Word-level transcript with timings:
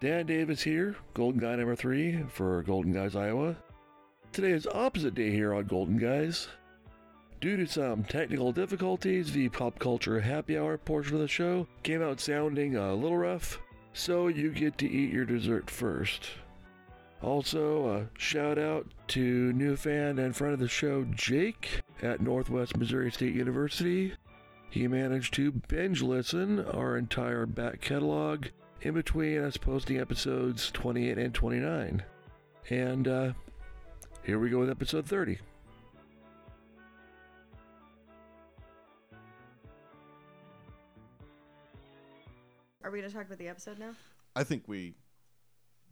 Dan 0.00 0.24
Davis 0.24 0.62
here, 0.62 0.96
Golden 1.12 1.38
Guy 1.38 1.56
number 1.56 1.76
three 1.76 2.24
for 2.30 2.62
Golden 2.62 2.90
Guys 2.90 3.14
Iowa. 3.14 3.54
Today 4.32 4.52
is 4.52 4.66
opposite 4.66 5.14
day 5.14 5.30
here 5.30 5.52
on 5.52 5.66
Golden 5.66 5.98
Guys. 5.98 6.48
Due 7.42 7.58
to 7.58 7.66
some 7.66 8.04
technical 8.04 8.50
difficulties, 8.50 9.30
the 9.30 9.50
pop 9.50 9.78
culture 9.78 10.18
happy 10.18 10.56
hour 10.56 10.78
portion 10.78 11.16
of 11.16 11.20
the 11.20 11.28
show 11.28 11.66
came 11.82 12.00
out 12.00 12.18
sounding 12.18 12.76
a 12.76 12.94
little 12.94 13.18
rough, 13.18 13.58
so 13.92 14.28
you 14.28 14.50
get 14.52 14.78
to 14.78 14.88
eat 14.88 15.12
your 15.12 15.26
dessert 15.26 15.68
first. 15.68 16.30
Also, 17.22 17.88
a 17.88 18.18
shout 18.18 18.58
out 18.58 18.86
to 19.08 19.52
new 19.52 19.76
fan 19.76 20.18
and 20.18 20.34
friend 20.34 20.54
of 20.54 20.60
the 20.60 20.68
show, 20.68 21.04
Jake, 21.14 21.82
at 22.00 22.22
Northwest 22.22 22.74
Missouri 22.74 23.10
State 23.10 23.34
University. 23.34 24.14
He 24.70 24.88
managed 24.88 25.34
to 25.34 25.52
binge 25.68 26.00
listen 26.00 26.64
our 26.64 26.96
entire 26.96 27.44
back 27.44 27.82
catalog 27.82 28.46
in 28.82 28.94
between 28.94 29.40
I 29.40 29.44
us 29.44 29.56
posting 29.56 29.98
episodes 29.98 30.70
28 30.72 31.18
and 31.18 31.34
29. 31.34 32.02
And 32.70 33.08
uh, 33.08 33.32
here 34.24 34.38
we 34.38 34.50
go 34.50 34.58
with 34.58 34.70
episode 34.70 35.06
30. 35.06 35.38
Are 42.82 42.90
we 42.90 43.00
gonna 43.00 43.12
talk 43.12 43.26
about 43.26 43.38
the 43.38 43.48
episode 43.48 43.78
now? 43.78 43.92
I 44.34 44.44
think 44.44 44.64
we 44.66 44.94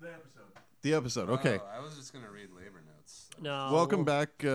The 0.01 0.09
episode. 0.09 0.43
the 0.83 0.95
episode. 0.95 1.31
Okay. 1.31 1.59
Oh, 1.63 1.79
I 1.79 1.81
was 1.83 1.97
just 1.97 2.13
gonna 2.13 2.31
read 2.31 2.49
labor 2.51 2.83
notes. 2.97 3.29
I 3.39 3.43
No. 3.43 3.71
Welcome 3.73 4.05
back. 4.05 4.31
Uh, 4.43 4.47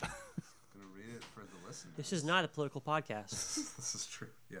gonna 0.00 0.88
read 0.94 1.14
it 1.16 1.24
for 1.34 1.40
the 1.40 1.66
listeners. 1.66 1.94
This 1.96 2.12
is 2.12 2.24
not 2.24 2.44
a 2.44 2.48
political 2.48 2.80
podcast. 2.80 3.30
this 3.76 3.94
is 3.94 4.06
true. 4.06 4.28
Yeah. 4.50 4.60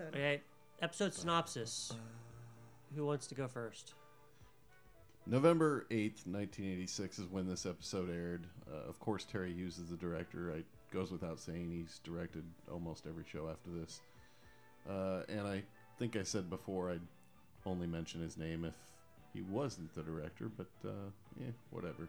Episode. 0.00 0.16
Okay, 0.16 0.40
episode 0.82 1.14
synopsis. 1.14 1.92
Who 2.94 3.06
wants 3.06 3.26
to 3.28 3.34
go 3.34 3.48
first? 3.48 3.94
November 5.26 5.86
8th, 5.90 6.26
1986 6.26 7.18
is 7.18 7.26
when 7.30 7.48
this 7.48 7.66
episode 7.66 8.10
aired. 8.10 8.46
Uh, 8.70 8.88
of 8.88 9.00
course, 9.00 9.24
Terry 9.24 9.52
Hughes 9.52 9.78
is 9.78 9.88
the 9.90 9.96
director. 9.96 10.50
It 10.50 10.66
goes 10.92 11.10
without 11.10 11.40
saying 11.40 11.70
he's 11.70 12.00
directed 12.04 12.44
almost 12.70 13.06
every 13.06 13.24
show 13.30 13.48
after 13.48 13.70
this. 13.70 14.00
Uh, 14.88 15.22
and 15.28 15.46
I 15.46 15.62
think 15.98 16.16
I 16.16 16.22
said 16.22 16.48
before 16.48 16.90
I'd 16.90 17.00
only 17.64 17.88
mention 17.88 18.20
his 18.20 18.36
name 18.36 18.64
if 18.64 18.76
he 19.34 19.42
wasn't 19.42 19.92
the 19.94 20.02
director, 20.02 20.48
but 20.56 20.68
uh, 20.84 21.10
yeah, 21.40 21.50
whatever. 21.70 22.08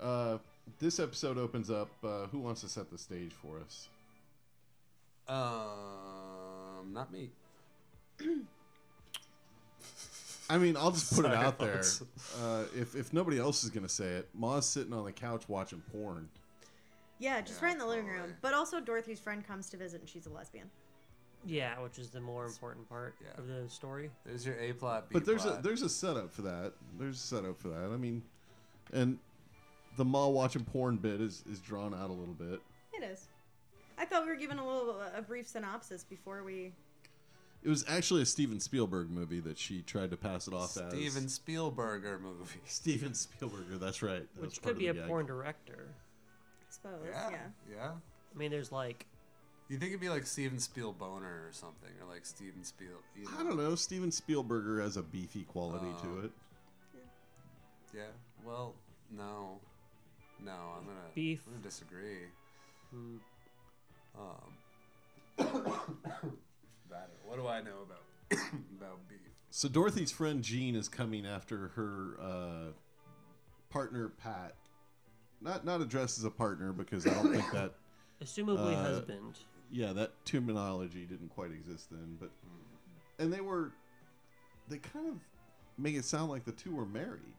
Uh, 0.00 0.38
this 0.78 0.98
episode 0.98 1.36
opens 1.36 1.70
up. 1.70 1.90
Uh, 2.02 2.26
who 2.28 2.38
wants 2.38 2.62
to 2.62 2.68
set 2.68 2.90
the 2.90 2.98
stage 2.98 3.32
for 3.32 3.58
us? 3.60 3.88
Um, 6.82 6.92
not 6.92 7.12
me. 7.12 7.30
I 10.50 10.58
mean, 10.58 10.76
I'll 10.76 10.90
just 10.90 11.14
put 11.14 11.24
it 11.24 11.32
out 11.32 11.58
there. 11.58 11.72
Alex. 11.74 12.02
Uh, 12.42 12.64
if, 12.76 12.94
if 12.94 13.12
nobody 13.12 13.38
else 13.38 13.64
is 13.64 13.70
going 13.70 13.84
to 13.86 13.92
say 13.92 14.06
it, 14.06 14.28
Ma's 14.34 14.66
sitting 14.66 14.92
on 14.92 15.04
the 15.04 15.12
couch 15.12 15.44
watching 15.48 15.82
porn. 15.92 16.28
Yeah, 17.18 17.40
just 17.40 17.60
Yeah, 17.60 17.66
right 17.66 17.72
in 17.72 17.78
the 17.78 17.86
living 17.86 18.06
room. 18.06 18.34
But 18.42 18.52
also, 18.52 18.80
Dorothy's 18.80 19.20
friend 19.20 19.46
comes 19.46 19.70
to 19.70 19.76
visit, 19.76 20.00
and 20.00 20.08
she's 20.08 20.26
a 20.26 20.30
lesbian. 20.30 20.68
Yeah, 21.44 21.80
which 21.80 21.98
is 21.98 22.10
the 22.10 22.20
more 22.20 22.44
important 22.46 22.88
part 22.88 23.14
Yeah. 23.24 23.40
of 23.40 23.46
the 23.48 23.68
story. 23.68 24.10
There's 24.24 24.44
your 24.46 24.56
A 24.60 24.72
plot, 24.72 25.08
B 25.08 25.14
But 25.14 25.24
there's 25.24 25.44
a 25.44 25.50
plot. 25.52 25.62
there's 25.62 25.82
a 25.82 25.88
setup 25.88 26.32
for 26.32 26.42
that. 26.42 26.72
There's 26.98 27.16
a 27.16 27.20
setup 27.20 27.58
for 27.58 27.68
that. 27.68 27.90
I 27.92 27.96
mean, 27.96 28.22
and 28.92 29.18
the 29.96 30.04
Ma 30.04 30.26
watching 30.28 30.64
porn 30.64 30.96
bit 30.96 31.20
is, 31.20 31.42
is 31.50 31.58
drawn 31.60 31.94
out 31.94 32.10
a 32.10 32.12
little 32.12 32.34
bit. 32.34 32.60
It 32.92 33.02
is. 33.04 33.26
I 33.98 34.04
thought 34.04 34.22
we 34.24 34.28
were 34.30 34.36
given 34.36 34.58
a 34.58 34.66
little 34.66 35.00
a 35.14 35.22
brief 35.22 35.46
synopsis 35.48 36.04
before 36.04 36.42
we. 36.42 36.72
It 37.62 37.68
was 37.68 37.84
actually 37.88 38.22
a 38.22 38.26
Steven 38.26 38.58
Spielberg 38.58 39.08
movie 39.10 39.38
that 39.40 39.56
she 39.56 39.82
tried 39.82 40.10
to 40.10 40.16
pass 40.16 40.48
it 40.48 40.54
off 40.54 40.76
as. 40.76 40.92
Steven 40.92 41.24
as. 41.26 41.38
Spielberger 41.38 42.20
movie. 42.20 42.58
Steven 42.66 43.14
Spielberg. 43.14 43.66
That's 43.80 44.02
right. 44.02 44.26
That 44.34 44.40
Which 44.42 44.60
could 44.62 44.78
be 44.78 44.88
a 44.88 44.94
gag. 44.94 45.06
porn 45.06 45.26
director. 45.26 45.86
I 46.60 46.64
suppose. 46.70 47.00
Yeah. 47.08 47.30
Yeah. 47.30 47.36
Yeah. 47.70 47.90
I 48.34 48.38
mean, 48.38 48.50
there's 48.50 48.72
like 48.72 49.06
You 49.68 49.78
think 49.78 49.90
it'd 49.90 50.00
be 50.00 50.08
like 50.08 50.26
Steven 50.26 50.58
Spielboner 50.58 51.22
or 51.22 51.50
something, 51.52 51.90
or 52.00 52.12
like 52.12 52.26
Steven 52.26 52.64
Spiel? 52.64 52.88
You 53.16 53.26
know? 53.26 53.30
I 53.38 53.42
don't 53.44 53.56
know. 53.56 53.74
Steven 53.76 54.10
Spielberger 54.10 54.82
has 54.82 54.96
a 54.96 55.02
beefy 55.02 55.44
quality 55.44 55.86
Oh. 55.98 56.02
to 56.02 56.24
it. 56.26 56.30
Yeah. 57.94 58.02
Well, 58.44 58.74
no, 59.16 59.60
no. 60.42 60.52
I'm 60.78 60.86
gonna 60.86 60.98
Beef. 61.14 61.42
I'm 61.46 61.52
gonna 61.54 61.62
disagree. 61.64 62.24
hmm, 62.90 63.16
Um. 64.18 64.52
that, 66.90 67.10
what 67.24 67.36
do 67.36 67.46
I 67.46 67.60
know 67.60 67.78
about 67.86 68.02
about 68.78 69.08
beef? 69.08 69.18
So 69.50 69.68
Dorothy's 69.68 70.12
friend 70.12 70.42
Jean 70.42 70.74
is 70.74 70.88
coming 70.88 71.26
after 71.26 71.68
her 71.68 72.16
uh, 72.20 72.72
partner 73.70 74.08
Pat. 74.08 74.54
Not 75.40 75.64
not 75.64 75.80
addressed 75.80 76.18
as 76.18 76.24
a 76.24 76.30
partner 76.30 76.72
because 76.72 77.06
I 77.06 77.14
don't 77.14 77.32
think 77.32 77.50
that 77.52 77.74
assumably 78.22 78.74
Uh, 78.74 78.82
husband. 78.82 79.38
yeah 79.70 79.92
that 79.92 80.12
terminology 80.24 81.04
didn't 81.04 81.30
quite 81.30 81.50
exist 81.50 81.90
then. 81.90 82.16
But 82.20 82.30
and 83.18 83.32
they 83.32 83.40
were 83.40 83.72
they 84.68 84.78
kind 84.78 85.08
of 85.08 85.16
make 85.78 85.96
it 85.96 86.04
sound 86.04 86.30
like 86.30 86.44
the 86.44 86.52
two 86.52 86.74
were 86.74 86.86
married, 86.86 87.34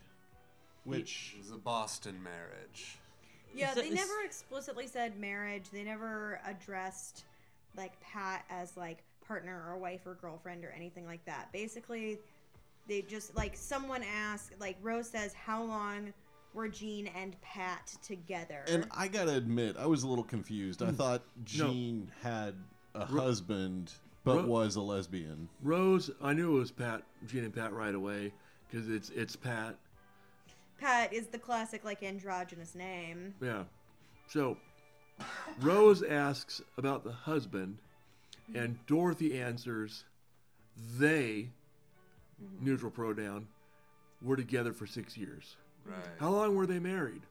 which 0.84 1.34
It 1.35 1.40
was 1.44 1.51
a 1.51 1.57
Boston 1.57 2.22
marriage. 2.22 2.97
Yeah, 3.53 3.72
Is 3.72 3.75
they 3.75 3.90
never 3.90 4.22
explicitly 4.25 4.88
said 4.88 5.19
marriage. 5.19 5.69
They 5.72 5.84
never 5.84 6.40
addressed 6.46 7.25
like 7.78 8.00
Pat 8.02 8.46
as 8.50 8.75
like 8.78 9.03
partner 9.25 9.64
or 9.68 9.78
wife 9.78 10.02
or 10.06 10.16
girlfriend 10.16 10.66
or 10.66 10.74
anything 10.75 11.06
like 11.06 11.24
that. 11.25 11.52
Basically, 11.52 12.19
they 12.88 13.02
just 13.02 13.36
like 13.36 13.56
someone 13.56 14.03
asked, 14.03 14.53
like 14.59 14.78
Rose 14.82 15.09
says, 15.09 15.34
how 15.34 15.64
long 15.64 16.14
were 16.53 16.67
Jean 16.67 17.08
and 17.08 17.40
Pat 17.41 17.94
together? 18.03 18.64
and 18.67 18.88
I 18.91 19.08
gotta 19.08 19.35
admit 19.35 19.76
I 19.78 19.85
was 19.85 20.03
a 20.03 20.08
little 20.08 20.23
confused. 20.23 20.82
I 20.82 20.88
hmm. 20.88 20.96
thought 20.96 21.23
Jean 21.44 22.11
had 22.22 22.56
a 22.96 23.06
husband 23.06 23.91
but 24.23 24.38
Ro- 24.38 24.46
was 24.46 24.76
a 24.76 24.82
lesbian. 24.82 25.49
Rose, 25.61 26.09
I 26.22 26.34
knew 26.34 26.56
it 26.56 26.59
was 26.59 26.72
Pat, 26.72 27.03
Jean 27.28 27.44
and 27.44 27.53
Pat 27.53 27.73
right 27.73 27.96
away 27.96 28.32
because 28.70 28.90
it's 28.90 29.09
it's 29.09 29.35
Pat. 29.35 29.76
Pat 30.84 31.14
is 31.14 31.28
the 31.28 31.40
classic 31.40 31.85
like 31.85 32.03
androgynous 32.03 32.76
name. 32.76 33.34
Yeah. 33.41 33.64
So 34.28 34.58
Rose 35.62 36.03
asks 36.03 36.62
about 36.78 37.06
the 37.06 37.12
husband, 37.12 37.78
and 38.53 38.76
mm-hmm. 38.76 38.84
Dorothy 38.85 39.40
answers, 39.40 40.03
they, 40.97 41.47
mm-hmm. 42.44 42.66
neutral 42.66 42.91
pronoun, 42.91 43.47
were 44.22 44.35
together 44.35 44.74
for 44.74 44.85
six 44.85 45.18
years. 45.18 45.56
Right. 45.85 45.97
How 46.20 46.32
long 46.32 46.56
were 46.56 46.66
they 46.66 46.80
married? 46.80 47.22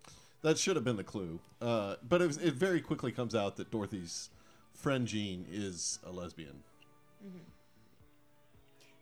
That 0.43 0.59
should 0.59 0.77
have 0.77 0.85
been 0.85 0.97
the 0.97 1.05
clue. 1.05 1.39
Uh, 1.61 1.97
but 2.09 2.23
it, 2.23 2.27
was, 2.27 2.39
it 2.39 2.55
very 2.55 2.81
quickly 2.81 3.13
comes 3.13 3.35
out 3.35 3.57
that 3.57 3.71
Dorothy's 3.71 4.31
friend 4.75 5.07
Jean 5.07 5.47
is 5.51 5.99
a 6.07 6.11
lesbian. 6.11 6.63
Mm-hmm. 7.25 7.39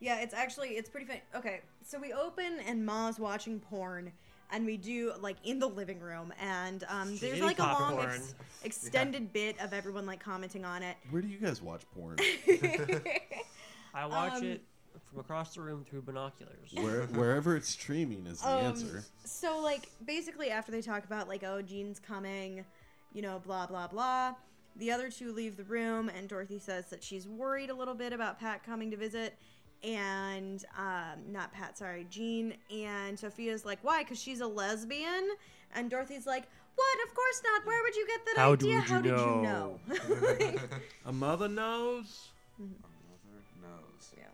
Yeah, 0.00 0.20
it's 0.20 0.34
actually 0.34 0.70
it's 0.70 0.88
pretty 0.88 1.06
funny. 1.06 1.22
Okay, 1.36 1.60
so 1.86 1.98
we 1.98 2.12
open 2.12 2.58
and 2.66 2.84
Ma's 2.84 3.18
watching 3.18 3.60
porn, 3.60 4.10
and 4.52 4.66
we 4.66 4.76
do 4.76 5.12
like 5.20 5.36
in 5.44 5.58
the 5.58 5.66
living 5.66 6.00
room, 6.00 6.32
and 6.40 6.84
um, 6.88 7.10
She's 7.10 7.20
there's 7.20 7.32
eating 7.34 7.44
like 7.46 7.58
a 7.58 7.62
long 7.62 7.96
popcorn. 7.96 8.10
ex- 8.14 8.34
extended 8.64 9.32
bit 9.32 9.60
of 9.60 9.72
everyone 9.72 10.06
like 10.06 10.20
commenting 10.20 10.64
on 10.64 10.82
it. 10.82 10.96
Where 11.10 11.22
do 11.22 11.28
you 11.28 11.38
guys 11.38 11.62
watch 11.62 11.82
porn? 11.94 12.16
I 13.94 14.06
watch 14.06 14.34
Um, 14.38 14.44
it 14.44 14.62
from 15.10 15.20
across 15.20 15.54
the 15.54 15.60
room 15.60 15.84
through 15.88 16.02
binoculars. 16.02 16.72
Where, 16.74 17.02
wherever 17.18 17.56
it's 17.56 17.68
streaming 17.68 18.26
is 18.26 18.40
the 18.40 18.48
Um, 18.48 18.64
answer. 18.66 19.04
So 19.24 19.60
like 19.60 19.88
basically 20.04 20.50
after 20.50 20.70
they 20.72 20.82
talk 20.82 21.04
about 21.04 21.28
like 21.28 21.42
oh 21.44 21.62
Jean's 21.62 21.98
coming, 21.98 22.64
you 23.12 23.22
know 23.22 23.40
blah 23.44 23.66
blah 23.66 23.86
blah. 23.88 24.34
The 24.76 24.92
other 24.92 25.10
two 25.10 25.32
leave 25.32 25.56
the 25.56 25.64
room 25.64 26.08
and 26.08 26.28
Dorothy 26.28 26.58
says 26.60 26.86
that 26.90 27.02
she's 27.02 27.26
worried 27.26 27.70
a 27.70 27.74
little 27.74 27.94
bit 27.94 28.12
about 28.12 28.38
Pat 28.38 28.64
coming 28.64 28.90
to 28.92 28.96
visit 28.96 29.36
and 29.82 30.64
um, 30.78 31.18
not 31.32 31.52
Pat 31.52 31.76
sorry 31.78 32.06
Jean 32.10 32.54
and 32.74 33.18
Sophia's 33.18 33.64
like 33.64 33.78
why 33.82 34.02
because 34.02 34.20
she's 34.20 34.40
a 34.40 34.46
lesbian 34.46 35.28
and 35.74 35.88
Dorothy's 35.90 36.26
like 36.26 36.44
what 36.76 37.08
of 37.08 37.14
course 37.14 37.42
not 37.44 37.66
where 37.66 37.82
would 37.82 37.96
you 37.96 38.06
get 38.06 38.20
that 38.26 38.36
How 38.36 38.52
idea 38.52 38.74
would 38.76 38.88
you 38.88 38.94
how 38.94 39.00
did 39.00 39.10
you 39.10 39.16
know?" 39.16 39.80
know 39.88 40.58
A 41.06 41.12
mother 41.12 41.48
knows. 41.48 42.28
A 42.58 42.62
mother 42.62 43.42
knows. 43.62 44.12
Yeah. 44.16 44.24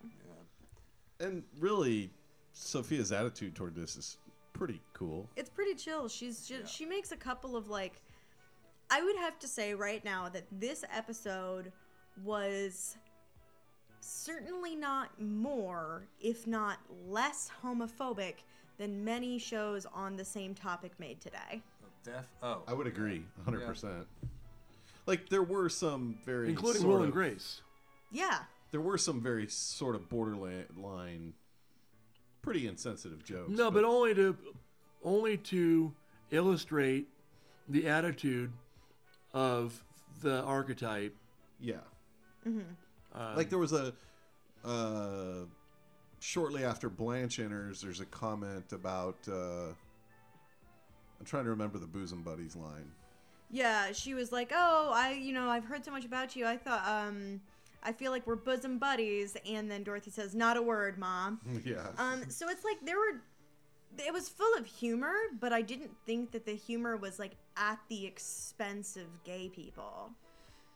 Yeah. 1.20 1.26
And 1.26 1.42
really, 1.60 2.10
Sophia's 2.52 3.12
attitude 3.12 3.54
toward 3.54 3.74
this 3.74 3.96
is 3.96 4.18
pretty 4.52 4.80
cool. 4.94 5.28
it's 5.36 5.50
pretty 5.50 5.74
chill. 5.74 6.08
She's 6.08 6.46
just, 6.46 6.60
Yeah. 6.62 6.66
she 6.66 6.86
makes 6.86 7.12
a 7.12 7.16
couple 7.16 7.56
of 7.56 7.68
like 7.68 8.00
I 8.90 9.02
would 9.02 9.16
have 9.16 9.38
to 9.40 9.48
say 9.48 9.74
right 9.74 10.04
now 10.04 10.28
that 10.28 10.44
this 10.52 10.84
episode 10.94 11.72
was 12.24 12.96
certainly 14.06 14.76
not 14.76 15.20
more, 15.20 16.06
if 16.20 16.46
not 16.46 16.78
less 17.08 17.50
homophobic 17.62 18.34
than 18.78 19.04
many 19.04 19.38
shows 19.38 19.86
on 19.94 20.16
the 20.16 20.24
same 20.24 20.54
topic 20.54 20.92
made 20.98 21.20
today. 21.20 21.62
Oh, 21.82 21.88
def. 22.04 22.28
Oh. 22.42 22.62
I 22.66 22.74
would 22.74 22.86
agree, 22.86 23.24
100%. 23.46 24.04
Like, 25.06 25.28
there 25.28 25.42
were 25.42 25.68
some 25.68 26.18
very. 26.24 26.48
Including 26.48 26.82
sort 26.82 26.94
Will 26.94 27.02
and 27.04 27.12
Grace. 27.12 27.62
Yeah. 28.10 28.40
There 28.70 28.80
were 28.80 28.98
some 28.98 29.20
very 29.20 29.46
sort 29.48 29.94
of 29.94 30.08
borderline, 30.08 31.34
pretty 32.42 32.66
insensitive 32.66 33.24
jokes. 33.24 33.50
No, 33.50 33.70
but 33.70 33.84
only 33.84 34.14
to 34.14 34.36
only 35.02 35.36
to 35.36 35.94
illustrate 36.30 37.08
the 37.68 37.88
attitude 37.88 38.52
of 39.32 39.84
the 40.20 40.42
archetype. 40.42 41.14
Yeah. 41.60 41.76
Mm-hmm. 42.46 42.60
Uh, 43.16 43.32
like 43.36 43.48
there 43.48 43.58
was 43.58 43.72
a 43.72 43.94
uh 44.64 45.44
shortly 46.20 46.64
after 46.64 46.88
blanche 46.90 47.38
enters 47.38 47.80
there's 47.80 48.00
a 48.00 48.06
comment 48.06 48.72
about 48.72 49.16
uh 49.28 49.68
i'm 51.18 51.24
trying 51.24 51.44
to 51.44 51.50
remember 51.50 51.78
the 51.78 51.86
bosom 51.86 52.22
buddies 52.22 52.56
line 52.56 52.90
Yeah, 53.50 53.92
she 53.92 54.12
was 54.14 54.32
like, 54.32 54.50
"Oh, 54.52 54.90
I, 54.92 55.12
you 55.12 55.32
know, 55.32 55.48
I've 55.48 55.64
heard 55.64 55.84
so 55.84 55.92
much 55.92 56.04
about 56.04 56.34
you. 56.34 56.44
I 56.46 56.56
thought 56.56 56.84
um 56.84 57.40
I 57.82 57.92
feel 57.92 58.10
like 58.10 58.26
we're 58.26 58.34
bosom 58.34 58.78
buddies." 58.78 59.36
And 59.48 59.70
then 59.70 59.84
Dorothy 59.84 60.10
says, 60.10 60.34
"Not 60.34 60.56
a 60.56 60.62
word, 60.62 60.98
mom." 60.98 61.40
yeah 61.64 61.86
Um, 61.96 62.28
so 62.28 62.48
it's 62.48 62.64
like 62.64 62.78
there 62.84 62.98
were, 62.98 63.20
it 64.04 64.12
was 64.12 64.28
full 64.28 64.52
of 64.58 64.66
humor, 64.66 65.14
but 65.40 65.52
I 65.52 65.62
didn't 65.62 65.94
think 66.06 66.32
that 66.32 66.44
the 66.44 66.56
humor 66.56 66.96
was 66.96 67.20
like 67.20 67.36
at 67.56 67.78
the 67.88 68.04
expense 68.04 68.96
of 68.96 69.06
gay 69.22 69.48
people. 69.48 70.10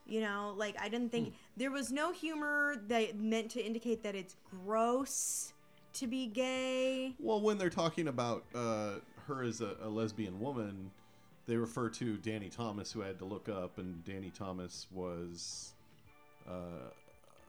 You 0.06 0.20
know, 0.20 0.54
like 0.56 0.76
I 0.80 0.88
didn't 0.88 1.10
think 1.12 1.34
there 1.56 1.70
was 1.70 1.92
no 1.92 2.12
humor 2.12 2.76
that 2.88 3.16
meant 3.16 3.50
to 3.52 3.64
indicate 3.64 4.02
that 4.02 4.14
it's 4.16 4.34
gross 4.64 5.52
to 5.92 6.06
be 6.06 6.26
gay. 6.26 7.14
well 7.18 7.40
when 7.40 7.58
they're 7.58 7.68
talking 7.68 8.06
about 8.08 8.44
uh 8.54 8.94
her 9.26 9.42
as 9.42 9.60
a, 9.60 9.76
a 9.82 9.88
lesbian 9.88 10.38
woman 10.40 10.90
they 11.46 11.56
refer 11.56 11.88
to 11.88 12.16
danny 12.18 12.48
thomas 12.48 12.92
who 12.92 13.02
I 13.02 13.08
had 13.08 13.18
to 13.18 13.24
look 13.24 13.48
up 13.48 13.78
and 13.78 14.04
danny 14.04 14.30
thomas 14.30 14.86
was 14.92 15.74
uh 16.48 16.90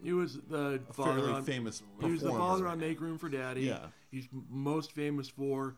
he 0.04 0.12
was 0.13 0.39
the 0.50 0.81
a 0.89 0.94
father 0.94 1.19
fairly 1.19 1.33
on. 1.33 1.44
famous 1.44 1.83
He 2.01 2.12
was 2.12 2.21
the 2.21 2.31
father 2.31 2.68
on 2.68 2.80
Make 2.80 3.00
Room 3.00 3.19
for 3.19 3.30
Daddy. 3.30 3.62
Yeah. 3.62 3.86
He's 4.09 4.27
most 4.50 4.92
famous 4.94 5.30
for 5.30 5.75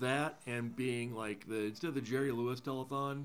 that 0.00 0.38
and 0.46 0.74
being 0.76 1.14
like 1.14 1.48
the 1.48 1.64
instead 1.64 1.88
of 1.88 1.94
the 1.96 2.00
Jerry 2.00 2.30
Lewis 2.30 2.60
telethon, 2.60 3.24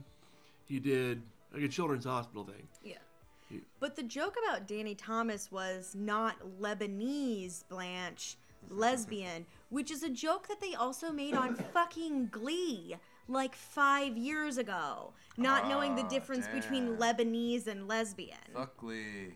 he 0.65 0.79
did 0.79 1.21
like 1.53 1.63
a 1.63 1.67
children's 1.67 2.05
hospital 2.05 2.43
thing. 2.43 2.67
Yeah. 2.83 2.97
You- 3.49 3.61
But 3.79 3.95
the 3.95 4.03
joke 4.03 4.35
about 4.45 4.67
Danny 4.67 4.95
Thomas 4.95 5.51
was 5.51 5.93
not 5.95 6.35
Lebanese 6.59 7.63
Blanche, 7.69 8.37
lesbian, 8.69 9.45
which 9.69 9.91
is 9.91 10.03
a 10.03 10.09
joke 10.09 10.47
that 10.47 10.59
they 10.61 10.73
also 10.73 11.11
made 11.11 11.35
on 11.35 11.55
fucking 11.73 12.27
Glee 12.27 12.95
like 13.27 13.55
five 13.55 14.17
years 14.17 14.57
ago, 14.57 15.13
not 15.37 15.63
ah, 15.65 15.69
knowing 15.69 15.95
the 15.95 16.03
difference 16.03 16.47
between. 16.47 16.97
Lebanese 16.97 17.67
and 17.67 17.87
lesbian. 17.87 18.37
Fuck 18.53 18.81
Lee. 18.83 19.33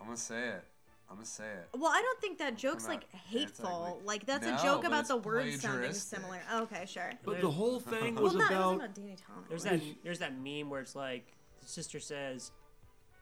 I'm 0.00 0.06
gonna 0.06 0.16
say 0.16 0.48
it. 0.48 0.64
I'm 1.08 1.16
gonna 1.16 1.26
say 1.26 1.44
it. 1.44 1.68
Well, 1.78 1.90
I 1.92 2.00
don't 2.00 2.20
think 2.20 2.38
that 2.38 2.56
joke's 2.56 2.88
like 2.88 3.04
hateful. 3.12 3.68
anti-Glee. 3.84 4.06
Like 4.06 4.26
that's 4.26 4.46
No, 4.46 4.56
a 4.56 4.62
joke 4.62 4.84
about 4.84 5.06
the 5.08 5.16
words 5.18 5.60
sounding 5.60 5.90
plagiaristic. 5.90 5.94
similar. 5.94 6.40
Okay, 6.62 6.84
sure. 6.86 7.12
But 7.24 7.40
the 7.40 7.50
whole 7.50 7.78
thing 7.80 8.14
Well, 8.14 8.24
was 8.24 8.34
not, 8.34 8.50
it 8.50 8.54
about 8.54 8.64
wasn't 8.64 8.82
about 8.82 8.94
Danny 8.94 9.16
Thomas. 9.16 9.48
There's 9.48 9.64
that 9.64 9.80
there's 10.02 10.18
that 10.20 10.32
meme 10.40 10.70
where 10.70 10.80
it's 10.80 10.96
like 10.96 11.26
the 11.62 11.68
sister 11.68 12.00
says, 12.00 12.50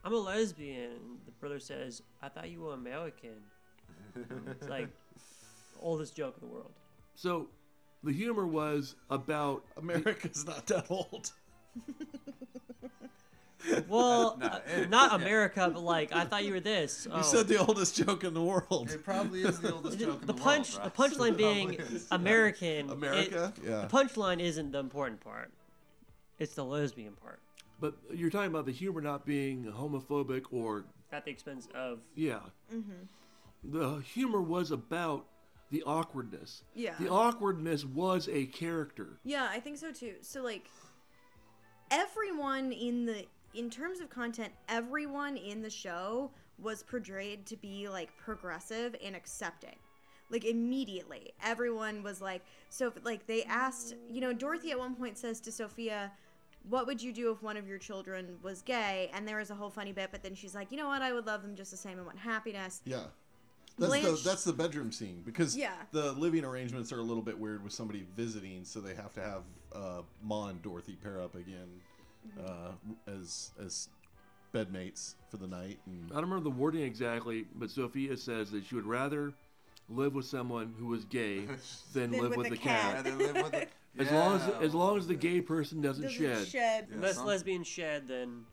"I'm 0.03 0.13
a 0.13 0.17
lesbian," 0.17 0.91
and 0.91 1.19
the 1.25 1.31
brother 1.39 1.59
says, 1.59 2.01
"I 2.21 2.29
thought 2.29 2.49
you 2.49 2.61
were 2.61 2.73
American." 2.73 3.35
It's 4.49 4.67
like 4.69 4.87
the 5.75 5.79
oldest 5.81 6.15
joke 6.15 6.35
in 6.41 6.47
the 6.47 6.53
world. 6.53 6.71
so 7.15 7.47
the 8.03 8.11
humor 8.11 8.47
was 8.47 8.95
about 9.11 9.63
america's 9.77 10.43
not 10.45 10.65
that 10.67 10.85
old 10.89 11.31
Well, 13.87 14.37
No, 14.41 14.45
uh, 14.47 14.59
it- 14.75 14.89
not 14.89 15.11
yeah. 15.11 15.15
America, 15.17 15.69
but 15.71 15.83
like 15.83 16.11
I 16.13 16.25
thought 16.25 16.43
you 16.43 16.53
were 16.53 16.59
this. 16.59 17.05
you 17.05 17.11
Oh. 17.17 17.21
said 17.21 17.47
the 17.47 17.57
oldest 17.57 17.95
joke 17.95 18.23
in 18.23 18.33
the 18.33 18.41
world 18.41 18.89
It 18.91 19.03
probably 19.03 19.43
is 19.43 19.59
the 19.59 19.71
oldest 19.73 19.99
the, 19.99 20.05
joke 20.05 20.21
in 20.21 20.27
the 20.27 20.33
the 20.33 20.41
punch, 20.41 20.75
world. 20.77 20.91
the 20.91 20.97
punchline 21.03 21.37
being 21.37 21.67
probably 21.75 21.95
is. 21.95 22.07
American. 22.11 22.89
it- 22.89 22.91
america 22.91 23.53
yeah 23.63 23.81
the 23.81 23.87
punchline 23.87 24.39
isn't 24.39 24.71
the 24.71 24.79
important 24.79 25.21
part. 25.21 25.51
It's 26.39 26.55
the 26.55 26.65
lesbian 26.65 27.13
part, 27.13 27.39
but 27.81 27.95
you're 28.13 28.29
talking 28.29 28.51
about 28.51 28.65
the 28.65 28.71
humor 28.71 29.01
not 29.01 29.25
being 29.25 29.65
homophobic 29.65 30.43
or 30.51 30.85
at 31.11 31.25
the 31.25 31.31
expense 31.31 31.67
of. 31.75 31.99
yeah. 32.15 32.39
Mm-hmm. 32.73 33.71
The 33.73 33.99
humor 33.99 34.41
was 34.41 34.71
about 34.71 35.25
the 35.71 35.83
awkwardness. 35.83 36.63
Yeah. 36.73 36.93
The 36.99 37.09
awkwardness 37.09 37.85
was 37.85 38.29
a 38.31 38.45
character. 38.45 39.19
Yeah, 39.23 39.47
I 39.49 39.59
think 39.59 39.77
so 39.77 39.91
too. 39.91 40.15
So 40.21 40.41
like 40.41 40.69
everyone 41.89 42.71
in 42.71 43.05
the 43.05 43.25
in 43.53 43.69
terms 43.69 43.99
of 43.99 44.09
content, 44.09 44.53
everyone 44.69 45.35
in 45.35 45.61
the 45.61 45.69
show 45.69 46.31
was 46.57 46.83
portrayed 46.83 47.45
to 47.47 47.57
be 47.57 47.89
like 47.89 48.15
progressive 48.17 48.95
and 49.03 49.15
accepting. 49.15 49.75
Like 50.29 50.45
immediately, 50.45 51.33
everyone 51.43 52.03
was 52.03 52.21
like 52.21 52.43
so 52.69 52.93
like 53.03 53.27
they 53.27 53.43
asked, 53.43 53.95
you 54.09 54.21
know, 54.21 54.33
Dorothy 54.33 54.71
at 54.71 54.79
one 54.79 54.95
point 54.95 55.17
says 55.17 55.41
to 55.41 55.51
Sophia, 55.51 56.11
"What 56.69 56.85
would 56.87 57.01
you 57.01 57.11
do 57.13 57.31
if 57.31 57.41
one 57.41 57.57
of 57.57 57.67
your 57.67 57.77
children 57.77 58.37
was 58.41 58.61
gay?" 58.61 59.09
And 59.13 59.27
there 59.27 59.37
was 59.37 59.49
a 59.49 59.55
whole 59.55 59.69
funny 59.69 59.91
bit, 59.91 60.09
but 60.11 60.23
then 60.23 60.35
she's 60.35 60.53
like, 60.55 60.71
"You 60.71 60.77
know 60.77 60.87
what? 60.87 61.01
I 61.01 61.11
would 61.13 61.25
love 61.25 61.41
them 61.41 61.55
just 61.55 61.71
the 61.71 61.77
same 61.77 61.97
and 61.97 62.05
want 62.05 62.19
happiness." 62.19 62.81
Yeah. 62.85 63.03
That's 63.79 63.89
Blanche- 63.89 64.05
the 64.23 64.29
that's 64.29 64.43
the 64.43 64.53
bedroom 64.53 64.91
scene 64.91 65.21
because 65.25 65.55
Yeah. 65.55 65.73
the 65.91 66.11
living 66.11 66.43
arrangements 66.43 66.91
are 66.91 66.99
a 66.99 67.03
little 67.03 67.23
bit 67.23 67.39
weird 67.39 67.63
with 67.63 67.73
somebody 67.73 68.05
visiting, 68.15 68.65
so 68.65 68.81
they 68.81 68.93
have 68.95 69.13
to 69.13 69.21
have 69.21 69.43
uh, 69.73 70.01
Ma 70.21 70.49
and 70.49 70.61
Dorothy 70.61 70.97
pair 71.01 71.21
up 71.21 71.35
again 71.35 71.81
uh, 72.45 72.71
as 73.07 73.51
as 73.59 73.87
bedmates 74.53 75.15
for 75.29 75.37
the 75.37 75.47
night. 75.47 75.79
And 75.85 76.11
I 76.11 76.15
don't 76.15 76.23
remember 76.29 76.43
the 76.43 76.55
wording 76.55 76.81
exactly, 76.83 77.45
but 77.55 77.71
Sophia 77.71 78.17
says 78.17 78.51
that 78.51 78.65
she 78.65 78.75
would 78.75 78.85
rather 78.85 79.33
live 79.89 80.13
with 80.13 80.25
someone 80.25 80.75
who 80.77 80.87
was 80.87 81.05
gay 81.05 81.45
than 81.93 82.11
Than 82.11 82.19
live 82.21 82.35
with 82.35 82.49
with 82.49 82.51
a 82.51 82.53
a 82.55 82.57
cat. 82.57 83.69
Cat. 83.97 84.05
Yeah, 84.05 84.11
they 84.11 84.17
live 84.17 84.33
with 84.33 84.47
it. 84.47 84.47
As 84.47 84.51
long 84.51 84.57
as 84.59 84.65
as 84.67 84.73
long 84.75 84.97
as 84.97 85.07
the 85.07 85.15
gay 85.15 85.41
person 85.41 85.81
doesn't, 85.81 86.03
Doesn't 86.03 86.19
shed. 86.19 86.47
shed. 86.47 86.87
Yeah, 86.89 86.95
Unless 86.95 87.15
some- 87.15 87.25
lesbian 87.27 87.63
shed, 87.63 88.07
then 88.07 88.45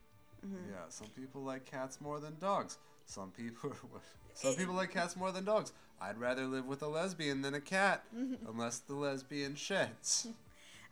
mm-hmm. 0.47 0.71
Yeah, 0.71 0.77
some 0.89 1.09
people 1.09 1.43
like 1.43 1.65
cats 1.65 2.01
more 2.01 2.21
than 2.21 2.37
dogs. 2.41 2.79
Some 3.07 3.31
people, 3.31 3.73
some 4.35 4.55
people 4.55 4.75
like 4.75 4.93
cats 4.93 5.17
more 5.17 5.33
than 5.33 5.45
dogs. 5.45 5.73
I'd 6.01 6.19
rather 6.19 6.47
live 6.47 6.67
with 6.67 6.83
a 6.83 6.89
lesbian 6.89 7.43
than 7.43 7.55
a 7.55 7.61
cat, 7.61 8.05
mm-hmm. 8.17 8.47
unless 8.49 8.79
the 8.79 8.95
lesbian 8.95 9.55
sheds. 9.55 10.29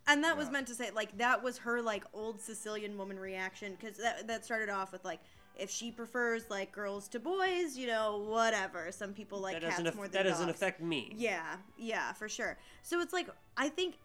And 0.09 0.23
that 0.23 0.37
was 0.37 0.50
meant 0.53 0.69
to 0.69 0.75
say, 0.76 0.91
like, 0.93 1.19
that 1.19 1.43
was 1.43 1.59
her, 1.59 1.83
like, 1.83 2.05
old 2.15 2.41
Sicilian 2.41 2.97
woman 2.97 3.19
reaction. 3.19 3.76
Because 3.76 3.97
that, 3.99 4.29
that 4.29 4.45
started 4.45 4.69
off 4.69 4.93
with, 4.93 5.05
like, 5.05 5.19
if 5.59 5.69
she 5.69 5.91
prefers, 5.91 6.49
like, 6.49 6.71
girls 6.71 7.09
to 7.09 7.19
boys, 7.19 7.76
you 7.76 7.88
know, 7.88 8.25
whatever. 8.29 8.93
Some 8.93 9.12
people 9.12 9.41
like 9.41 9.55
that 9.55 9.62
cats 9.62 9.73
doesn't 9.75 9.87
aff- 9.88 9.97
more 9.97 10.07
than 10.07 10.12
dogs. 10.12 10.25
that 10.25 10.31
doesn't 10.31 10.50
affect 10.50 10.81
me. 10.81 11.12
Yeah, 11.17 11.57
yeah, 11.76 12.12
for 12.12 12.29
sure. 12.29 12.57
So 12.83 13.00
it's 13.00 13.12
like, 13.12 13.29
I 13.57 13.69
think 13.69 13.97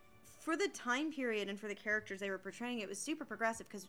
for 0.41 0.57
the 0.57 0.67
time 0.69 1.13
period 1.13 1.47
and 1.49 1.59
for 1.59 1.67
the 1.67 1.75
characters 1.75 2.19
they 2.19 2.29
were 2.29 2.37
portraying, 2.39 2.79
it 2.79 2.89
was 2.89 2.97
super 2.97 3.23
progressive 3.23 3.67
because 3.69 3.87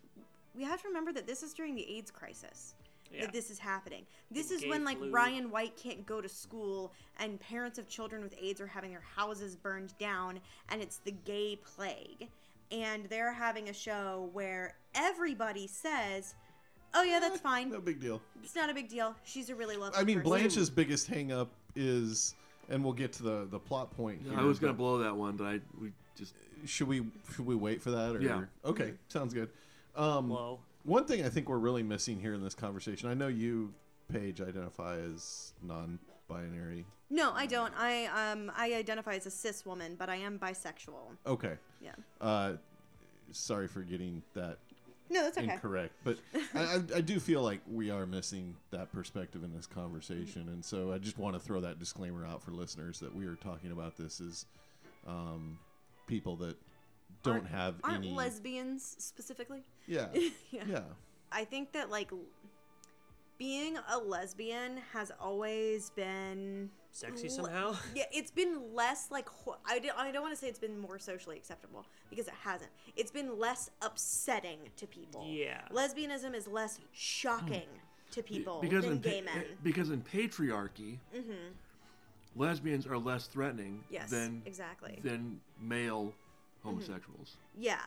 we 0.54 0.62
have 0.62 0.82
to 0.82 0.88
remember 0.88 1.12
that 1.12 1.26
this 1.26 1.42
is 1.42 1.54
during 1.54 1.74
the 1.74 1.96
AIDS 1.96 2.10
crisis. 2.10 2.74
Yeah. 3.10 3.26
that 3.26 3.32
this 3.34 3.50
is 3.50 3.58
happening. 3.58 4.06
This 4.30 4.48
The 4.48 4.54
is 4.54 4.66
when 4.66 4.84
like 4.84 4.96
flu. 4.96 5.10
Ryan 5.10 5.50
White 5.50 5.76
can't 5.76 6.06
go 6.06 6.22
to 6.22 6.28
school 6.30 6.92
and 7.20 7.38
parents 7.40 7.78
of 7.78 7.86
children 7.86 8.22
with 8.22 8.34
AIDS 8.40 8.58
are 8.58 8.66
having 8.66 8.90
their 8.90 9.02
houses 9.02 9.54
burned 9.54 9.92
down 9.98 10.40
and 10.70 10.80
it's 10.80 10.96
the 10.96 11.10
gay 11.10 11.58
plague. 11.62 12.28
And 12.70 13.04
they're 13.10 13.34
having 13.34 13.68
a 13.68 13.72
show 13.74 14.30
where 14.32 14.76
everybody 14.94 15.66
says, 15.66 16.34
"Oh 16.94 17.02
yeah, 17.02 17.20
that's 17.20 17.36
eh, 17.36 17.42
fine. 17.42 17.70
No 17.70 17.80
big 17.82 18.00
deal. 18.00 18.22
It's 18.42 18.54
not 18.56 18.70
a 18.70 18.74
big 18.74 18.88
deal. 18.88 19.14
She's 19.24 19.50
a 19.50 19.54
really 19.54 19.76
lovely 19.76 19.98
I 20.00 20.04
mean, 20.04 20.20
person." 20.20 20.30
Blanche's 20.30 20.70
biggest 20.70 21.06
hang 21.06 21.32
up 21.32 21.50
is, 21.76 22.34
and 22.70 22.82
we'll 22.82 22.94
get 22.94 23.12
to 23.14 23.22
the 23.22 23.46
the 23.50 23.58
plot 23.58 23.94
point. 23.94 24.22
Here, 24.26 24.38
I 24.38 24.44
was 24.44 24.58
gonna 24.58 24.72
blow 24.72 24.96
that 24.98 25.14
one, 25.14 25.36
but 25.36 25.44
I 25.44 25.60
we 25.78 25.92
just 26.16 26.34
Should 26.66 26.88
we 26.88 27.02
should 27.34 27.46
we 27.46 27.54
wait 27.54 27.82
for 27.82 27.90
that? 27.90 28.16
Or? 28.16 28.20
Yeah. 28.20 28.44
Okay, 28.64 28.94
sounds 29.08 29.34
good. 29.34 29.50
Um, 29.96 30.28
Blow. 30.28 30.60
One 30.84 31.04
thing 31.04 31.24
I 31.24 31.28
think 31.28 31.48
we're 31.48 31.58
really 31.58 31.82
missing 31.82 32.20
here 32.20 32.34
in 32.34 32.42
this 32.42 32.54
conversation. 32.54 33.08
I 33.08 33.14
know 33.14 33.28
you, 33.28 33.72
Paige, 34.12 34.40
identify 34.40 34.96
as 34.98 35.52
non-binary. 35.62 36.84
No, 37.08 37.32
I 37.32 37.46
don't. 37.46 37.72
I 37.76 38.06
um 38.06 38.50
I 38.56 38.74
identify 38.74 39.14
as 39.14 39.26
a 39.26 39.30
cis 39.30 39.64
woman, 39.66 39.96
but 39.98 40.08
I 40.08 40.16
am 40.16 40.38
bisexual. 40.38 41.16
Okay. 41.26 41.54
Yeah. 41.80 41.92
Uh, 42.20 42.54
sorry 43.32 43.68
for 43.68 43.80
getting 43.82 44.22
that 44.34 44.58
No, 45.10 45.22
that's 45.22 45.38
okay. 45.38 45.52
incorrect, 45.52 45.94
but 46.04 46.18
I, 46.54 46.60
I, 46.60 46.80
I 46.96 47.00
do 47.00 47.20
feel 47.20 47.42
like 47.42 47.60
we 47.70 47.90
are 47.90 48.06
missing 48.06 48.54
that 48.70 48.92
perspective 48.92 49.42
in 49.44 49.54
this 49.54 49.66
conversation, 49.66 50.48
and 50.48 50.64
so 50.64 50.92
I 50.92 50.98
just 50.98 51.18
want 51.18 51.34
to 51.34 51.40
throw 51.40 51.60
that 51.60 51.78
disclaimer 51.78 52.26
out 52.26 52.42
for 52.42 52.50
listeners 52.50 52.98
that 53.00 53.14
we 53.14 53.26
are 53.26 53.36
talking 53.36 53.72
about 53.72 53.96
this 53.96 54.20
is 54.20 54.46
um, 55.06 55.58
people 56.06 56.36
that 56.36 56.56
don't 57.22 57.34
Aren't- 57.34 57.48
have 57.48 57.74
Aren't 57.84 57.96
any. 58.04 58.12
lesbians 58.12 58.96
specifically? 58.98 59.62
yeah, 59.86 60.08
Yeah. 60.50 60.64
yeah, 60.66 60.82
I 61.30 61.44
think 61.44 61.72
that 61.72 61.90
like 61.90 62.10
being 63.38 63.76
a 63.90 63.98
lesbian 63.98 64.78
has 64.92 65.10
always 65.20 65.90
been 65.90 66.70
Sexy 66.92 67.24
le- 67.24 67.30
somehow. 67.30 67.74
Yeah, 67.94 68.04
it's 68.12 68.30
been 68.30 68.74
less 68.74 69.08
like 69.10 69.28
ho- 69.28 69.56
I 69.66 69.78
don't, 69.78 69.98
I 69.98 70.12
don't 70.12 70.22
want 70.22 70.34
to 70.34 70.38
say 70.40 70.48
it's 70.48 70.58
been 70.58 70.78
more 70.78 70.98
socially 70.98 71.36
acceptable 71.38 71.84
because 72.10 72.28
it 72.28 72.34
hasn't. 72.42 72.70
It's 72.96 73.10
been 73.10 73.38
less 73.38 73.70
upsetting 73.80 74.58
to 74.76 74.86
people. 74.86 75.26
Yeah. 75.26 75.60
Lesbianism 75.72 76.34
is 76.34 76.46
less 76.46 76.78
shocking 76.92 77.62
hmm. 77.62 78.10
to 78.12 78.22
people 78.22 78.60
because 78.60 78.84
than 78.84 78.92
in 78.94 79.00
pa- 79.00 79.08
gay 79.08 79.20
men. 79.22 79.44
because 79.62 79.90
in 79.90 80.02
patriarchy, 80.02 80.98
mm-hmm. 81.16 81.32
Lesbians 82.36 82.86
are 82.86 82.98
less 82.98 83.26
threatening 83.26 83.82
Yes, 83.90 84.10
than 84.10 84.42
exactly. 84.46 84.98
than 85.02 85.40
male 85.60 86.12
homosexuals. 86.62 87.36
Yeah. 87.58 87.80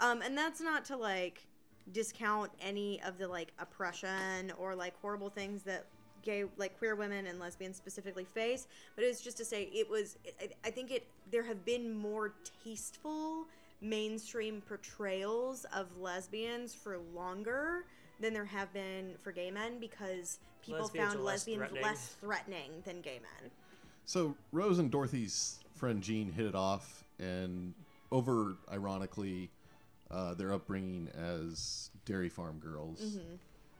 Um, 0.00 0.20
and 0.22 0.36
that's 0.36 0.60
not 0.60 0.84
to 0.86 0.96
like 0.96 1.46
discount 1.92 2.50
any 2.60 3.00
of 3.02 3.16
the 3.18 3.28
like 3.28 3.52
oppression 3.58 4.52
or 4.58 4.74
like 4.74 4.94
horrible 5.00 5.30
things 5.30 5.62
that 5.62 5.86
gay 6.22 6.44
like 6.56 6.76
queer 6.78 6.96
women 6.96 7.28
and 7.28 7.38
lesbians 7.38 7.76
specifically 7.76 8.24
face 8.24 8.66
but 8.96 9.04
it's 9.04 9.20
just 9.20 9.36
to 9.36 9.44
say 9.44 9.70
it 9.72 9.88
was 9.88 10.18
I, 10.42 10.48
I 10.64 10.70
think 10.72 10.90
it 10.90 11.06
there 11.30 11.44
have 11.44 11.64
been 11.64 11.94
more 11.94 12.34
tasteful 12.64 13.46
mainstream 13.80 14.60
portrayals 14.66 15.64
of 15.72 15.86
lesbians 16.00 16.74
for 16.74 16.98
longer 17.14 17.84
than 18.18 18.32
there 18.34 18.44
have 18.44 18.72
been 18.72 19.14
for 19.22 19.30
gay 19.30 19.52
men 19.52 19.78
because 19.78 20.40
people 20.62 20.80
Lesbians 20.80 21.06
found 21.06 21.20
are 21.20 21.22
less 21.22 21.34
lesbians 21.34 21.58
threatening. 21.60 21.82
less 21.84 22.16
threatening 22.20 22.70
than 22.84 23.00
gay 23.02 23.20
men 23.22 23.50
So 24.06 24.36
Rose 24.52 24.78
and 24.78 24.90
Dorothy's 24.90 25.58
friend 25.74 26.02
Jean 26.02 26.30
hit 26.32 26.46
it 26.46 26.54
off, 26.54 27.04
and 27.18 27.74
over 28.12 28.56
ironically, 28.72 29.50
uh, 30.10 30.34
their 30.34 30.52
upbringing 30.52 31.08
as 31.16 31.90
dairy 32.04 32.28
farm 32.28 32.58
girls, 32.60 33.00
Mm-hmm. 33.00 33.34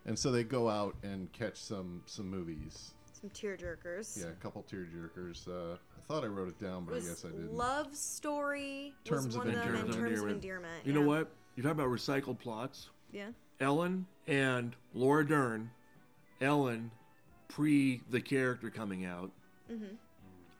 and 0.06 0.18
so 0.18 0.30
they 0.32 0.42
go 0.44 0.68
out 0.68 0.96
and 1.04 1.32
catch 1.32 1.56
some 1.56 2.02
some 2.06 2.28
movies. 2.28 2.92
some 3.20 3.30
tearjerkers 3.30 4.18
Yeah, 4.20 4.26
a 4.30 4.32
couple 4.42 4.64
tearjerkers. 4.70 5.46
Uh, 5.48 5.74
I 5.96 6.00
thought 6.08 6.24
I 6.24 6.26
wrote 6.26 6.48
it 6.48 6.58
down, 6.58 6.84
but 6.84 6.92
I 6.92 6.94
was 6.96 7.08
guess 7.08 7.24
I 7.24 7.28
didn't. 7.28 7.54
Love 7.54 7.94
Story 7.96 8.92
Terms 9.04 9.26
was 9.26 9.36
of 9.36 9.44
one 9.44 9.48
of 9.48 9.54
them, 9.54 9.62
and 9.62 9.76
Endearment. 9.86 9.94
Terms 10.08 10.20
of 10.22 10.28
Endearment. 10.28 10.84
You 10.84 10.92
yeah. 10.92 11.00
know 11.00 11.06
what? 11.06 11.30
You're 11.54 11.62
talking 11.62 11.80
about 11.80 11.88
recycled 11.88 12.38
plots. 12.40 12.90
Yeah. 13.12 13.28
Ellen 13.60 14.06
and 14.26 14.74
Laura 14.92 15.26
Dern, 15.26 15.70
Ellen, 16.40 16.90
pre 17.48 18.02
the 18.10 18.20
character 18.20 18.70
coming 18.70 19.04
out. 19.06 19.30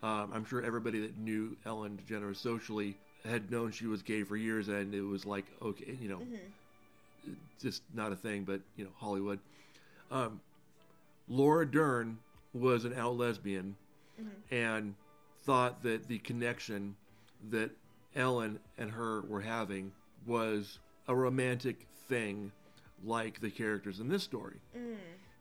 Um, 0.03 0.31
I'm 0.33 0.45
sure 0.45 0.63
everybody 0.63 1.01
that 1.01 1.17
knew 1.19 1.57
Ellen 1.65 1.99
DeGeneres 2.07 2.37
socially 2.37 2.97
had 3.25 3.51
known 3.51 3.73
she 3.73 3.87
was 3.87 4.03
gay 4.03 4.23
for 4.23 4.37
years, 4.37 4.69
and 4.69 4.95
it 4.95 5.03
was 5.03 5.25
like, 5.27 5.47
okay, 5.63 5.97
you 6.01 6.09
know, 6.09 6.19
just 7.61 7.83
not 7.95 8.13
a 8.13 8.17
thing, 8.17 8.45
but 8.45 8.61
you 8.77 8.85
know, 8.85 8.91
Hollywood. 8.99 9.39
Um, 10.11 10.41
Laura 11.29 11.67
Dern 11.67 12.19
was 12.53 12.85
an 12.85 12.95
out 12.95 13.17
lesbian, 13.17 13.75
and 14.51 14.95
thought 15.45 15.83
that 15.83 16.07
the 16.09 16.19
connection 16.19 16.95
that 17.51 17.71
Ellen 18.15 18.59
and 18.79 18.91
her 18.91 19.23
were 19.23 19.41
having 19.41 19.93
was 20.27 20.79
a 21.09 21.15
romantic 21.15 21.87
thing, 22.09 22.51
like 23.05 23.41
the 23.41 23.51
characters 23.51 24.01
in 24.01 24.09
this 24.09 24.23
story. 24.23 24.57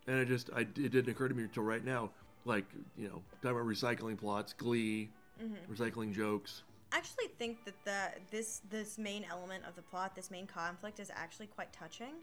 And 0.07 0.19
it 0.19 0.27
just, 0.27 0.49
I, 0.55 0.61
it 0.61 0.73
didn't 0.73 1.09
occur 1.09 1.27
to 1.27 1.33
me 1.33 1.43
until 1.43 1.63
right 1.63 1.83
now. 1.83 2.09
Like, 2.45 2.65
you 2.97 3.07
know, 3.07 3.21
talking 3.41 3.57
about 3.57 3.65
recycling 3.65 4.17
plots, 4.17 4.53
Glee, 4.53 5.09
mm-hmm. 5.41 5.73
recycling 5.73 6.13
jokes. 6.13 6.63
I 6.91 6.97
actually 6.97 7.27
think 7.39 7.65
that 7.65 7.73
the 7.83 8.21
this 8.31 8.61
this 8.69 8.97
main 8.97 9.25
element 9.29 9.63
of 9.67 9.75
the 9.75 9.81
plot, 9.81 10.15
this 10.15 10.31
main 10.31 10.47
conflict, 10.47 10.99
is 10.99 11.11
actually 11.13 11.47
quite 11.47 11.73
touching. 11.73 12.13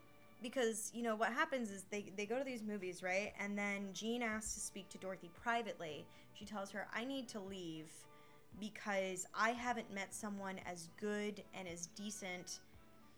Because 0.43 0.91
you 0.95 1.03
know 1.03 1.15
what 1.15 1.33
happens 1.33 1.71
is 1.71 1.85
they 1.91 2.07
they 2.17 2.27
go 2.27 2.39
to 2.39 2.45
these 2.45 2.63
movies, 2.63 3.03
right? 3.03 3.33
And 3.39 3.59
then 3.59 3.89
Jean 3.93 4.23
asks 4.23 4.55
to 4.55 4.61
speak 4.61 4.89
to 4.91 4.99
Dorothy 4.99 5.31
privately. 5.43 6.07
She 6.35 6.45
tells 6.45 6.71
her, 6.71 6.87
"I 6.95 7.05
need 7.05 7.29
to 7.29 7.41
leave 7.41 7.91
because 8.61 9.27
I 9.35 9.51
haven't 9.51 9.93
met 9.93 10.15
someone 10.15 10.61
as 10.67 10.89
good 11.01 11.43
and 11.55 11.67
as 11.69 11.87
decent 11.89 12.61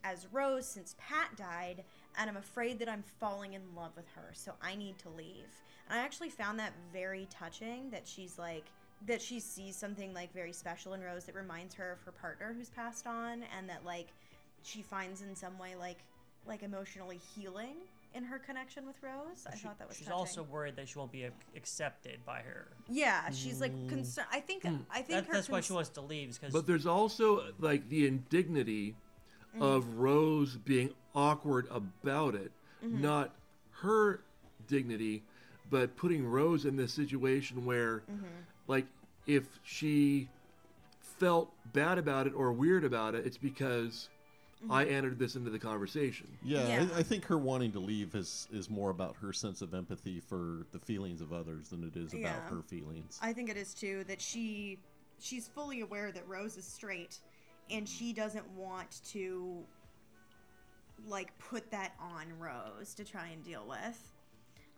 as 0.04 0.26
Rose 0.32 0.66
since 0.66 0.94
Pat 0.98 1.34
died, 1.36 1.82
and 2.18 2.28
I'm 2.28 2.36
afraid 2.36 2.78
that 2.78 2.88
I'm 2.88 3.02
falling 3.20 3.54
in 3.54 3.62
love 3.74 3.92
with 3.96 4.06
her, 4.14 4.30
so 4.32 4.52
I 4.62 4.74
need 4.76 4.98
to 4.98 5.08
leave. 5.08 5.48
And 5.88 5.98
I 5.98 6.02
actually 6.02 6.30
found 6.30 6.58
that 6.58 6.72
very 6.92 7.26
touching 7.30 7.90
that 7.90 8.06
she's 8.06 8.38
like, 8.38 8.64
that 9.06 9.20
she 9.20 9.38
sees 9.40 9.76
something 9.76 10.14
like 10.14 10.32
very 10.32 10.52
special 10.52 10.94
in 10.94 11.02
Rose 11.02 11.24
that 11.24 11.34
reminds 11.34 11.74
her 11.74 11.92
of 11.92 12.00
her 12.02 12.12
partner 12.12 12.54
who's 12.56 12.70
passed 12.70 13.06
on, 13.06 13.44
and 13.56 13.68
that 13.68 13.84
like 13.84 14.08
she 14.62 14.82
finds 14.82 15.22
in 15.22 15.34
some 15.36 15.58
way 15.58 15.74
like 15.78 15.98
like 16.46 16.62
emotionally 16.62 17.20
healing 17.34 17.76
in 18.14 18.22
her 18.24 18.38
connection 18.38 18.86
with 18.86 18.96
Rose. 19.02 19.46
I 19.46 19.56
She- 19.56 19.64
thought 19.64 19.78
that 19.78 19.88
was 19.88 19.96
she's 19.96 20.06
touching. 20.06 20.18
also 20.18 20.42
worried 20.44 20.76
that 20.76 20.88
she 20.88 20.98
won't 20.98 21.12
be 21.12 21.24
ac- 21.24 21.34
accepted 21.56 22.24
by 22.24 22.40
her. 22.40 22.68
yeah, 22.88 23.28
she's 23.30 23.60
like 23.60 23.74
mm. 23.74 23.88
concerned. 23.88 24.28
I 24.32 24.40
think 24.40 24.62
hmm. 24.62 24.76
I 24.90 25.02
think 25.02 25.08
That, 25.08 25.26
her 25.26 25.32
that's 25.34 25.48
why 25.48 25.60
she 25.60 25.72
wants 25.72 25.90
to 25.90 26.00
leave, 26.00 26.32
because 26.34 26.52
But 26.52 26.66
there's 26.66 26.86
also 26.86 27.52
like 27.58 27.88
the 27.88 28.06
indignity 28.06 28.94
mm-hmm. 29.54 29.62
of 29.62 29.96
Rose 29.96 30.56
being 30.56 30.94
awkward 31.14 31.66
about 31.70 32.34
it, 32.34 32.52
mm-hmm. 32.84 33.02
not 33.02 33.34
her 33.82 34.22
dignity, 34.66 35.24
but 35.70 35.96
putting 35.96 36.26
Rose 36.26 36.64
in 36.64 36.76
this 36.76 36.92
situation 36.92 37.64
where, 37.64 38.02
mm-hmm. 38.10 38.24
like, 38.68 38.86
if 39.26 39.44
she 39.64 40.28
felt 41.00 41.52
bad 41.72 41.98
about 41.98 42.26
it 42.26 42.34
or 42.34 42.52
weird 42.52 42.84
about 42.84 43.14
it, 43.14 43.26
it's 43.26 43.38
because 43.38 44.08
I 44.70 44.84
mm-hmm. 44.84 44.94
entered 44.94 45.18
this 45.18 45.36
into 45.36 45.50
the 45.50 45.58
conversation. 45.58 46.28
Yeah, 46.42 46.66
Yeah. 46.66 46.86
I, 46.94 46.98
I 46.98 47.02
think 47.02 47.24
her 47.26 47.38
wanting 47.38 47.72
to 47.72 47.78
leave 47.80 48.14
is 48.14 48.48
is 48.52 48.70
more 48.70 48.90
about 48.90 49.16
her 49.20 49.32
sense 49.32 49.62
of 49.62 49.74
empathy 49.74 50.20
for 50.20 50.66
the 50.72 50.78
feelings 50.78 51.20
of 51.20 51.32
others 51.32 51.68
than 51.68 51.84
it 51.84 51.96
is 51.98 52.14
about 52.14 52.42
her 52.50 52.62
feelings. 52.62 53.18
I 53.22 53.32
think 53.32 53.50
it 53.50 53.56
is 53.56 53.74
too 53.74 54.04
that 54.04 54.20
she 54.20 54.78
she's 55.20 55.48
fully 55.48 55.80
aware 55.80 56.12
that 56.12 56.26
Rose 56.26 56.56
is 56.56 56.64
straight 56.64 57.18
and 57.70 57.88
she 57.88 58.12
doesn't 58.12 58.48
want 58.50 59.00
to 59.12 59.64
like 61.06 61.36
put 61.38 61.70
that 61.70 61.92
on 62.00 62.26
Rose 62.38 62.94
to 62.94 63.04
try 63.04 63.28
and 63.28 63.42
deal 63.44 63.66
with. 63.68 64.12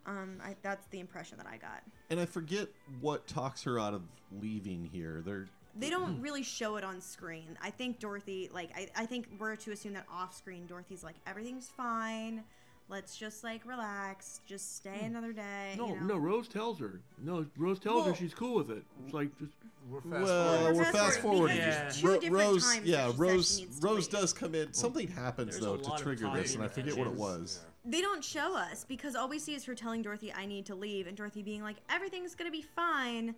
Um, 0.07 0.37
I, 0.43 0.55
that's 0.63 0.87
the 0.87 0.99
impression 0.99 1.37
that 1.37 1.47
I 1.47 1.57
got. 1.57 1.83
And 2.09 2.19
I 2.19 2.25
forget 2.25 2.67
what 3.01 3.27
talks 3.27 3.61
her 3.63 3.79
out 3.79 3.93
of 3.93 4.01
leaving 4.41 4.89
here. 4.91 5.21
They're 5.25 5.47
They 5.77 5.89
don't 5.89 6.21
really 6.21 6.43
show 6.43 6.77
it 6.77 6.83
on 6.83 7.01
screen. 7.01 7.57
I 7.61 7.69
think 7.69 7.99
Dorothy, 7.99 8.49
like, 8.53 8.69
I, 8.75 8.87
I 8.95 9.05
think 9.05 9.27
we're 9.37 9.57
to 9.57 9.71
assume 9.71 9.93
that 9.93 10.05
off 10.11 10.35
screen, 10.35 10.65
Dorothy's 10.65 11.03
like, 11.03 11.15
everything's 11.27 11.67
fine. 11.67 12.43
Let's 12.89 13.17
just 13.17 13.43
like 13.43 13.65
relax. 13.65 14.39
Just 14.45 14.77
stay 14.77 15.01
another 15.03 15.33
day. 15.33 15.75
No, 15.77 15.89
you 15.89 15.95
know? 15.95 16.05
no, 16.05 16.17
Rose 16.17 16.47
tells 16.47 16.79
her. 16.79 17.01
No, 17.21 17.45
Rose 17.57 17.79
tells 17.79 17.97
Well- 18.05 18.13
her 18.13 18.15
she's 18.15 18.33
cool 18.33 18.55
with 18.55 18.71
it. 18.71 18.83
It's 19.03 19.13
like 19.13 19.37
just 19.39 19.51
We're 19.89 19.99
fast 19.99 20.23
well, 20.23 20.55
forwarding. 20.57 20.77
we're 20.77 20.83
fast 20.85 20.95
fast 20.97 21.19
forward 21.19 21.35
forwarding. 21.37 21.57
because 21.57 21.75
there's 21.75 21.99
two 22.01 22.07
Ro- 22.07 22.13
different 22.13 22.33
Rose, 22.45 22.63
times 22.63 22.75
that 22.77 22.87
yeah, 22.87 23.05
she 23.07 23.11
said 23.11 23.19
Rose, 23.19 23.59
needs 23.59 23.79
to 23.81 23.87
Rose 23.87 23.97
leave. 24.13 24.21
does 24.21 24.33
come 24.33 24.55
in. 24.55 24.73
Something 24.73 25.07
happens 25.09 25.49
There's 25.51 25.61
a 25.61 25.65
though 25.65 25.73
lot 25.73 25.83
to 25.83 25.91
of 25.95 26.01
trigger 26.01 26.31
this, 26.33 26.53
and 26.55 26.63
I 26.63 26.67
talking 26.69 26.83
forget 26.85 26.97
what 26.97 27.07
it 27.07 27.13
that 27.13 27.19
was. 27.19 27.59
They 27.87 28.01
don't 28.01 28.23
show 28.23 28.55
us 28.55 28.83
because 28.83 29.15
all 29.15 29.29
we 29.29 29.39
see 29.39 29.55
is 29.55 29.63
her 29.65 29.73
telling 29.73 30.01
Dorothy, 30.01 30.33
I 30.33 30.45
need 30.45 30.65
to 30.65 30.75
leave, 30.75 31.07
and 31.07 31.15
Dorothy 31.15 31.41
being 31.41 31.63
like, 31.63 31.77
everything's 31.89 32.35
gonna 32.35 32.51
be 32.51 32.61
fine. 32.61 33.33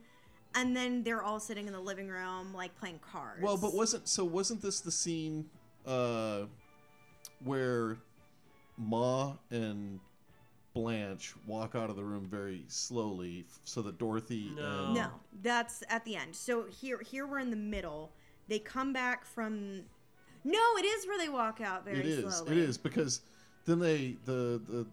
And 0.56 0.76
then 0.76 1.04
they're 1.04 1.22
all 1.22 1.40
sitting 1.40 1.68
in 1.68 1.74
the 1.74 1.80
living 1.80 2.08
room, 2.08 2.54
like 2.56 2.76
playing 2.80 3.00
cards. 3.00 3.44
Well, 3.44 3.56
but 3.58 3.76
wasn't 3.76 4.08
so? 4.08 4.26
Wasn't 4.26 4.62
this 4.64 4.80
the 4.80 4.92
scene 4.92 5.46
uh, 5.86 6.46
where 7.44 7.98
Ma 8.76 9.34
and 9.52 10.00
Blanche 10.74 11.36
walk 11.46 11.76
out 11.76 11.92
of 11.92 11.96
the 11.96 12.04
room 12.04 12.28
very 12.28 12.64
slowly 12.68 13.46
so 13.64 13.84
that 13.84 14.00
Dorothy 14.00 14.52
No. 14.56 14.86
and 14.86 14.96
No, 14.96 15.08
that's 15.44 15.84
at 15.90 16.04
the 16.06 16.16
end. 16.16 16.36
So 16.36 16.66
here, 16.68 17.00
here 17.00 17.28
we're 17.28 17.40
in 17.40 17.52
the 17.52 17.56
middle. 17.56 18.12
They 18.48 18.58
come 18.58 18.92
back 18.92 19.26
from. 19.26 19.82
No, 20.44 20.60
it 20.78 20.86
is 20.86 21.06
where 21.06 21.20
they 21.20 21.30
walk 21.30 21.62
out 21.62 21.86
very 21.86 22.00
it 22.00 22.06
is 22.08 22.36
slowly. 22.36 22.54
it 22.54 22.58
is 22.58 22.78
because 22.78 23.22
then 23.70 23.80
they 23.80 24.16
the 24.26 24.62
the 24.68 24.86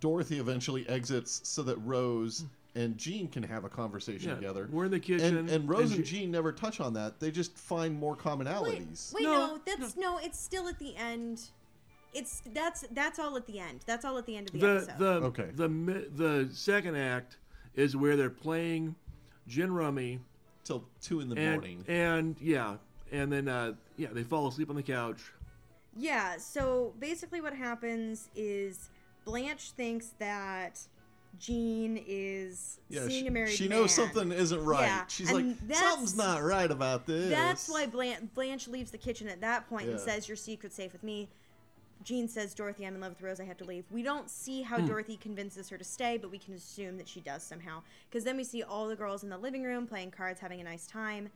Dorothy 0.00 0.38
eventually 0.40 0.88
exits 0.88 1.40
so 1.44 1.62
that 1.62 1.76
Rose 1.78 2.44
and 2.74 2.96
Jean 2.96 3.28
can 3.28 3.42
have 3.42 3.64
a 3.64 3.68
conversation 3.68 4.30
Yeah, 4.30 4.34
together. 4.36 4.68
we're 4.72 4.86
in 4.86 4.90
the 4.90 4.98
kitchen, 4.98 5.36
and, 5.36 5.50
and 5.50 5.68
Rose 5.68 5.90
and, 5.90 5.98
and 5.98 6.04
Jean 6.04 6.30
never 6.30 6.50
touch 6.52 6.80
on 6.80 6.94
that. 6.94 7.20
They 7.20 7.30
just 7.30 7.56
find 7.56 7.94
more 7.94 8.14
Wait, 8.14 8.20
commonalities. 8.24 9.12
wait, 9.14 9.24
No, 9.24 9.32
no, 9.56 9.60
that's 9.64 9.96
no. 9.96 10.18
It's 10.18 10.40
still 10.40 10.66
at 10.68 10.78
the 10.78 10.96
end. 10.96 11.42
It's 12.14 12.42
that's 12.52 12.84
that's 12.92 13.18
all 13.18 13.36
at 13.36 13.46
the 13.46 13.58
end. 13.60 13.80
That's 13.86 14.04
all 14.04 14.18
at 14.18 14.26
the 14.26 14.36
end 14.36 14.48
of 14.48 14.52
the, 14.54 14.58
the 14.58 14.74
episode. 14.74 14.98
the 14.98 15.06
Okay. 15.26 15.48
the 15.54 15.68
mi- 15.68 16.06
the 16.16 16.48
second 16.52 16.96
act 16.96 17.36
is 17.76 17.94
where 17.96 18.16
they're 18.16 18.28
playing 18.30 18.94
gin 19.48 19.72
rummy 19.72 20.20
Till 20.64 20.84
two 21.00 21.20
in 21.20 21.28
the 21.28 21.36
and 21.36 21.52
morning. 21.52 21.84
and 21.88 22.36
yeah 22.40 22.76
and 23.10 23.32
then 23.32 23.48
uh 23.48 23.72
yeah 23.96 24.08
they 24.12 24.22
fall 24.22 24.46
asleep 24.46 24.70
on 24.70 24.76
the 24.76 24.82
couch 24.82 25.20
Yeah, 25.96 26.38
so 26.38 26.94
basically 26.98 27.40
what 27.40 27.54
happens 27.54 28.28
is 28.34 28.90
Blanche 29.24 29.70
thinks 29.72 30.14
that 30.18 30.80
Jean 31.38 32.02
is 32.06 32.78
yeah, 32.88 33.06
seeing 33.06 33.24
she, 33.24 33.26
a 33.26 33.30
married 33.30 33.50
she 33.50 33.68
man. 33.68 33.80
knows 33.80 33.94
something 33.94 34.32
isn't 34.32 34.64
right. 34.64 34.86
Yeah, 34.86 35.04
She's 35.08 35.30
and 35.30 35.58
like, 35.68 35.76
something's 35.76 36.16
not 36.16 36.42
right 36.42 36.70
about 36.70 37.06
this. 37.06 37.30
That's 37.30 37.68
why 37.68 37.86
Blanche, 37.86 38.20
Blanche 38.34 38.68
leaves 38.68 38.90
the 38.90 38.98
kitchen 38.98 39.28
at 39.28 39.40
that 39.40 39.68
point 39.68 39.88
and 39.88 39.98
Yeah. 39.98 40.04
says, 40.04 40.28
"Your 40.28 40.36
secret's 40.36 40.76
safe 40.76 40.92
with 40.92 41.02
me." 41.02 41.28
Jean 42.04 42.28
says, 42.28 42.52
"Dorothy, 42.54 42.86
I'm 42.86 42.94
in 42.96 43.00
love 43.00 43.12
with 43.12 43.22
Rose. 43.22 43.40
I 43.40 43.44
have 43.44 43.56
to 43.58 43.64
leave." 43.64 43.84
We 43.90 44.02
don't 44.02 44.28
see 44.28 44.62
how 44.62 44.78
hmm. 44.78 44.86
Dorothy 44.86 45.16
convinces 45.16 45.68
her 45.70 45.78
to 45.78 45.84
stay, 45.84 46.18
but 46.18 46.30
we 46.30 46.38
can 46.38 46.54
assume 46.54 46.96
that 46.98 47.08
she 47.08 47.20
does 47.20 47.42
somehow. 47.42 47.82
Because 48.10 48.24
then 48.24 48.36
we 48.36 48.44
see 48.44 48.62
all 48.62 48.88
the 48.88 48.96
girls 48.96 49.22
in 49.22 49.30
the 49.30 49.38
living 49.38 49.62
room 49.62 49.86
playing 49.86 50.10
cards, 50.10 50.40
having 50.40 50.60
a 50.60 50.64
nice 50.64 50.86
time, 50.86 51.30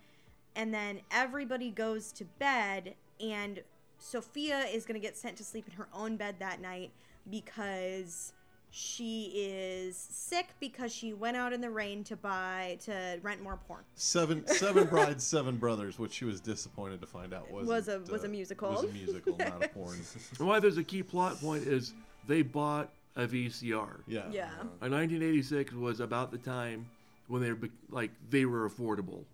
and 0.54 0.74
then 0.74 1.00
everybody 1.10 1.70
goes 1.70 2.12
to 2.12 2.24
bed, 2.24 2.96
and 3.20 3.62
Sophia 3.98 4.60
is 4.72 4.84
going 4.84 5.00
to 5.00 5.04
get 5.04 5.16
sent 5.16 5.36
to 5.36 5.44
sleep 5.44 5.66
in 5.68 5.74
her 5.74 5.88
own 5.94 6.16
bed 6.16 6.36
that 6.38 6.60
night 6.60 6.90
because 7.30 8.32
she 8.70 9.32
is 9.34 9.96
sick 9.96 10.48
because 10.60 10.92
she 10.92 11.14
went 11.14 11.36
out 11.36 11.52
in 11.52 11.60
the 11.60 11.70
rain 11.70 12.04
to 12.04 12.16
buy 12.16 12.76
to 12.84 13.18
rent 13.22 13.42
more 13.42 13.56
porn. 13.66 13.82
Seven 13.94 14.46
Seven 14.46 14.86
Brides, 14.90 15.24
Seven 15.24 15.56
Brothers, 15.56 15.98
which 15.98 16.12
she 16.12 16.24
was 16.24 16.40
disappointed 16.40 17.00
to 17.00 17.06
find 17.06 17.32
out 17.32 17.50
was 17.50 17.66
Was 17.66 17.88
a- 17.88 18.00
was 18.10 18.24
a 18.24 18.28
musical. 18.28 18.70
Was 18.72 18.84
a 18.84 18.88
musical, 18.88 19.36
not 19.38 19.64
a 19.64 19.68
porn. 19.74 19.98
and 20.38 20.46
why 20.48 20.60
there's 20.60 20.76
a 20.78 20.84
key 20.84 21.02
plot 21.02 21.40
point 21.40 21.66
is 21.66 21.94
they 22.26 22.42
bought 22.42 22.90
a 23.14 23.26
vcr 23.26 24.00
Yeah. 24.06 24.24
Yeah. 24.30 24.50
Uh, 24.60 24.88
1986 24.90 25.72
was 25.72 26.00
about 26.00 26.30
the 26.30 26.38
time 26.38 26.86
when 27.28 27.40
they 27.40 27.52
were 27.52 27.68
like 27.88 28.10
they 28.28 28.44
were 28.44 28.68
affordable 28.68 29.24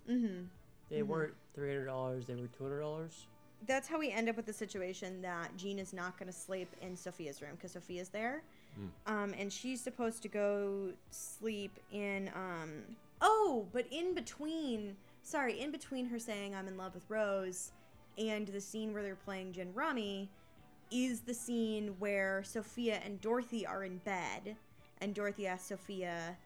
They 0.88 1.02
weren't 1.02 1.35
three 1.54 1.71
hundred 1.71 1.87
dollars. 1.87 2.26
They 2.26 2.35
were 2.35 2.47
two 2.57 2.62
hundred 2.64 2.81
dollars. 2.81 3.26
That's 3.66 3.88
how 3.88 3.99
we 3.99 4.11
end 4.11 4.28
up 4.28 4.37
with 4.37 4.47
the 4.47 4.52
situation 4.52 5.23
that 5.23 5.57
Jean 5.57 5.78
is 5.78 5.92
not 5.92 6.19
going 6.19 6.26
to 6.31 6.37
sleep 6.37 6.69
in 6.81 6.97
Sophia's 6.97 7.40
room 7.42 7.52
because 7.57 7.73
Sophia's 7.73 8.09
there, 8.09 8.42
um, 9.07 9.35
and 9.38 9.52
she's 9.52 9.81
supposed 9.81 10.23
to 10.23 10.28
go 10.28 10.90
sleep 11.11 11.78
in. 11.92 12.31
Um, 12.35 12.71
oh, 13.21 13.66
but 13.73 13.87
in 13.90 14.14
between, 14.14 14.97
sorry, 15.23 15.61
in 15.61 15.71
between 15.71 16.07
her 16.07 16.19
saying 16.19 16.54
I'm 16.54 16.69
in 16.69 16.76
love 16.76 16.95
with 16.95 17.04
Rose, 17.09 17.73
and 18.19 18.47
the 18.49 18.61
scene 18.61 18.92
where 18.92 19.02
they're 19.02 19.14
playing 19.14 19.52
gin 19.52 19.73
rummy, 19.75 20.28
is 20.90 21.21
the 21.21 21.35
scene 21.35 21.95
where 21.99 22.42
Sophia 22.45 23.00
and 23.04 23.21
Dorothy 23.21 23.66
are 23.66 23.85
in 23.85 23.99
bed, 23.99 24.57
and 25.00 25.14
Dorothy 25.14 25.47
asks 25.47 25.69
Sophia, 25.69 26.37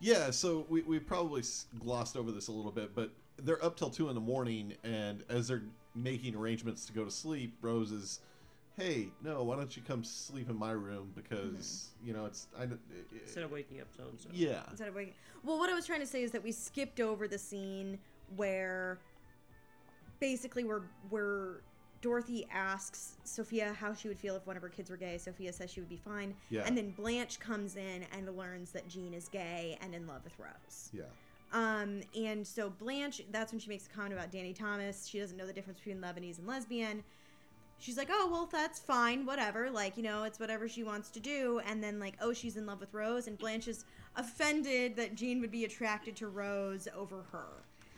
Yeah, 0.00 0.30
so 0.30 0.66
we, 0.68 0.82
we 0.82 0.98
probably 0.98 1.42
glossed 1.78 2.16
over 2.16 2.32
this 2.32 2.48
a 2.48 2.52
little 2.52 2.72
bit, 2.72 2.94
but 2.94 3.10
they're 3.42 3.62
up 3.64 3.76
till 3.76 3.90
two 3.90 4.08
in 4.08 4.14
the 4.14 4.20
morning, 4.20 4.74
and 4.82 5.24
as 5.28 5.48
they're 5.48 5.62
making 5.94 6.34
arrangements 6.34 6.86
to 6.86 6.92
go 6.92 7.04
to 7.04 7.10
sleep, 7.10 7.54
Rose 7.60 7.92
is, 7.92 8.20
"Hey, 8.76 9.08
no, 9.22 9.42
why 9.42 9.56
don't 9.56 9.76
you 9.76 9.82
come 9.82 10.04
sleep 10.04 10.48
in 10.48 10.56
my 10.56 10.72
room 10.72 11.12
because 11.14 11.90
mm-hmm. 11.98 12.08
you 12.08 12.14
know 12.14 12.26
it's 12.26 12.48
I 12.56 12.66
don't- 12.66 12.80
Instead 13.12 13.44
of 13.44 13.50
waking 13.50 13.80
up 13.80 13.88
so 13.96 14.04
and 14.04 14.20
so. 14.20 14.28
yeah 14.32 14.62
instead 14.70 14.88
of 14.88 14.94
waking. 14.94 15.14
Well, 15.44 15.58
what 15.58 15.70
I 15.70 15.74
was 15.74 15.86
trying 15.86 16.00
to 16.00 16.06
say 16.06 16.22
is 16.22 16.30
that 16.32 16.42
we 16.42 16.52
skipped 16.52 17.00
over 17.00 17.28
the 17.28 17.38
scene 17.38 17.98
where 18.36 18.98
basically 20.20 20.64
where 20.64 20.82
where 21.10 21.62
Dorothy 22.00 22.46
asks 22.52 23.16
Sophia 23.22 23.72
how 23.78 23.94
she 23.94 24.08
would 24.08 24.18
feel 24.18 24.34
if 24.34 24.44
one 24.46 24.56
of 24.56 24.62
her 24.62 24.68
kids 24.68 24.90
were 24.90 24.96
gay. 24.96 25.18
Sophia 25.18 25.52
says 25.52 25.70
she 25.70 25.78
would 25.80 25.88
be 25.88 26.00
fine. 26.04 26.34
Yeah. 26.50 26.62
And 26.66 26.76
then 26.76 26.90
Blanche 26.90 27.38
comes 27.38 27.76
in 27.76 28.04
and 28.12 28.36
learns 28.36 28.72
that 28.72 28.88
Jean 28.88 29.14
is 29.14 29.28
gay 29.28 29.78
and 29.80 29.94
in 29.94 30.06
love 30.08 30.24
with 30.24 30.32
Rose. 30.38 30.90
yeah 30.92 31.04
Um, 31.52 32.00
and 32.16 32.46
so 32.46 32.70
Blanche, 32.70 33.22
that's 33.30 33.52
when 33.52 33.60
she 33.60 33.68
makes 33.68 33.86
a 33.86 33.90
comment 33.90 34.14
about 34.14 34.30
Danny 34.30 34.52
Thomas. 34.52 35.06
She 35.06 35.18
doesn't 35.18 35.36
know 35.36 35.46
the 35.46 35.52
difference 35.52 35.78
between 35.78 36.00
Lebanese 36.00 36.38
and 36.38 36.46
lesbian. 36.46 37.04
She's 37.78 37.96
like, 37.96 38.08
oh, 38.10 38.28
well, 38.30 38.48
that's 38.50 38.78
fine, 38.78 39.26
whatever. 39.26 39.68
Like, 39.68 39.96
you 39.96 40.04
know, 40.04 40.22
it's 40.22 40.38
whatever 40.38 40.68
she 40.68 40.84
wants 40.84 41.10
to 41.10 41.20
do. 41.20 41.60
And 41.66 41.82
then, 41.82 41.98
like, 41.98 42.14
oh, 42.20 42.32
she's 42.32 42.56
in 42.56 42.64
love 42.64 42.78
with 42.80 42.94
Rose. 42.94 43.26
And 43.26 43.36
Blanche 43.36 43.66
is 43.66 43.84
offended 44.16 44.94
that 44.96 45.16
Jean 45.16 45.40
would 45.40 45.50
be 45.50 45.64
attracted 45.64 46.14
to 46.16 46.28
Rose 46.28 46.86
over 46.96 47.24
her. 47.32 47.48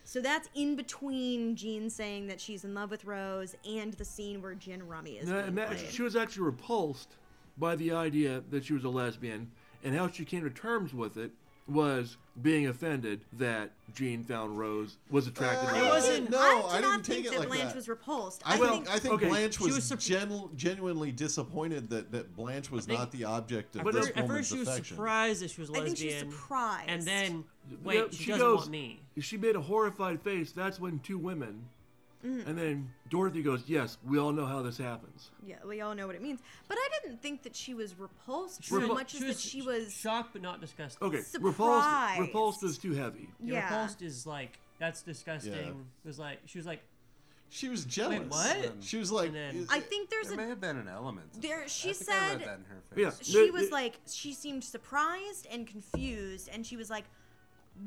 So 0.05 0.21
that's 0.21 0.49
in 0.55 0.75
between 0.75 1.55
Jean 1.55 1.91
saying 1.91 2.27
that 2.29 2.41
she's 2.41 2.65
in 2.65 2.75
love 2.75 2.91
with 2.91 3.05
Rose 3.05 3.55
and 3.67 3.93
the 3.95 4.05
scene 4.05 4.41
where 4.41 4.55
Gin 4.55 4.87
Rummy 4.87 5.13
is. 5.13 5.29
And, 5.29 5.57
that- 5.59 5.79
she 5.79 6.03
was 6.03 6.17
actually 6.17 6.45
repulsed 6.45 7.17
by 7.59 7.77
the 7.77 7.93
idea 7.93 8.43
that 8.51 8.65
she 8.65 8.73
was 8.73 8.85
a 8.85 8.89
lesbian 8.89 9.51
and 9.83 9.95
how 9.95 10.09
she 10.09 10.25
came 10.25 10.43
to 10.45 10.51
terms 10.51 10.93
with 10.93 11.17
it 11.17 11.31
was 11.67 12.17
being 12.43 12.67
offended 12.67 13.21
that 13.35 13.71
Jean 13.95 14.25
found 14.25 14.59
Rose 14.59 14.97
was 15.11 15.27
attracted 15.29 15.69
to 15.69 15.75
Uh, 15.75 15.79
It 15.79 15.83
Rose. 15.83 15.91
wasn't- 15.93 16.31
No, 16.31 16.39
I 16.67 16.81
do 16.81 16.89
I 16.89 16.91
didn't 16.91 17.03
take 17.05 17.15
think 17.15 17.27
it 17.27 17.31
that 17.31 17.39
like 17.41 17.49
Blanche 17.49 17.65
that. 17.69 17.77
was 17.77 17.89
repulsed. 17.89 18.43
I, 18.45 18.55
I, 18.55 18.57
think, 18.59 18.71
think 18.73 18.89
I 18.91 18.99
think 18.99 19.15
okay, 19.15 19.29
Blanche 19.29 19.61
was, 19.61 19.75
was 19.77 19.91
surp- 19.91 20.01
genu- 20.05 20.51
genuinely 20.57 21.13
disappointed 21.13 21.89
that, 21.91 22.11
that 22.13 22.35
Blanche 22.37 22.71
was 22.71 22.87
think- 22.87 22.99
not 22.99 23.13
the 23.13 23.25
object 23.25 23.77
of 23.77 23.85
But 23.85 23.95
this 23.95 24.11
At 24.15 24.27
first, 24.27 24.51
she 24.51 24.59
was 24.59 24.69
affection. 24.69 24.97
surprised 24.97 25.43
that 25.43 25.51
she 25.53 25.61
was 25.61 25.71
I 25.71 25.75
lesbian. 25.75 25.97
think 25.97 26.11
she's 26.25 26.33
surprised. 26.33 26.91
And 26.91 27.03
then, 27.03 27.45
wait, 27.85 27.97
Yeah, 27.97 28.05
she, 28.11 28.27
doesn't 28.33 28.55
want 28.57 28.69
me. 28.71 29.01
She 29.21 29.37
made 29.37 29.55
a 29.57 29.61
horrified 29.61 30.21
face. 30.23 30.51
That's 30.53 30.81
when 30.81 30.99
two 30.99 31.19
women, 31.19 31.65
Mm. 32.25 32.47
and 32.47 32.57
then 32.59 32.91
Dorothy 33.11 33.43
goes, 33.43 33.65
"Yes, 33.67 33.99
we 34.05 34.19
all 34.19 34.33
know 34.33 34.47
how 34.47 34.63
this 34.63 34.79
happens." 34.79 35.31
Yeah, 35.47 35.57
we 35.67 35.83
all 35.83 35.95
know 35.95 36.07
what 36.07 36.17
it 36.17 36.23
means. 36.23 36.41
But 36.69 36.79
I 36.81 36.89
didn't 37.03 37.21
think 37.21 37.43
that 37.43 37.55
she 37.55 37.75
was 37.75 37.99
repulsed 37.99 38.65
She 38.65 38.71
so 38.71 38.81
was- 38.81 38.89
much 38.89 39.15
as 39.15 39.21
that 39.21 39.39
she 39.39 39.61
was. 39.61 39.93
shocked 39.93 40.33
but 40.33 40.41
not 40.43 40.61
disgusted. 40.61 41.03
Okay, 41.03 41.21
Surprised. 41.21 41.59
repulsed. 41.59 42.21
Repulsed 42.21 42.63
is 42.65 42.79
too 42.79 42.93
heavy. 42.93 43.29
Yeah. 43.41 43.55
Yeah. 43.55 43.65
Repulsed 43.65 44.01
is 44.03 44.27
like 44.27 44.59
that's 44.79 45.03
disgusting. 45.03 45.53
Yeah. 45.53 45.69
It 45.69 46.07
was 46.07 46.19
like 46.19 46.39
she 46.47 46.59
was 46.59 46.67
like, 46.67 46.83
She 47.51 47.69
was 47.69 47.85
jealous. 47.85 48.29
what? 48.31 48.73
She 48.81 48.97
was 48.97 49.13
like, 49.13 49.33
then- 49.33 49.67
I 49.71 49.79
think 49.81 50.09
there's 50.11 50.29
There 50.29 50.35
a 50.35 50.43
may 50.43 50.49
have 50.49 50.61
been 50.61 50.77
an 50.79 50.89
element. 50.89 51.27
of 51.37 51.43
There- 51.43 51.61
that. 51.61 51.71
she 51.71 51.91
I 51.91 51.93
think 51.93 52.11
I 52.11 52.15
read 52.15 52.31
said- 52.31 52.49
that 52.49 52.59
in 52.59 52.65
her 52.65 52.81
face. 52.81 52.99
Yeah. 52.99 53.11
she 53.23 53.47
The- 53.47 53.53
was 53.53 53.67
the- 53.69 53.73
like 53.75 54.01
she 54.09 54.33
seemed 54.33 54.65
surprised 54.65 55.47
and 55.51 55.67
confused 55.67 56.49
and 56.51 56.67
she 56.67 56.77
was 56.77 56.89
like 56.91 57.05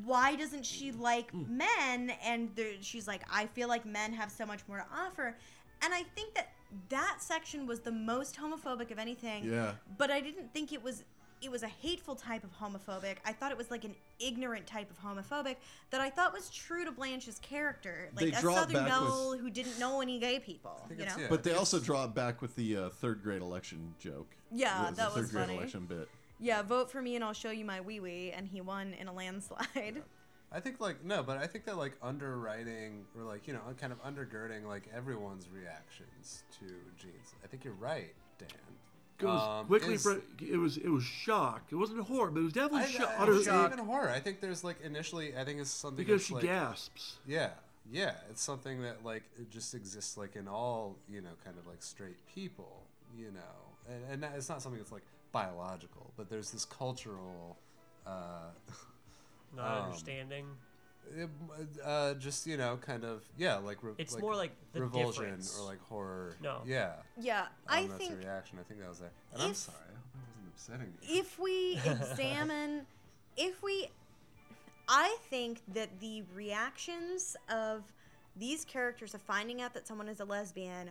why 0.03 0.35
doesn't 0.35 0.65
she 0.65 0.91
like 0.91 1.31
Hmm. 1.31 1.57
men 1.57 2.11
and 2.23 2.49
there, 2.55 2.73
she's 2.81 3.07
like 3.07 3.23
i 3.31 3.45
feel 3.45 3.67
like 3.67 3.85
men 3.85 4.13
have 4.13 4.31
so 4.31 4.45
much 4.45 4.59
more 4.67 4.77
to 4.77 4.85
offer 4.93 5.35
and 5.81 5.93
i 5.93 6.03
think 6.15 6.33
that 6.35 6.49
that 6.89 7.17
section 7.19 7.65
was 7.65 7.79
the 7.79 7.91
most 7.91 8.35
homophobic 8.35 8.91
of 8.91 8.99
anything 8.99 9.45
Yeah. 9.45 9.73
but 9.97 10.11
i 10.11 10.19
didn't 10.19 10.53
think 10.53 10.73
it 10.73 10.83
was 10.83 11.03
it 11.39 11.51
was 11.51 11.61
a 11.61 11.67
hateful 11.67 12.15
type 12.15 12.43
of 12.43 12.49
homophobic 12.59 13.17
i 13.23 13.31
thought 13.31 13.51
it 13.51 13.57
was 13.57 13.69
like 13.71 13.85
an 13.85 13.95
ignorant 14.19 14.65
type 14.65 14.89
of 14.91 14.99
homophobic 14.99 15.55
that 15.91 16.01
i 16.01 16.09
thought 16.09 16.33
was 16.33 16.49
true 16.49 16.83
to 16.83 16.91
blanche's 16.91 17.39
character 17.39 18.09
They 18.15 18.25
like 18.31 18.37
a 18.39 18.41
draw 18.41 18.55
southern 18.55 18.73
back 18.73 18.83
with- 18.85 18.91
belle 19.09 19.37
who 19.37 19.49
didn't 19.49 19.79
know 19.79 20.01
any 20.01 20.19
gay 20.19 20.39
people 20.39 20.85
you 20.89 21.05
know 21.05 21.13
yeah. 21.17 21.27
But 21.29 21.43
they 21.43 21.53
also 21.53 21.79
draw 21.79 22.07
back 22.07 22.41
with 22.41 22.55
the 22.55 22.75
uh, 22.77 22.89
third 22.89 23.21
grade 23.23 23.41
election 23.41 23.93
joke. 23.99 24.27
Yeah, 24.51 24.89
The- 24.89 24.95
that 24.95 25.13
the 25.13 25.19
was 25.21 25.29
third 25.29 25.31
grade 25.35 25.45
funny. 25.45 25.57
election 25.59 25.85
bit. 25.85 26.09
Yeah, 26.39 26.61
vote 26.61 26.91
for 26.91 27.01
me 27.01 27.15
and 27.15 27.23
I'll 27.23 27.33
show 27.33 27.51
you 27.51 27.65
my 27.65 27.81
wee 27.81 27.99
wee. 27.99 28.31
And 28.35 28.47
he 28.47 28.61
won 28.61 28.93
in 28.93 29.07
a 29.07 29.13
landslide. 29.13 30.03
I 30.51 30.59
think 30.61 30.79
like 30.79 31.03
no, 31.03 31.23
but 31.23 31.37
I 31.37 31.47
think 31.47 31.65
that 31.65 31.77
like 31.77 31.97
underwriting 32.01 33.05
or 33.17 33.23
like 33.23 33.47
you 33.47 33.53
know 33.53 33.59
kind 33.79 33.91
of 33.91 34.01
undergirding 34.03 34.65
like 34.65 34.83
everyone's 34.95 35.49
reactions 35.49 36.43
to 36.59 36.65
Jean's. 36.97 37.33
I 37.43 37.47
think 37.47 37.65
you're 37.65 37.73
right, 37.73 38.13
Dan. 38.39 38.47
Goes 39.17 39.41
Um, 39.41 39.65
quickly 39.65 39.95
is- 39.95 40.03
for 40.03 40.21
it 40.39 40.57
was 40.57 40.77
it 40.77 40.87
was 40.89 41.03
shock. 41.03 41.63
It 41.69 41.75
wasn't 41.75 41.99
horror, 42.01 42.31
but 42.31 42.39
it 42.41 42.43
was 42.43 42.53
I, 42.53 42.61
definitely 42.61 42.81
I, 42.81 42.85
shock. 42.85 43.09
I, 43.17 43.23
utter- 43.23 43.33
it's 43.33 43.47
not 43.47 43.73
even 43.73 43.85
horror. 43.85 44.09
I 44.09 44.19
think 44.19 44.39
there's 44.39 44.63
like 44.63 44.79
initially, 44.81 45.35
I 45.35 45.43
think 45.43 45.59
it's 45.59 45.69
something 45.69 45.97
because 45.97 46.21
that's, 46.21 46.27
she 46.27 46.33
like, 46.35 46.43
gasps. 46.43 47.17
Yeah, 47.27 47.49
yeah. 47.91 48.13
It's 48.29 48.41
something 48.43 48.83
that 48.83 49.03
like 49.03 49.23
it 49.37 49.49
just 49.49 49.73
exists 49.75 50.17
like 50.17 50.35
in 50.37 50.47
all 50.47 50.95
you 51.09 51.19
know 51.19 51.31
kind 51.43 51.57
of 51.57 51.67
like 51.67 51.81
straight 51.83 52.25
people, 52.33 52.83
you 53.17 53.31
know, 53.31 53.91
and 54.11 54.23
and 54.23 54.33
it's 54.35 54.47
not 54.47 54.61
something 54.61 54.79
that's 54.79 54.93
like 54.93 55.03
biological, 55.45 56.11
but 56.17 56.29
there's 56.29 56.51
this 56.51 56.65
cultural. 56.65 57.57
Uh, 58.05 58.49
not 59.55 59.77
Um, 59.77 59.83
understanding. 59.85 60.47
it- 61.15 61.29
uh, 61.83 62.13
just 62.15 62.45
you 62.47 62.57
know, 62.57 62.77
kind 62.77 63.03
of 63.05 63.23
yeah, 63.37 63.55
like 63.57 63.81
re- 63.83 63.93
It's 63.97 64.17
more 64.17 64.35
like 64.35 64.51
the 64.73 64.81
revulsion 64.81 65.23
difference. 65.25 65.57
or 65.59 65.65
like 65.65 65.81
horror. 65.81 66.35
No. 66.41 66.61
yeah, 66.65 66.93
Yeah, 67.19 67.41
um, 67.43 67.47
I 67.67 67.87
that's 67.87 67.97
think 67.97 68.13
a 68.13 68.15
reaction. 68.17 68.57
I 68.59 68.63
think 68.63 68.79
that 68.81 68.89
was 68.89 68.99
there. 68.99 69.11
And 69.33 69.41
I'm 69.41 69.53
sorry, 69.53 69.77
I 69.77 69.95
hope 69.95 70.13
I 70.15 70.19
wasn't 70.27 70.47
upsetting 70.53 70.93
you. 71.01 71.19
if 71.19 71.39
we 71.39 71.79
examine 71.85 72.85
if 73.37 73.61
we 73.61 73.87
i 74.89 75.15
think 75.29 75.61
that 75.73 75.89
the 75.99 76.23
reactions 76.33 77.35
of 77.49 77.83
these 78.37 78.63
characters 78.65 79.13
of 79.13 79.21
finding 79.21 79.61
out 79.61 79.73
that 79.73 79.85
someone 79.87 80.07
is 80.07 80.19
a 80.21 80.25
lesbian 80.25 80.89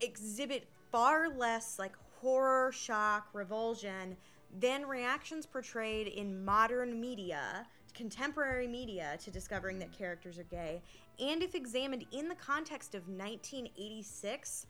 exhibit 0.00 0.66
far 0.90 1.28
less 1.28 1.78
like 1.78 1.92
horror 2.24 2.72
shock 2.72 3.28
revulsion 3.34 4.16
than 4.58 4.86
reactions 4.86 5.44
portrayed 5.44 6.06
in 6.06 6.42
modern 6.42 6.98
media 6.98 7.66
contemporary 7.92 8.66
media 8.66 9.16
to 9.22 9.30
discovering 9.30 9.78
that 9.78 9.96
characters 9.96 10.38
are 10.38 10.44
gay. 10.44 10.82
And 11.20 11.42
if 11.42 11.54
examined 11.54 12.06
in 12.12 12.28
the 12.28 12.34
context 12.34 12.94
of 12.94 13.02
1986 13.02 14.66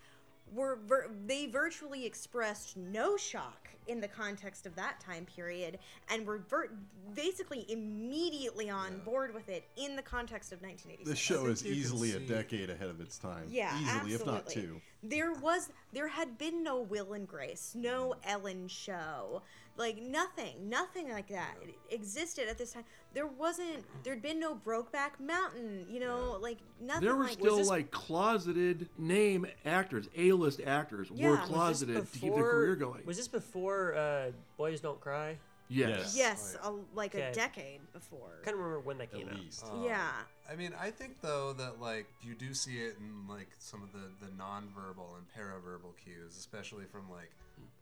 were 0.53 0.79
vir- 0.87 1.11
they 1.27 1.47
virtually 1.47 2.05
expressed 2.07 2.77
no 2.77 3.17
shock 3.17 3.69
in 3.87 4.01
the 4.01 4.09
context 4.09 4.65
of 4.67 4.75
that 4.77 4.99
time 4.99 5.27
period 5.27 5.79
and 6.11 6.27
were 6.27 6.39
vir- 6.39 6.71
basically 7.15 7.67
immediately 7.71 8.71
on 8.71 8.99
board 9.05 9.35
with 9.35 9.49
it 9.49 9.65
in 9.77 9.95
the 9.95 10.03
context 10.03 10.53
of 10.53 10.63
1986 10.63 11.11
The 11.11 11.17
show 11.17 11.47
is 11.47 11.67
easily 11.67 12.13
a 12.13 12.19
decade 12.21 12.71
ahead 12.71 12.89
of 12.89 13.01
its 13.01 13.19
time. 13.19 13.45
yeah 13.51 13.79
easily, 13.81 14.15
if 14.15 14.25
not 14.25 14.47
absolutely. 14.47 14.63
two. 14.63 14.81
there 15.03 15.33
was 15.35 15.71
there 15.93 16.09
had 16.09 16.39
been 16.39 16.63
no 16.63 16.81
will 16.81 17.13
and 17.13 17.29
grace 17.29 17.73
no 17.75 18.15
ellen 18.25 18.69
show 18.69 19.43
like 19.77 19.97
nothing 20.01 20.69
nothing 20.69 21.11
like 21.11 21.29
that 21.29 21.55
it 21.63 21.75
existed 21.91 22.49
at 22.49 22.57
this 22.59 22.73
time 22.73 22.85
there 23.13 23.27
wasn't 23.27 23.85
there'd 24.05 24.23
been 24.23 24.39
no 24.39 24.55
brokeback 24.55 25.19
mountain 25.19 25.85
you 25.91 25.99
know 26.01 26.39
like 26.41 26.59
nothing 26.81 27.05
There 27.05 27.17
were 27.17 27.25
like 27.25 27.33
still 27.33 27.57
this- 27.57 27.69
like 27.69 27.91
closeted 27.91 28.89
name 28.99 29.47
actors, 29.65 30.09
A-list 30.17 30.61
actors 30.65 31.09
Yeah. 31.13 31.29
were 31.29 31.33
Was 31.37 31.41
this 31.41 31.49
closeted 31.49 32.13
to 32.13 32.19
keep 32.19 32.35
their 32.35 32.43
career 32.51 32.77
going. 32.77 33.03
Was 33.05 33.17
this 33.17 33.29
before 33.29 33.95
uh, 33.95 34.31
Boys 34.57 34.81
Don't 34.81 35.01
Cry? 35.01 35.37
yes. 35.69 36.15
yes 36.17 36.57
Oh, 36.63 36.81
a, 36.93 36.97
like 36.97 37.15
a 37.15 37.33
decade 37.33 37.81
before 37.93 38.39
I 38.43 38.45
can't 38.45 38.57
remember 38.57 38.81
when 38.81 38.99
that 38.99 39.11
came 39.13 39.27
At 39.29 39.35
out. 39.35 39.41
least. 39.41 39.65
Um, 39.71 39.83
yeah 39.83 40.11
I 40.51 40.55
mean, 40.57 40.73
I 40.81 40.91
think 40.91 41.21
though 41.21 41.53
that 41.55 41.81
like 41.81 42.07
you 42.23 42.35
do 42.35 42.53
see 42.55 42.79
it 42.79 42.97
in 43.01 43.27
like 43.29 43.49
some 43.59 43.83
of 43.83 43.93
the 43.93 44.11
the 44.25 44.31
nonverbal 44.33 45.17
and 45.17 45.27
paraverbal 45.37 45.97
cues, 46.05 46.37
especially 46.39 46.85
from 46.85 47.11
like 47.11 47.31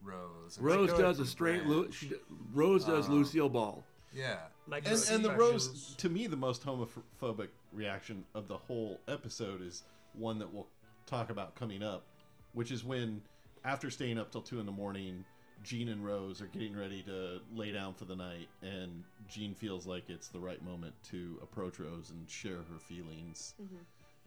Rose. 0.02 0.56
and 0.56 0.66
Rose 0.66 0.92
does 0.92 1.20
a 1.20 1.26
straight. 1.26 1.66
Lu- 1.66 1.90
she, 1.92 2.08
d- 2.08 2.16
Rose 2.52 2.84
does 2.84 3.08
Um, 3.08 3.14
Lucille 3.14 3.48
Ball. 3.48 3.84
Yeah. 4.14 4.38
Like 4.66 4.86
And, 4.86 5.02
and 5.10 5.24
the. 5.24 5.32
Rose, 5.32 5.94
to 5.96 6.08
me, 6.08 6.26
the 6.26 6.36
most 6.36 6.64
homophobic 6.64 7.48
reaction 7.72 8.24
of 8.34 8.48
the 8.48 8.56
whole 8.56 9.00
episode 9.08 9.62
is 9.62 9.82
one 10.14 10.38
that 10.38 10.52
we'll 10.52 10.68
talk 11.06 11.30
about 11.30 11.54
coming 11.54 11.82
up, 11.82 12.04
which 12.52 12.70
is 12.70 12.84
when, 12.84 13.22
after 13.64 13.90
staying 13.90 14.18
up 14.18 14.30
till 14.30 14.42
two 14.42 14.60
in 14.60 14.66
the 14.66 14.72
morning, 14.72 15.24
Jean 15.64 15.88
and 15.88 16.04
Rose 16.04 16.42
are 16.42 16.46
getting 16.48 16.76
ready 16.76 17.02
to 17.04 17.40
lay 17.54 17.70
down 17.72 17.94
for 17.94 18.04
the 18.04 18.16
night, 18.16 18.48
and 18.62 19.04
Jean 19.28 19.54
feels 19.54 19.86
like 19.86 20.10
it's 20.10 20.28
the 20.28 20.40
right 20.40 20.62
moment 20.64 20.92
to 21.10 21.38
approach 21.42 21.78
Rose 21.78 22.10
and 22.10 22.28
share 22.28 22.56
her 22.56 22.78
feelings. 22.80 23.54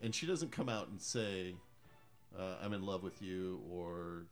And 0.02 0.16
she 0.16 0.26
doesn't 0.26 0.52
come 0.52 0.70
out 0.70 0.88
and 0.88 1.02
say, 1.02 1.56
uh, 2.38 2.56
"I'm 2.62 2.74
in 2.74 2.86
love 2.86 3.04
with 3.04 3.22
you," 3.22 3.62
or 3.70 4.26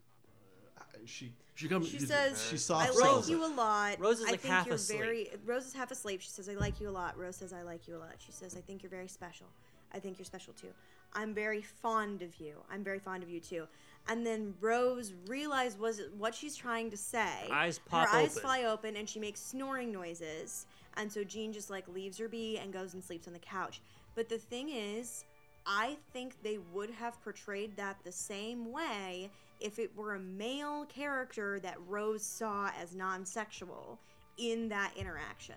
she 1.05 1.31
She 1.55 1.67
comes. 1.67 1.87
She 1.87 1.99
says, 1.99 2.43
she 2.49 2.55
I 2.55 2.57
soft 2.57 2.99
like 2.99 3.27
you 3.27 3.45
a 3.45 3.47
lot. 3.53 3.99
Rose 3.99 4.19
is, 4.19 4.25
like 4.25 4.33
I 4.33 4.37
think 4.37 4.53
half 4.53 4.65
you're 4.65 4.75
asleep. 4.75 4.99
very. 4.99 5.29
Rose 5.45 5.65
is 5.65 5.73
half 5.73 5.91
asleep. 5.91 6.21
She 6.21 6.29
says, 6.29 6.49
"I 6.49 6.53
like 6.53 6.79
you 6.79 6.89
a 6.89 6.91
lot." 6.91 7.17
Rose 7.17 7.35
says, 7.35 7.53
"I 7.53 7.61
like 7.61 7.87
you 7.87 7.95
a 7.95 7.99
lot." 7.99 8.15
She 8.17 8.31
says, 8.31 8.55
"I 8.57 8.61
think 8.61 8.81
you're 8.83 8.89
very 8.89 9.07
special. 9.07 9.47
I 9.93 9.99
think 9.99 10.17
you're 10.17 10.25
special 10.25 10.53
too. 10.53 10.69
I'm 11.13 11.33
very 11.33 11.61
fond 11.61 12.21
of 12.23 12.35
you. 12.39 12.55
I'm 12.71 12.83
very 12.83 12.99
fond 12.99 13.21
of 13.21 13.29
you 13.29 13.39
too." 13.39 13.67
And 14.07 14.25
then 14.25 14.55
Rose 14.59 15.13
realizes 15.27 15.77
was 15.77 16.01
what 16.17 16.33
she's 16.35 16.55
trying 16.55 16.89
to 16.89 16.97
say. 16.97 17.47
Eyes 17.51 17.79
pop 17.79 18.09
Her 18.09 18.15
eyes 18.15 18.31
open. 18.31 18.41
fly 18.41 18.63
open, 18.63 18.95
and 18.95 19.07
she 19.07 19.19
makes 19.19 19.39
snoring 19.39 19.91
noises. 19.91 20.65
And 20.95 21.11
so 21.11 21.23
Jean 21.23 21.53
just 21.53 21.69
like 21.69 21.87
leaves 21.87 22.17
her 22.17 22.27
be 22.27 22.57
and 22.57 22.73
goes 22.73 22.93
and 22.93 23.03
sleeps 23.03 23.27
on 23.27 23.33
the 23.33 23.39
couch. 23.39 23.81
But 24.15 24.29
the 24.29 24.37
thing 24.37 24.69
is, 24.69 25.23
I 25.65 25.97
think 26.11 26.41
they 26.43 26.57
would 26.73 26.89
have 26.91 27.21
portrayed 27.23 27.77
that 27.77 27.97
the 28.03 28.11
same 28.11 28.71
way 28.71 29.29
if 29.63 29.79
it 29.79 29.95
were 29.95 30.15
a 30.15 30.19
male 30.19 30.85
character 30.85 31.59
that 31.61 31.77
Rose 31.87 32.23
saw 32.23 32.69
as 32.79 32.93
non 32.93 33.25
sexual 33.25 33.99
in 34.37 34.69
that 34.69 34.91
interaction. 34.95 35.55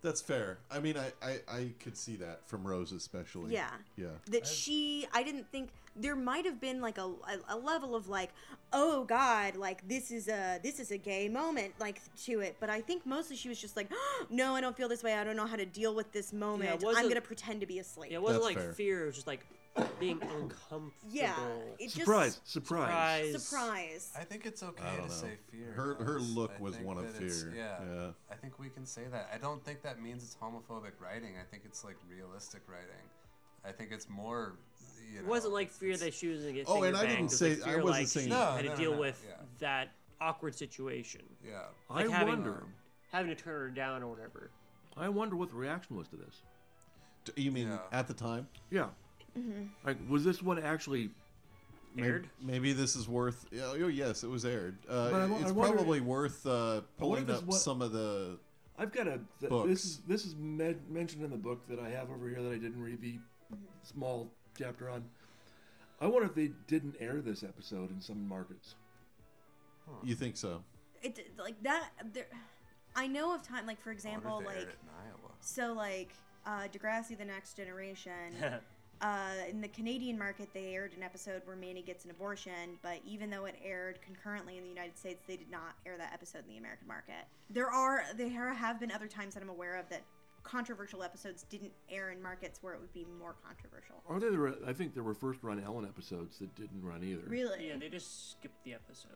That's 0.00 0.20
fair. 0.20 0.58
I 0.70 0.78
mean, 0.78 0.96
I, 0.96 1.12
I, 1.26 1.40
I 1.48 1.70
could 1.80 1.96
see 1.96 2.16
that 2.16 2.46
from 2.46 2.66
Rose 2.66 2.92
especially. 2.92 3.52
Yeah. 3.52 3.70
Yeah. 3.96 4.06
That 4.30 4.46
she, 4.46 5.06
I 5.12 5.22
didn't 5.24 5.50
think 5.50 5.70
there 5.96 6.14
might 6.14 6.44
have 6.44 6.60
been 6.60 6.80
like 6.80 6.98
a, 6.98 7.06
a, 7.06 7.38
a 7.48 7.56
level 7.56 7.96
of 7.96 8.08
like, 8.08 8.30
oh 8.72 9.04
God, 9.04 9.56
like 9.56 9.86
this 9.88 10.12
is 10.12 10.28
a 10.28 10.60
this 10.62 10.78
is 10.78 10.92
a 10.92 10.98
gay 10.98 11.28
moment 11.28 11.74
like 11.80 12.00
to 12.24 12.40
it. 12.40 12.56
But 12.60 12.70
I 12.70 12.80
think 12.80 13.06
mostly 13.06 13.34
she 13.34 13.48
was 13.48 13.60
just 13.60 13.76
like, 13.76 13.90
no, 14.30 14.54
I 14.54 14.60
don't 14.60 14.76
feel 14.76 14.88
this 14.88 15.02
way. 15.02 15.14
I 15.14 15.24
don't 15.24 15.36
know 15.36 15.46
how 15.46 15.56
to 15.56 15.66
deal 15.66 15.94
with 15.94 16.12
this 16.12 16.32
moment. 16.32 16.84
I'm 16.84 17.08
gonna 17.08 17.20
pretend 17.20 17.60
to 17.60 17.66
be 17.66 17.80
asleep. 17.80 18.12
Yeah, 18.12 18.18
it 18.18 18.22
wasn't 18.22 18.44
That's 18.44 18.54
like 18.54 18.64
fair. 18.64 18.72
fear. 18.72 19.02
It 19.02 19.06
was 19.06 19.14
just 19.16 19.26
like 19.26 19.44
being 20.00 20.20
uncomfortable. 20.22 20.92
Yeah, 21.10 21.34
it 21.78 21.90
surprise, 21.90 22.36
just 22.36 22.52
surprise. 22.52 23.32
Surprise. 23.32 23.42
surprise. 23.44 24.12
I 24.18 24.24
think 24.24 24.46
it's 24.46 24.62
okay 24.62 24.82
I 24.84 24.90
to 24.92 24.96
don't 24.98 25.08
know. 25.08 25.14
say 25.14 25.36
fear. 25.50 25.72
Her- 25.72 25.94
her 26.04 26.20
look 26.20 26.52
I 26.58 26.62
was 26.62 26.76
one 26.78 26.98
of 26.98 27.10
fear. 27.10 27.52
Yeah, 27.56 27.78
Yeah. 27.84 28.10
I 28.30 28.34
think 28.34 28.58
we 28.58 28.68
can 28.68 28.86
say 28.86 29.02
that. 29.10 29.30
I 29.32 29.38
don't 29.38 29.64
think 29.64 29.82
that 29.82 30.00
means 30.00 30.22
it's 30.22 30.36
homophobic 30.40 30.92
writing. 31.00 31.34
I 31.40 31.44
think 31.50 31.62
it's 31.64 31.84
like 31.84 31.96
realistic 32.10 32.62
writing. 32.68 32.88
I 33.64 33.72
think 33.72 33.90
it's 33.92 34.08
more. 34.08 34.54
You 35.12 35.20
It 35.20 35.26
wasn't 35.26 35.54
like 35.54 35.70
fear 35.70 35.96
that 35.96 36.12
she 36.14 36.28
was 36.28 36.40
gonna 36.40 36.52
get. 36.52 36.66
Oh, 36.68 36.82
and 36.82 36.96
I 36.96 37.02
didn't. 37.06 37.18
It 37.18 37.22
was, 37.24 37.38
say- 37.38 37.54
like, 37.56 37.62
I 37.62 37.64
fear, 37.72 37.82
wasn't 37.82 37.90
like, 38.00 38.06
saying- 38.08 38.26
she 38.26 38.30
No, 38.30 38.44
had 38.52 38.64
no, 38.64 38.70
to 38.72 38.76
deal 38.76 38.92
no, 38.92 39.00
with 39.00 39.24
yeah. 39.26 39.36
that 39.60 39.88
awkward 40.20 40.54
situation, 40.54 41.22
Yeah. 41.44 41.62
I 41.90 42.02
having 42.08 42.28
wonder. 42.28 42.54
Uh, 42.54 42.66
having 43.12 43.34
to 43.34 43.40
turn 43.40 43.54
her 43.54 43.68
down 43.70 44.02
or 44.02 44.08
whatever. 44.10 44.50
I 44.96 45.08
wonder 45.08 45.36
what 45.36 45.48
the 45.50 45.54
reaction 45.56 45.96
was 45.96 46.08
to 46.08 46.16
this. 46.16 46.42
D- 47.24 47.42
You 47.42 47.52
mean 47.52 47.68
Yeah. 47.68 47.78
at 47.92 48.06
the 48.08 48.14
time? 48.14 48.48
Yeah. 48.70 48.88
Like, 49.84 49.96
was 50.08 50.24
this 50.24 50.42
one 50.42 50.58
actually? 50.58 51.10
Maybe, 51.94 52.08
Aired? 52.08 52.28
maybe 52.40 52.72
this 52.74 52.94
is 52.96 53.08
worth. 53.08 53.46
Oh, 53.60 53.74
yes, 53.74 54.22
it 54.22 54.28
was 54.28 54.44
aired. 54.44 54.76
Uh, 54.88 55.10
But 55.10 55.20
I 55.22 55.24
it's 55.36 55.44
I 55.46 55.50
wonder- 55.52 55.76
probably 55.76 56.00
worth 56.00 56.46
uh, 56.46 56.82
pulling 56.98 57.24
this 57.26 57.38
up 57.38 57.44
what- 57.44 57.58
some 57.58 57.80
of 57.82 57.92
the. 57.92 58.38
I've 58.78 58.92
got 58.92 59.08
a. 59.08 59.18
Th- 59.40 59.50
Books. 59.50 59.68
This 59.68 59.84
is 59.84 59.98
this 60.06 60.24
is 60.24 60.36
med- 60.36 60.88
mentioned 60.90 61.24
in 61.24 61.30
the 61.30 61.36
book 61.36 61.66
that 61.68 61.80
I 61.80 61.88
have 61.90 62.10
over 62.10 62.28
here 62.28 62.42
that 62.42 62.52
I 62.52 62.58
didn't 62.58 62.80
read 62.80 63.00
the 63.00 63.18
small 63.82 64.30
chapter 64.56 64.88
on. 64.88 65.04
I 66.00 66.06
wonder 66.06 66.28
if 66.28 66.34
they 66.36 66.52
didn't 66.68 66.94
air 67.00 67.20
this 67.20 67.42
episode 67.42 67.90
in 67.90 68.00
some 68.00 68.28
markets. 68.28 68.76
You 70.04 70.14
think 70.14 70.36
so? 70.36 70.62
It 71.02 71.32
like 71.38 71.60
that. 71.62 71.88
There, 72.12 72.26
I 72.94 73.08
know 73.08 73.34
of 73.34 73.42
time. 73.42 73.66
Like 73.66 73.80
for 73.80 73.90
I 73.90 73.94
wonder 73.94 73.98
if 73.98 74.04
example, 74.14 74.42
like 74.44 74.56
in 74.58 74.88
Iowa. 75.06 75.32
so 75.40 75.72
like 75.72 76.12
uh, 76.46 76.68
Degrassi: 76.72 77.16
The 77.18 77.24
Next 77.24 77.56
Generation. 77.56 78.34
uh, 79.00 79.32
in 79.48 79.60
the 79.60 79.68
Canadian 79.68 80.18
market, 80.18 80.48
they 80.52 80.74
aired 80.74 80.92
an 80.96 81.02
episode 81.02 81.42
where 81.44 81.56
Manny 81.56 81.82
gets 81.82 82.04
an 82.04 82.10
abortion, 82.10 82.78
but 82.82 82.98
even 83.06 83.30
though 83.30 83.44
it 83.44 83.54
aired 83.64 84.00
concurrently 84.02 84.56
in 84.58 84.62
the 84.64 84.68
United 84.68 84.96
States, 84.98 85.22
they 85.26 85.36
did 85.36 85.50
not 85.50 85.74
air 85.86 85.96
that 85.98 86.12
episode 86.12 86.42
in 86.46 86.48
the 86.52 86.58
American 86.58 86.86
market. 86.88 87.26
There 87.50 87.70
are 87.70 88.04
there 88.16 88.52
have 88.52 88.80
been 88.80 88.90
other 88.90 89.06
times 89.06 89.34
that 89.34 89.42
I'm 89.42 89.48
aware 89.50 89.76
of 89.76 89.88
that 89.90 90.02
controversial 90.42 91.02
episodes 91.02 91.44
didn't 91.50 91.72
air 91.90 92.10
in 92.10 92.22
markets 92.22 92.58
where 92.62 92.72
it 92.74 92.80
would 92.80 92.92
be 92.92 93.06
more 93.18 93.34
controversial. 93.44 93.96
Are 94.08 94.18
there? 94.18 94.30
the 94.30 94.58
I 94.66 94.72
think 94.72 94.94
there 94.94 95.02
were 95.02 95.14
first 95.14 95.42
run 95.42 95.62
Ellen 95.62 95.84
episodes 95.84 96.38
that 96.38 96.54
didn't 96.56 96.82
run 96.82 97.04
either. 97.04 97.22
Really? 97.26 97.68
Yeah, 97.68 97.76
they 97.78 97.88
just 97.88 98.30
skipped 98.32 98.64
the 98.64 98.74
episodes. 98.74 99.14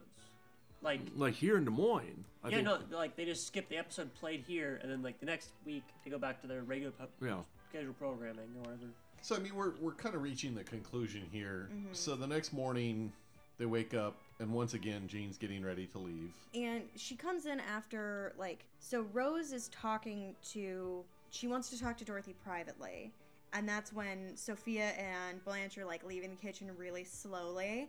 Like 0.83 1.01
Like 1.16 1.35
here 1.35 1.57
in 1.57 1.64
Des 1.64 1.71
Moines. 1.71 2.25
I 2.45 2.49
yeah, 2.49 2.57
think, 2.57 2.66
no, 2.66 2.79
like 2.99 3.16
they 3.16 3.25
just 3.25 3.47
skipped 3.47 3.71
the 3.71 3.79
episode 3.79 4.12
played 4.14 4.42
here, 4.47 4.79
and 4.83 4.90
then 4.90 5.03
like 5.03 5.21
the 5.21 5.27
next 5.27 5.51
week 5.64 5.85
they 6.05 6.11
go 6.11 6.18
back 6.18 6.40
to 6.42 6.47
their 6.49 6.62
regular 6.62 6.92
pu- 6.92 7.25
Yeah. 7.27 7.40
scheduled 7.71 7.97
programming 7.99 8.49
or 8.57 8.62
whatever. 8.62 8.90
So 9.22 9.37
I 9.37 9.38
mean, 9.38 9.54
we're 9.54 9.72
we're 9.80 9.92
kind 9.94 10.14
of 10.14 10.22
reaching 10.22 10.54
the 10.54 10.64
conclusion 10.64 11.22
here. 11.30 11.68
Mm-hmm. 11.72 11.92
So 11.92 12.16
the 12.16 12.26
next 12.26 12.52
morning, 12.52 13.12
they 13.58 13.66
wake 13.66 13.94
up, 13.94 14.16
and 14.40 14.52
once 14.52 14.74
again, 14.74 15.06
Jean's 15.06 15.38
getting 15.38 15.64
ready 15.64 15.87
to 15.87 15.98
leave. 15.98 16.32
and 16.54 16.82
she 16.96 17.14
comes 17.14 17.46
in 17.46 17.61
after 17.61 18.32
like 18.37 18.64
so 18.80 19.06
rose 19.12 19.52
is 19.52 19.68
talking 19.68 20.35
to 20.52 21.04
she 21.30 21.46
wants 21.48 21.70
to 21.70 21.80
talk 21.80 21.96
to 21.96 22.04
dorothy 22.04 22.35
privately 22.44 23.11
and 23.54 23.66
that's 23.68 23.92
when 23.92 24.37
sophia 24.37 24.88
and 24.98 25.42
blanche 25.44 25.78
are 25.78 25.85
like 25.85 26.04
leaving 26.04 26.30
the 26.30 26.37
kitchen 26.37 26.68
really 26.76 27.04
slowly 27.04 27.88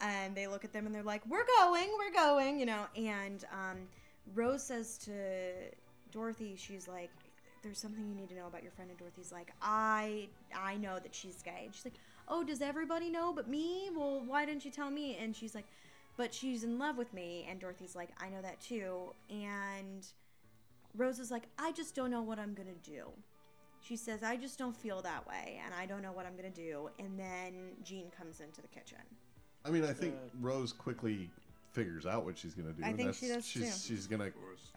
and 0.00 0.34
they 0.34 0.46
look 0.46 0.64
at 0.64 0.72
them 0.72 0.86
and 0.86 0.94
they're 0.94 1.02
like 1.02 1.22
we're 1.28 1.44
going 1.58 1.88
we're 1.98 2.14
going 2.14 2.58
you 2.58 2.64
know 2.66 2.86
and 2.96 3.44
um, 3.52 3.76
rose 4.34 4.62
says 4.62 4.96
to 4.96 5.12
dorothy 6.12 6.54
she's 6.56 6.88
like 6.88 7.10
there's 7.68 7.78
something 7.78 8.08
you 8.08 8.14
need 8.14 8.30
to 8.30 8.34
know 8.34 8.46
about 8.46 8.62
your 8.62 8.72
friend 8.72 8.88
and 8.90 8.98
dorothy's 8.98 9.30
like 9.30 9.52
i 9.60 10.26
i 10.56 10.74
know 10.78 10.98
that 10.98 11.14
she's 11.14 11.42
gay. 11.42 11.64
And 11.66 11.74
she's 11.74 11.84
like 11.84 11.98
oh 12.26 12.42
does 12.42 12.62
everybody 12.62 13.10
know 13.10 13.30
but 13.32 13.46
me? 13.48 13.90
Well 13.94 14.22
why 14.24 14.46
didn't 14.46 14.64
you 14.64 14.70
tell 14.70 14.90
me? 14.90 15.16
And 15.20 15.36
she's 15.36 15.54
like 15.54 15.66
but 16.16 16.32
she's 16.32 16.64
in 16.64 16.78
love 16.78 16.96
with 16.96 17.12
me. 17.12 17.46
And 17.48 17.60
dorothy's 17.60 17.94
like 17.94 18.08
i 18.18 18.30
know 18.30 18.40
that 18.40 18.58
too. 18.60 19.12
And 19.28 20.06
rose 20.96 21.18
is 21.18 21.30
like 21.30 21.44
i 21.58 21.70
just 21.72 21.94
don't 21.94 22.10
know 22.10 22.22
what 22.22 22.38
i'm 22.38 22.54
gonna 22.54 22.70
do. 22.82 23.02
She 23.82 23.96
says 23.96 24.22
i 24.22 24.34
just 24.36 24.58
don't 24.58 24.74
feel 24.74 25.02
that 25.02 25.28
way 25.28 25.60
and 25.62 25.74
i 25.74 25.84
don't 25.84 26.00
know 26.00 26.12
what 26.12 26.24
i'm 26.24 26.36
gonna 26.36 26.48
do. 26.48 26.88
And 26.98 27.18
then 27.18 27.52
jean 27.84 28.06
comes 28.16 28.40
into 28.40 28.62
the 28.62 28.68
kitchen. 28.68 28.98
I 29.66 29.70
mean, 29.70 29.84
I 29.84 29.92
think 29.92 30.14
Uh, 30.14 30.28
Rose 30.40 30.72
quickly 30.72 31.28
figures 31.72 32.06
out 32.06 32.24
what 32.24 32.38
she's 32.38 32.54
gonna 32.54 32.72
do. 32.72 32.82
I 32.82 32.88
and 32.88 32.96
think 32.96 33.08
that's, 33.08 33.18
she 33.18 33.28
does, 33.28 33.46
she's, 33.46 33.82
too. 33.86 33.94
She's 33.94 34.06
gonna 34.06 34.30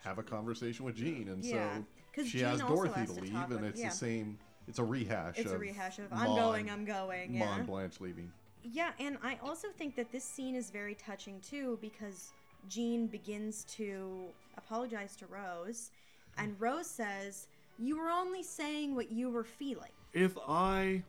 have 0.03 0.17
a 0.17 0.23
conversation 0.23 0.83
with 0.83 0.95
Jean, 0.95 1.29
and 1.29 1.43
Yeah, 1.43 1.77
so 1.77 1.85
'cause 2.13 2.27
she 2.27 2.39
Jean 2.39 2.49
has 2.49 2.61
also 2.61 2.75
Dorothy 2.75 2.99
has 2.99 3.09
to 3.09 3.15
to 3.15 3.21
leave, 3.21 3.33
talk 3.33 3.51
and 3.51 3.61
with- 3.61 3.69
it's 3.71 3.79
yeah. 3.79 3.89
the 3.89 3.95
same. 3.95 4.39
It's 4.67 4.79
a 4.79 4.83
rehash. 4.83 5.37
It's 5.37 5.47
of 5.49 5.55
a 5.55 5.59
rehash 5.59 5.99
of 5.99 6.11
Ma 6.11 6.17
I'm 6.17 6.35
going, 6.35 6.69
I'm 6.69 6.85
going. 6.85 7.37
Ma 7.37 7.45
Yeah. 7.45 7.57
and 7.57 7.67
Blanche 7.67 7.99
leaving. 7.99 8.31
Yeah, 8.63 8.91
and 8.99 9.17
I 9.23 9.37
also 9.41 9.69
think 9.69 9.95
that 9.95 10.11
this 10.11 10.23
scene 10.23 10.55
is 10.55 10.69
very 10.69 10.95
touching 10.95 11.41
too 11.41 11.79
because 11.81 12.31
Jean 12.67 13.07
begins 13.07 13.63
to 13.65 14.27
apologize 14.55 15.15
to 15.17 15.25
Rose, 15.25 15.91
and 16.37 16.59
Rose 16.61 16.87
says, 16.87 17.47
"You 17.79 17.97
were 17.97 18.09
only 18.09 18.43
saying 18.43 18.93
what 18.93 19.11
you 19.11 19.29
were 19.31 19.43
feeling." 19.43 19.91
If 20.13 20.37
I 20.47 21.03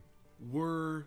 were 0.51 1.05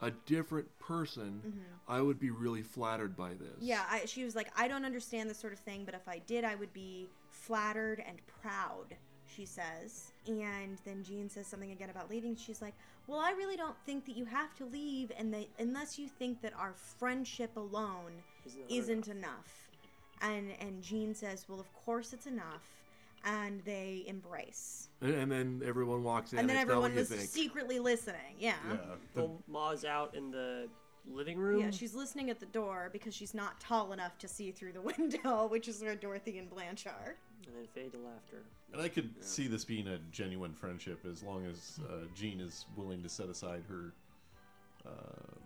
a 0.00 0.10
different 0.10 0.66
person, 0.78 1.42
mm-hmm. 1.46 1.60
I 1.86 2.00
would 2.00 2.18
be 2.18 2.30
really 2.30 2.62
flattered 2.62 3.14
by 3.14 3.34
this. 3.34 3.58
Yeah, 3.60 3.84
I, 3.88 4.06
she 4.06 4.24
was 4.24 4.34
like, 4.34 4.50
"I 4.56 4.66
don't 4.68 4.84
understand 4.86 5.28
this 5.28 5.38
sort 5.38 5.52
of 5.52 5.58
thing, 5.58 5.84
but 5.84 5.94
if 5.94 6.08
I 6.08 6.18
did, 6.20 6.42
I 6.44 6.54
would 6.54 6.72
be 6.72 7.08
flattered 7.30 8.02
and 8.04 8.18
proud." 8.40 8.96
She 9.34 9.46
says, 9.46 10.12
and 10.26 10.78
then 10.84 11.02
Jean 11.02 11.28
says 11.28 11.46
something 11.46 11.70
again 11.72 11.90
about 11.90 12.10
leaving. 12.10 12.36
She's 12.36 12.60
like, 12.60 12.74
"Well, 13.06 13.18
I 13.18 13.32
really 13.32 13.56
don't 13.56 13.76
think 13.86 14.04
that 14.06 14.16
you 14.16 14.24
have 14.26 14.54
to 14.56 14.64
leave, 14.66 15.10
and 15.16 15.32
that 15.34 15.46
unless 15.58 15.98
you 15.98 16.08
think 16.08 16.42
that 16.42 16.52
our 16.58 16.74
friendship 16.98 17.56
alone 17.56 18.12
Isn't 18.44 18.64
isn't 18.68 19.08
enough. 19.08 19.68
And 20.20 20.52
and 20.60 20.82
Jean 20.82 21.14
says, 21.14 21.46
"Well, 21.48 21.60
of 21.60 21.72
course 21.72 22.12
it's 22.12 22.26
enough." 22.26 22.62
And 23.24 23.62
they 23.64 24.02
embrace. 24.08 24.88
And, 25.00 25.14
and 25.14 25.30
then 25.30 25.62
everyone 25.64 26.02
walks 26.02 26.32
in. 26.32 26.40
and 26.40 26.48
then 26.48 26.56
everyone 26.56 26.90
what 26.90 26.94
was 26.94 27.08
secretly 27.30 27.78
listening. 27.78 28.34
Yeah. 28.38 28.56
Yeah. 28.68 28.76
the- 29.14 29.20
Well, 29.22 29.42
Ma's 29.46 29.84
out 29.84 30.16
in 30.16 30.32
the 30.32 30.68
living 31.08 31.38
room. 31.38 31.60
Yeah, 31.60 31.70
she's 31.70 31.94
listening 31.94 32.30
at 32.30 32.40
the 32.40 32.46
door 32.46 32.90
because 32.92 33.14
she's 33.14 33.32
not 33.32 33.60
tall 33.60 33.92
enough 33.92 34.18
to 34.18 34.26
see 34.28 34.50
through 34.50 34.72
the 34.72 34.80
window, 34.98 35.46
which 35.46 35.68
is 35.68 35.80
where 35.82 35.94
Dorothy 35.94 36.38
and 36.38 36.50
Blanche 36.50 36.86
are. 36.88 37.14
and 37.46 37.54
then 37.56 37.66
fade 37.72 37.92
to 37.92 37.98
laughter. 37.98 38.42
And 38.72 38.80
I 38.80 38.88
could 38.88 39.10
see 39.22 39.46
this 39.48 39.64
being 39.64 39.88
a 39.88 39.98
genuine 40.10 40.54
friendship 40.54 41.04
as 41.10 41.22
long 41.22 41.44
as 41.46 41.78
uh, 41.88 42.06
Jean 42.14 42.40
is 42.40 42.64
willing 42.76 43.02
to 43.02 43.08
set 43.08 43.28
aside 43.28 43.62
her 43.68 43.92
uh, 44.86 44.90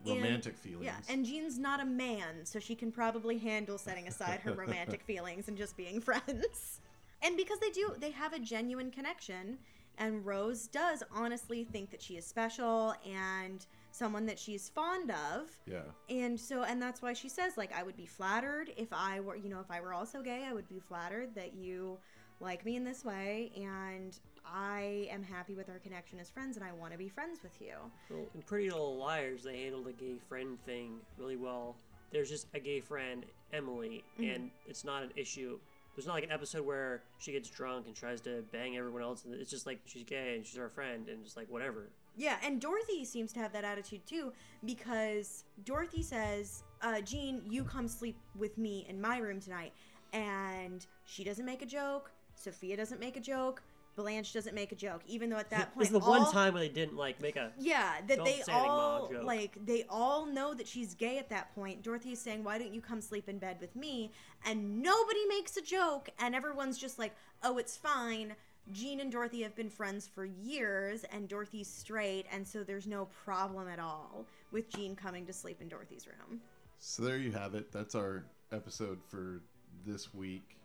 And- 0.06 0.16
romantic 0.22 0.56
feelings. 0.56 0.84
Yeah, 0.84 0.96
and 1.08 1.24
Jean's 1.24 1.58
not 1.58 1.80
a 1.80 1.84
man, 1.84 2.44
so 2.44 2.58
she 2.60 2.74
can 2.74 2.92
probably 2.92 3.38
handle 3.38 3.78
setting 3.78 4.06
aside 4.06 4.40
her 4.40 4.52
romantic 4.56 5.02
feelings 5.02 5.48
and 5.48 5.56
just 5.56 5.76
being 5.76 6.00
friends. 6.00 6.80
And 7.22 7.36
because 7.36 7.58
they 7.58 7.70
do, 7.70 7.92
they 7.98 8.12
have 8.12 8.32
a 8.32 8.38
genuine 8.38 8.90
connection, 8.90 9.58
and 9.98 10.24
Rose 10.24 10.68
does 10.68 11.02
honestly 11.12 11.64
think 11.64 11.90
that 11.90 12.00
she 12.00 12.16
is 12.16 12.24
special 12.26 12.94
and 13.04 13.66
someone 13.90 14.26
that 14.26 14.38
she's 14.38 14.68
fond 14.68 15.10
of. 15.10 15.50
yeah. 15.66 15.80
And 16.10 16.38
so, 16.38 16.62
and 16.64 16.80
that's 16.80 17.00
why 17.00 17.14
she 17.14 17.30
says, 17.30 17.56
like, 17.56 17.74
I 17.76 17.82
would 17.82 17.96
be 17.96 18.04
flattered 18.06 18.70
if 18.76 18.92
I 18.92 19.20
were, 19.20 19.36
you 19.36 19.48
know, 19.48 19.58
if 19.60 19.70
I 19.70 19.80
were 19.80 19.94
also 19.94 20.20
gay, 20.22 20.44
I 20.46 20.52
would 20.52 20.68
be 20.68 20.78
flattered 20.78 21.34
that 21.34 21.54
you 21.54 21.96
like 22.40 22.64
me 22.64 22.76
in 22.76 22.84
this 22.84 23.04
way, 23.04 23.50
and 23.56 24.18
I 24.44 25.08
am 25.10 25.22
happy 25.22 25.54
with 25.54 25.68
our 25.68 25.78
connection 25.78 26.20
as 26.20 26.30
friends, 26.30 26.56
and 26.56 26.64
I 26.64 26.72
want 26.72 26.92
to 26.92 26.98
be 26.98 27.08
friends 27.08 27.40
with 27.42 27.60
you. 27.60 27.74
Well, 28.10 28.26
in 28.34 28.42
Pretty 28.42 28.70
Little 28.70 28.96
Liars, 28.96 29.42
they 29.42 29.62
handled 29.62 29.86
the 29.86 29.92
gay 29.92 30.16
friend 30.28 30.58
thing 30.64 30.98
really 31.18 31.36
well. 31.36 31.76
There's 32.12 32.28
just 32.30 32.46
a 32.54 32.60
gay 32.60 32.80
friend, 32.80 33.24
Emily, 33.52 34.04
Mm-hmm. 34.20 34.30
and 34.30 34.50
it's 34.66 34.84
not 34.84 35.02
an 35.02 35.10
issue. 35.16 35.58
There's 35.94 36.06
not 36.06 36.12
like 36.12 36.24
an 36.24 36.30
episode 36.30 36.66
where 36.66 37.02
she 37.18 37.32
gets 37.32 37.48
drunk 37.48 37.86
and 37.86 37.96
tries 37.96 38.20
to 38.22 38.44
bang 38.52 38.76
everyone 38.76 39.00
else. 39.02 39.24
and 39.24 39.32
It's 39.34 39.50
just 39.50 39.64
like 39.66 39.80
she's 39.86 40.04
gay 40.04 40.36
and 40.36 40.44
she's 40.46 40.58
our 40.58 40.68
friend 40.68 41.08
and 41.08 41.24
just 41.24 41.38
like 41.38 41.48
whatever. 41.50 41.88
Yeah, 42.18 42.36
and 42.44 42.60
Dorothy 42.60 43.04
seems 43.06 43.32
to 43.32 43.40
have 43.40 43.52
that 43.54 43.64
attitude 43.64 44.06
too 44.06 44.32
because 44.64 45.44
Dorothy 45.64 46.02
says, 46.02 46.64
uh, 46.82 47.00
Jean, 47.00 47.40
you 47.48 47.64
come 47.64 47.88
sleep 47.88 48.18
with 48.38 48.58
me 48.58 48.84
in 48.90 49.00
my 49.00 49.16
room 49.18 49.40
tonight. 49.40 49.72
And 50.12 50.84
she 51.04 51.24
doesn't 51.24 51.44
make 51.46 51.62
a 51.62 51.66
joke. 51.66 52.10
Sophia 52.36 52.76
doesn't 52.76 53.00
make 53.00 53.16
a 53.16 53.20
joke. 53.20 53.62
Blanche 53.96 54.34
doesn't 54.34 54.54
make 54.54 54.72
a 54.72 54.74
joke, 54.74 55.00
even 55.06 55.30
though 55.30 55.38
at 55.38 55.48
that 55.50 55.70
This 55.78 55.88
point, 55.88 56.04
is 56.04 56.04
the 56.04 56.10
one 56.10 56.30
time 56.30 56.52
when 56.52 56.62
they 56.62 56.68
didn't 56.68 56.96
like 56.96 57.20
make 57.22 57.36
a. 57.36 57.50
Yeah, 57.58 57.94
that 58.06 58.18
Don't 58.18 58.26
they 58.26 58.42
say 58.42 58.52
all 58.52 59.08
joke. 59.10 59.24
like 59.24 59.58
they 59.64 59.86
all 59.88 60.26
know 60.26 60.52
that 60.52 60.68
she's 60.68 60.94
gay 60.94 61.16
at 61.18 61.30
that 61.30 61.54
point. 61.54 61.82
Dorothy 61.82 62.12
is 62.12 62.20
saying, 62.20 62.44
"Why 62.44 62.58
don't 62.58 62.74
you 62.74 62.82
come 62.82 63.00
sleep 63.00 63.26
in 63.26 63.38
bed 63.38 63.56
with 63.58 63.74
me?" 63.74 64.12
And 64.44 64.82
nobody 64.82 65.26
makes 65.28 65.56
a 65.56 65.62
joke, 65.62 66.10
and 66.18 66.34
everyone's 66.34 66.76
just 66.76 66.98
like, 66.98 67.14
"Oh, 67.42 67.56
it's 67.56 67.76
fine." 67.76 68.36
Jean 68.72 69.00
and 69.00 69.10
Dorothy 69.12 69.42
have 69.42 69.54
been 69.54 69.70
friends 69.70 70.06
for 70.12 70.24
years, 70.24 71.04
and 71.04 71.28
Dorothy's 71.28 71.68
straight, 71.68 72.26
and 72.32 72.46
so 72.46 72.64
there's 72.64 72.86
no 72.86 73.06
problem 73.24 73.68
at 73.68 73.78
all 73.78 74.26
with 74.50 74.68
Jean 74.68 74.94
coming 74.96 75.24
to 75.24 75.32
sleep 75.32 75.62
in 75.62 75.68
Dorothy's 75.68 76.06
room. 76.06 76.40
So 76.78 77.02
there 77.04 77.16
you 77.16 77.32
have 77.32 77.54
it. 77.54 77.72
That's 77.72 77.94
our 77.94 78.24
episode 78.52 78.98
for 79.08 79.40
this 79.86 80.12
week. 80.12 80.56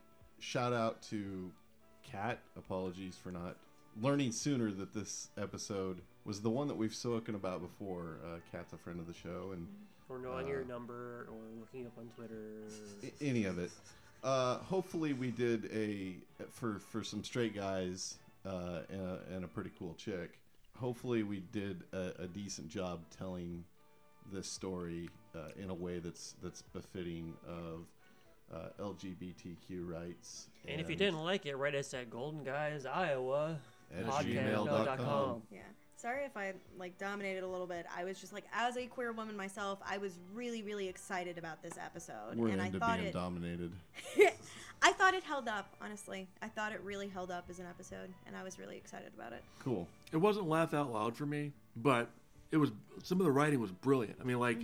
Shout 0.42 0.74
out 0.74 1.02
to 1.04 1.52
Kat. 2.04 2.40
Apologies 2.58 3.16
for 3.16 3.32
not 3.32 3.58
learning 4.02 4.32
sooner 4.32 4.72
that 4.72 4.92
this 4.94 5.30
episode 5.38 6.02
was 6.26 6.42
the 6.42 6.50
one 6.50 6.68
that 6.68 6.76
we've 6.76 6.96
spoken 6.96 7.36
about 7.36 7.62
before. 7.62 8.18
Uh, 8.26 8.38
Kat's 8.52 8.74
a 8.74 8.78
friend 8.78 9.00
of 9.00 9.06
the 9.08 9.14
show, 9.14 9.52
and 9.54 9.68
Or 10.10 10.18
knowing 10.18 10.48
Uh, 10.48 10.50
your 10.50 10.66
number, 10.66 11.28
or 11.30 11.38
looking 11.60 11.86
up 11.86 11.94
on 11.98 12.08
Twitter. 12.16 12.64
Any 13.22 13.46
of 13.46 13.60
it. 13.60 13.70
Uh, 14.24 14.58
hopefully, 14.58 15.14
we 15.14 15.30
did 15.32 15.70
a 15.72 16.16
for 16.50 16.80
for 16.80 17.04
some 17.04 17.24
straight 17.24 17.56
guys 17.56 18.18
uh, 18.44 18.82
and, 18.90 19.02
a, 19.02 19.20
and 19.36 19.46
a 19.46 19.48
pretty 19.48 19.72
cool 19.78 19.94
chick. 19.94 20.40
Hopefully, 20.76 21.22
we 21.22 21.42
did 21.52 21.84
a, 21.94 22.24
a 22.24 22.28
decent 22.28 22.68
job 22.68 23.02
telling 23.16 23.64
this 24.34 24.48
story 24.48 25.08
uh, 25.36 25.50
in 25.62 25.70
a 25.70 25.74
way 25.74 26.00
that's 26.00 26.34
that's 26.44 26.64
befitting 26.64 27.34
of 27.48 27.86
uh, 28.54 28.70
LGBTQ 28.84 29.88
rights. 29.88 30.48
And 30.68 30.80
if 30.82 30.90
you 30.90 30.96
didn't 30.96 31.24
like 31.24 31.46
it, 31.46 31.56
write 31.56 31.76
us 31.76 31.94
at 31.94 32.10
Golden 32.10 32.44
Guys 32.44 32.86
Iowa 32.86 33.58
At 33.98 34.06
podcast 34.06 34.26
gmail.com. 34.26 34.86
dot 34.86 34.98
com. 34.98 35.42
Yeah. 35.52 35.60
Sorry 35.96 36.26
if 36.26 36.36
I 36.36 36.54
like 36.80 36.98
dominated 36.98 37.44
a 37.44 37.48
little 37.48 37.68
bit. 37.68 37.86
I 37.96 38.04
was 38.06 38.20
just 38.20 38.34
like, 38.34 38.46
as 38.56 38.76
a 38.76 38.88
queer 38.88 39.12
woman 39.12 39.38
myself, 39.38 39.78
I 39.88 40.00
was 40.00 40.18
really, 40.34 40.64
really 40.64 40.88
excited 40.88 41.38
about 41.38 41.62
this 41.62 41.74
episode, 41.78 42.38
we're 42.38 42.48
and 42.50 42.60
I 42.62 42.72
thought 42.72 42.98
being 42.98 43.10
it. 43.10 43.14
dominated. 43.14 43.72
I 44.82 44.94
thought 44.94 45.14
it 45.14 45.22
held 45.24 45.48
up, 45.48 45.76
honestly. 45.80 46.28
I 46.42 46.48
thought 46.48 46.72
it 46.72 46.82
really 46.84 47.08
held 47.08 47.30
up 47.30 47.46
as 47.52 47.60
an 47.60 47.68
episode, 47.68 48.10
and 48.26 48.36
I 48.36 48.42
was 48.42 48.58
really 48.58 48.78
excited 48.78 49.12
about 49.16 49.32
it. 49.32 49.44
Cool. 49.60 49.88
It 50.12 50.18
wasn't 50.18 50.50
laugh 50.50 50.74
out 50.74 50.92
loud 50.92 51.16
for 51.16 51.28
me, 51.28 51.52
but 51.76 52.10
it 52.52 52.58
was 52.58 52.72
some 53.04 53.20
of 53.20 53.26
the 53.26 53.32
writing 53.32 53.60
was 53.60 53.72
brilliant. 53.72 54.18
I 54.20 54.24
mean, 54.24 54.40
like 54.40 54.58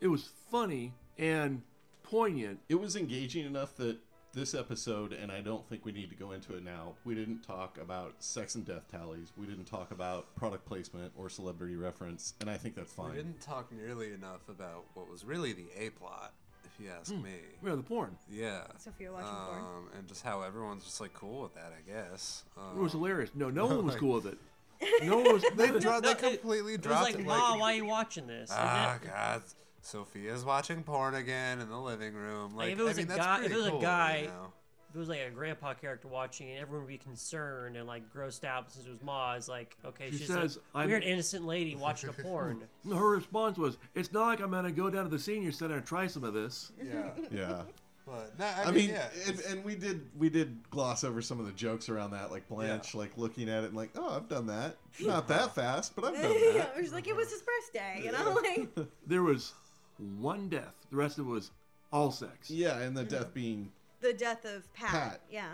it 0.00 0.06
was 0.06 0.30
funny 0.52 0.92
and 1.18 1.60
poignant. 2.04 2.60
It 2.68 2.76
was 2.80 2.94
engaging 2.96 3.44
enough 3.46 3.74
that 3.76 3.98
this 4.32 4.52
episode, 4.54 5.12
and 5.12 5.30
I 5.30 5.40
don't 5.40 5.64
think 5.68 5.84
we 5.84 5.92
need 5.92 6.10
to 6.10 6.16
go 6.16 6.32
into 6.32 6.56
it 6.56 6.64
now, 6.64 6.94
we 7.04 7.14
didn't 7.14 7.42
talk 7.42 7.78
about 7.80 8.14
sex 8.18 8.54
and 8.56 8.64
death 8.66 8.90
tallies. 8.90 9.32
We 9.36 9.46
didn't 9.46 9.66
talk 9.66 9.92
about 9.92 10.34
product 10.34 10.66
placement 10.66 11.12
or 11.16 11.28
celebrity 11.28 11.76
reference, 11.76 12.34
and 12.40 12.50
I 12.50 12.56
think 12.56 12.74
that's 12.74 12.92
fine. 12.92 13.10
We 13.10 13.16
didn't 13.16 13.40
talk 13.40 13.70
nearly 13.72 14.12
enough 14.12 14.48
about 14.48 14.86
what 14.94 15.08
was 15.08 15.24
really 15.24 15.52
the 15.52 15.66
A 15.78 15.90
plot, 15.90 16.32
if 16.64 16.72
you 16.84 16.90
ask 16.90 17.12
me. 17.14 17.30
Yeah, 17.64 17.76
the 17.76 17.82
porn. 17.84 18.16
Yeah. 18.28 18.64
Sophia 18.76 19.12
watching 19.12 19.28
porn. 19.28 19.60
Um, 19.60 19.88
and 19.96 20.08
just 20.08 20.24
how 20.24 20.42
everyone's 20.42 20.82
just 20.82 21.00
like 21.00 21.14
cool 21.14 21.42
with 21.42 21.54
that, 21.54 21.72
I 21.72 21.88
guess. 21.88 22.42
It 22.74 22.76
was 22.80 22.92
Um, 22.94 23.00
hilarious. 23.00 23.30
No, 23.36 23.50
no 23.50 23.66
one 23.66 23.86
was 23.86 23.94
cool 24.00 24.14
with 24.20 24.26
it. 24.26 24.38
No 25.04 25.18
one 25.18 25.32
was. 25.34 25.42
they, 25.54 25.70
they- 25.70 25.78
dro- 25.78 26.00
they 26.00 26.12
No, 26.12 26.28
it- 26.28 26.38
completely 26.40 26.74
It 26.74 26.84
was 26.84 27.00
like, 27.00 27.14
it. 27.14 27.24
Ma, 27.24 27.50
like, 27.52 27.60
why 27.60 27.72
are 27.72 27.76
you 27.76 27.86
watching 27.86 28.26
this? 28.26 28.50
And 28.50 28.58
ah, 28.60 28.98
that- 29.00 29.08
God. 29.08 29.42
Sophia's 29.84 30.44
watching 30.44 30.82
porn 30.82 31.14
again 31.14 31.60
in 31.60 31.68
the 31.68 31.78
living 31.78 32.14
room. 32.14 32.56
Like, 32.56 32.72
if 32.72 32.78
it 32.78 32.82
was 32.82 32.98
I 32.98 33.02
mean, 33.02 33.06
a 33.10 33.14
that's 33.14 33.20
guy- 33.26 33.34
if 33.36 33.40
pretty 33.40 33.54
it 33.54 33.56
was 33.58 33.66
a 33.66 33.70
cool, 33.70 33.80
guy- 33.80 34.18
you 34.22 34.28
know? 34.28 34.52
If 34.90 34.96
it 34.96 34.98
was 35.00 35.08
like 35.08 35.20
a 35.26 35.30
grandpa 35.30 35.74
character 35.74 36.06
watching 36.06 36.48
it, 36.50 36.60
everyone 36.60 36.86
would 36.86 36.88
be 36.88 36.98
concerned 36.98 37.76
and 37.76 37.84
like 37.86 38.12
grossed 38.14 38.44
out 38.44 38.70
since 38.70 38.86
it 38.86 38.90
was 38.90 39.02
Ma. 39.02 39.34
It's 39.34 39.48
like, 39.48 39.76
okay, 39.84 40.10
She 40.12 40.18
she's 40.18 40.28
says, 40.28 40.58
a 40.74 40.78
"I'm- 40.78 40.88
weird 40.88 41.02
innocent 41.02 41.44
lady 41.46 41.74
watching 41.74 42.10
a 42.10 42.12
porn. 42.22 42.62
her 42.88 43.08
response 43.10 43.58
was, 43.58 43.76
"It's 43.94 44.12
not 44.12 44.26
like 44.26 44.40
I'm 44.40 44.52
gonna 44.52 44.70
go 44.70 44.88
down 44.90 45.02
to 45.04 45.10
the 45.10 45.18
senior 45.18 45.50
center 45.50 45.74
and 45.76 45.84
try 45.84 46.06
some 46.06 46.22
of 46.22 46.32
this." 46.32 46.70
Yeah. 46.80 47.10
Yeah. 47.32 47.62
But, 48.06 48.38
no, 48.38 48.44
I, 48.44 48.62
I 48.64 48.64
mean, 48.66 48.74
mean, 48.74 48.90
yeah. 48.90 49.08
and, 49.26 49.40
and 49.48 49.64
we 49.64 49.74
did 49.74 50.02
we 50.16 50.28
did 50.28 50.58
gloss 50.70 51.02
over 51.04 51.20
some 51.22 51.40
of 51.40 51.46
the 51.46 51.52
jokes 51.52 51.88
around 51.88 52.10
that, 52.12 52.30
like 52.30 52.46
Blanche, 52.48 52.94
like 52.94 53.16
looking 53.16 53.48
at 53.48 53.64
it 53.64 53.68
and 53.68 53.76
like, 53.76 53.90
oh, 53.96 54.14
I've 54.14 54.28
done 54.28 54.46
that. 54.48 54.76
Not 55.00 55.26
that 55.28 55.54
fast, 55.54 55.96
but 55.96 56.04
I've 56.04 56.14
done 56.22 56.32
yeah, 56.34 56.52
that. 56.58 56.74
it 56.76 56.82
was 56.82 56.92
like 56.92 57.08
it 57.08 57.16
was 57.16 57.32
his 57.32 57.42
birthday, 57.42 58.02
you 58.04 58.12
know, 58.12 58.32
like 58.44 58.68
There 59.06 59.22
was 59.22 59.54
one 59.98 60.48
death. 60.48 60.74
The 60.90 60.96
rest 60.96 61.18
of 61.18 61.26
it 61.26 61.30
was 61.30 61.50
all 61.92 62.10
sex. 62.10 62.50
Yeah, 62.50 62.78
and 62.78 62.96
the 62.96 63.04
death 63.04 63.32
being, 63.34 63.70
the 64.00 64.12
death 64.12 64.44
of 64.44 64.72
Pat. 64.74 64.90
Pat. 64.90 65.20
Yeah. 65.30 65.48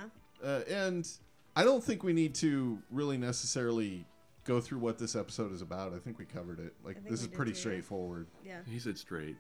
uh, 0.45 0.61
and 0.69 1.09
I 1.57 1.65
don't 1.65 1.83
think 1.83 2.03
we 2.03 2.13
need 2.13 2.35
to 2.37 2.79
really 2.91 3.19
necessarily 3.19 4.05
go 4.45 4.61
through 4.61 4.79
what 4.79 4.99
this 4.99 5.15
episode 5.15 5.53
is 5.53 5.63
about. 5.63 5.95
I 5.95 5.99
think 5.99 6.19
we 6.19 6.25
covered 6.25 6.59
it. 6.61 6.75
Like 6.85 7.05
this 7.09 7.21
is 7.21 7.29
pretty 7.29 7.53
too. 7.53 7.59
straightforward. 7.59 8.27
Yeah. 8.45 8.61
He 8.67 8.79
said 8.79 8.99
straight. 8.99 9.37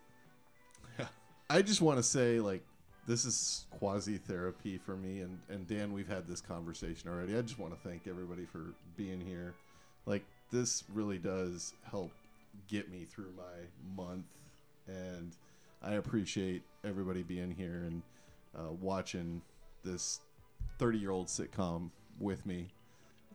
I 1.50 1.62
just 1.62 1.82
want 1.82 1.98
to 1.98 2.02
say, 2.04 2.38
like, 2.38 2.62
this 3.08 3.24
is 3.24 3.66
quasi 3.72 4.18
therapy 4.18 4.78
for 4.78 4.96
me. 4.96 5.18
And, 5.18 5.40
and 5.48 5.66
Dan, 5.66 5.92
we've 5.92 6.06
had 6.06 6.28
this 6.28 6.40
conversation 6.40 7.10
already. 7.10 7.36
I 7.36 7.42
just 7.42 7.58
want 7.58 7.74
to 7.74 7.88
thank 7.88 8.06
everybody 8.06 8.44
for 8.44 8.66
being 8.96 9.20
here. 9.20 9.54
Like, 10.06 10.24
this 10.52 10.84
really 10.94 11.18
does 11.18 11.74
help 11.82 12.12
get 12.68 12.88
me 12.88 13.04
through 13.04 13.32
my 13.36 14.00
month. 14.00 14.26
And 14.90 15.36
I 15.82 15.94
appreciate 15.94 16.62
everybody 16.84 17.22
being 17.22 17.50
here 17.50 17.84
and 17.86 18.02
uh, 18.56 18.72
watching 18.72 19.42
this 19.84 20.20
30 20.78 20.98
year 20.98 21.10
old 21.10 21.28
sitcom 21.28 21.90
with 22.18 22.44
me. 22.46 22.68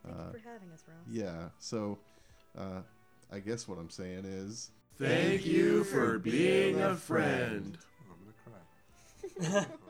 Thank 0.04 0.16
Uh, 0.18 0.24
you 0.34 0.40
for 0.40 0.50
having 0.50 0.72
us, 0.72 0.84
Ross. 0.88 0.98
Yeah, 1.10 1.50
so 1.60 1.98
uh, 2.58 2.82
I 3.32 3.40
guess 3.40 3.68
what 3.68 3.78
I'm 3.80 3.90
saying 3.90 4.26
is 4.26 4.72
Thank 4.98 5.46
you 5.46 5.84
for 5.84 6.20
being 6.20 6.82
a 6.82 6.96
friend. 6.96 7.78
Oh, 8.10 8.14
I'm 8.14 9.40
gonna 9.42 9.66
cry. 9.66 9.76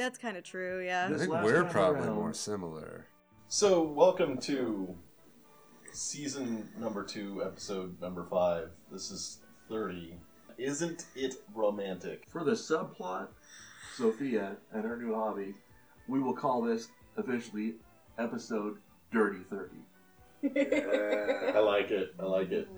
That's 0.00 0.16
kind 0.16 0.38
of 0.38 0.44
true, 0.44 0.82
yeah. 0.82 1.04
I 1.04 1.08
This 1.12 1.20
think 1.20 1.32
last 1.34 1.44
we're 1.44 1.62
time 1.64 1.70
probably 1.72 2.06
around- 2.06 2.14
more 2.16 2.32
similar. 2.32 3.04
So, 3.48 3.82
welcome 3.82 4.38
to 4.38 4.96
season 5.92 6.66
number 6.78 7.04
two, 7.04 7.44
episode 7.44 8.00
number 8.00 8.24
five. 8.24 8.70
This 8.90 9.10
is 9.10 9.40
30. 9.68 10.14
Isn't 10.56 11.04
it 11.14 11.34
romantic? 11.54 12.24
For 12.30 12.44
the 12.44 12.52
subplot, 12.52 13.28
Sophia 13.94 14.56
and 14.72 14.84
her 14.84 14.96
new 14.96 15.14
hobby, 15.14 15.52
we 16.08 16.18
will 16.18 16.32
call 16.34 16.62
this 16.62 16.88
officially 17.18 17.74
episode 18.16 18.78
Dirty 19.12 19.40
30. 19.50 19.68
I 21.54 21.58
like 21.58 21.90
it. 21.90 22.14
I 22.18 22.22
like 22.24 22.52
it. 22.52 22.68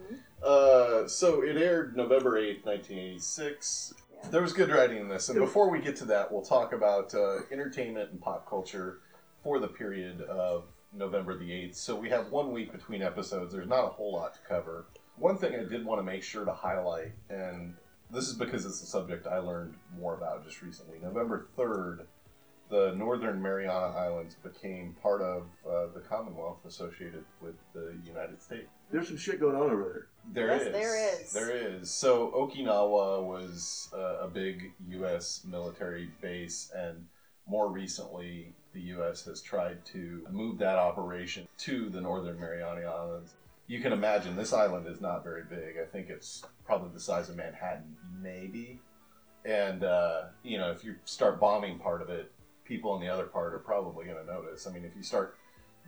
Uh, 0.45 1.07
so 1.07 1.43
it 1.45 1.57
aired 1.57 1.97
November 1.97 2.33
8th, 2.33 2.65
1986. 2.65 3.95
There 4.31 4.41
was 4.41 4.53
good 4.53 4.71
writing 4.71 4.99
in 4.99 5.09
this. 5.09 5.29
And 5.29 5.39
before 5.39 5.69
we 5.69 5.81
get 5.81 5.97
to 5.97 6.05
that, 6.07 6.33
we'll 6.33 6.43
talk 6.43 6.73
about 6.73 7.15
uh, 7.15 7.41
entertainment 7.51 8.11
and 8.13 8.21
pop 8.21 8.49
culture 8.49 9.01
for 9.43 9.59
the 9.59 9.69
period 9.69 10.23
of 10.23 10.65
November 10.93 11.37
the 11.37 11.51
8th. 11.51 11.75
So 11.75 11.97
we 11.97 12.09
have 12.11 12.31
one 12.31 12.53
week 12.53 12.73
between 12.73 13.03
episodes. 13.03 13.53
There's 13.53 13.69
not 13.69 13.85
a 13.85 13.89
whole 13.89 14.13
lot 14.13 14.35
to 14.35 14.41
cover. 14.49 14.87
One 15.17 15.37
thing 15.37 15.55
I 15.55 15.65
did 15.65 15.85
want 15.85 15.99
to 15.99 16.03
make 16.03 16.23
sure 16.23 16.45
to 16.45 16.53
highlight, 16.53 17.13
and 17.29 17.75
this 18.11 18.29
is 18.29 18.35
because 18.35 18.65
it's 18.65 18.83
a 18.83 18.87
subject 18.87 19.27
I 19.27 19.39
learned 19.39 19.75
more 19.99 20.15
about 20.15 20.45
just 20.45 20.63
recently. 20.63 20.99
November 21.03 21.49
3rd, 21.59 22.07
the 22.73 22.95
Northern 22.97 23.41
Mariana 23.41 23.95
Islands 23.95 24.35
became 24.43 24.97
part 25.03 25.21
of 25.21 25.43
uh, 25.69 25.89
the 25.95 26.01
Commonwealth 26.01 26.65
associated 26.67 27.23
with 27.43 27.55
the 27.75 27.95
United 28.03 28.41
States. 28.41 28.71
There's 28.91 29.09
some 29.09 29.19
shit 29.19 29.39
going 29.39 29.55
on 29.55 29.71
over 29.71 30.09
there. 30.33 30.47
There 30.49 30.57
Yes, 30.57 30.67
is. 30.67 30.73
there 30.73 31.13
is. 31.21 31.33
There 31.33 31.77
is. 31.77 31.91
So 31.91 32.31
Okinawa 32.35 33.23
was 33.27 33.91
uh, 33.95 34.25
a 34.25 34.29
big 34.29 34.73
U.S. 34.89 35.43
military 35.47 36.09
base, 36.23 36.73
and 36.75 37.05
more 37.47 37.71
recently, 37.71 38.55
the 38.73 38.81
U.S. 38.97 39.23
has 39.27 39.43
tried 39.43 39.85
to 39.93 40.27
move 40.31 40.57
that 40.61 40.79
operation 40.79 41.47
to 41.59 41.91
the 41.91 42.01
Northern 42.01 42.41
Mariana 42.41 42.87
Islands. 42.87 43.35
You 43.67 43.83
can 43.83 43.93
imagine 43.93 44.35
this 44.35 44.55
island 44.55 44.87
is 44.87 45.03
not 45.03 45.23
very 45.25 45.43
big. 45.45 45.75
I 45.79 45.85
think 45.85 46.09
it's 46.09 46.43
probably 46.65 46.89
the 46.95 47.01
size 47.01 47.29
of 47.29 47.37
Manhattan, 47.37 47.97
maybe. 48.23 48.81
And 49.45 49.85
uh, 49.85 50.23
you 50.43 50.57
know, 50.57 50.71
if 50.71 50.83
you 50.85 50.95
start 51.05 51.39
bombing 51.39 51.79
part 51.79 52.01
of 52.01 52.09
it, 52.09 52.33
people 52.65 52.95
in 52.97 53.01
the 53.01 53.09
other 53.09 53.25
part 53.27 53.55
are 53.55 53.59
probably 53.59 54.07
going 54.07 54.19
to 54.19 54.25
notice. 54.33 54.67
I 54.67 54.73
mean, 54.73 54.85
if 54.85 54.97
you 54.97 55.03
start 55.03 55.37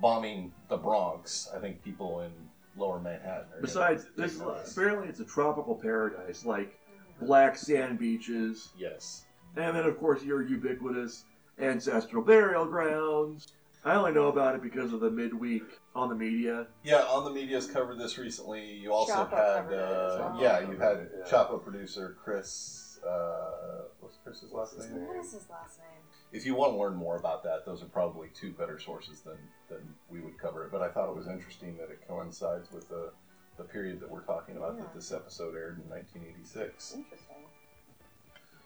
bombing 0.01 0.53
the 0.69 0.77
Bronx, 0.77 1.49
I 1.55 1.59
think 1.61 1.83
people 1.83 2.21
in 2.21 2.33
Lower 2.77 3.01
Manhattan 3.01 3.45
are. 3.47 3.49
gonna 3.51 3.61
Besides, 3.63 4.05
take 4.05 4.17
this 4.17 4.39
notice. 4.39 4.73
apparently 4.77 5.09
it's 5.09 5.21
a 5.21 5.25
tropical 5.25 5.75
paradise, 5.77 6.45
like 6.45 6.79
black 7.21 7.57
sand 7.57 7.99
beaches, 7.99 8.71
Yes. 8.77 9.25
and 9.57 9.77
then 9.77 9.85
of 9.85 9.97
course 9.99 10.25
your 10.25 10.43
ubiquitous 10.43 11.25
ancestral 11.61 12.23
burial 12.25 12.65
grounds. 12.67 13.47
I 13.85 13.95
only 13.95 14.13
know 14.13 14.29
about 14.29 14.55
it 14.57 14.63
because 14.63 14.93
of 14.93 15.01
the 15.01 15.11
midweek 15.11 15.63
on 15.95 16.09
the 16.09 16.15
media. 16.17 16.67
Yeah, 16.83 17.03
on 17.05 17.25
the 17.25 17.31
media's 17.31 17.67
covered 17.69 17.99
this 17.99 18.19
recently. 18.19 18.65
You 18.73 18.93
also 18.93 19.13
Chapo 19.13 19.31
had, 19.31 19.57
covered 19.69 19.73
it 19.75 19.79
as 19.79 20.13
uh, 20.21 20.31
well. 20.33 20.43
yeah, 20.43 20.61
you 20.61 20.77
had 20.79 21.09
Yeah. 21.17 21.25
Chapo 21.31 21.63
producer 21.63 22.17
Chris. 22.25 22.99
Uh, 23.07 23.83
what's 24.01 24.17
Chris's 24.25 24.51
last 24.53 24.75
What's 24.77 24.89
name? 24.91 25.07
What 25.07 25.19
is 25.19 25.33
his 25.35 25.49
last 25.51 25.79
name? 25.79 26.03
If 26.35 26.45
you 26.45 26.57
want 26.57 26.73
to 26.73 26.79
learn 26.79 26.97
more 26.97 27.17
about 27.17 27.45
that, 27.45 27.65
those 27.65 27.81
are 27.81 27.87
probably 27.87 28.29
two 28.35 28.51
better 28.51 28.81
sources 28.81 29.21
than 29.21 29.39
than 29.69 29.95
we 30.11 30.21
would 30.21 30.37
cover 30.37 30.65
it. 30.65 30.73
But 30.73 30.83
I 30.83 30.89
thought 30.89 31.09
it 31.09 31.17
was 31.17 31.29
interesting 31.29 31.77
that 31.77 31.91
it 31.91 32.07
coincides 32.09 32.73
with 32.73 32.89
the 32.89 33.13
the 33.57 33.63
period 33.63 34.01
that 34.01 34.11
we're 34.11 34.25
talking 34.25 34.57
about. 34.57 34.77
That 34.77 34.93
this 34.93 35.13
episode 35.13 35.55
aired 35.55 35.79
in 35.79 35.89
1986. 35.89 36.97
Interesting. 36.97 37.37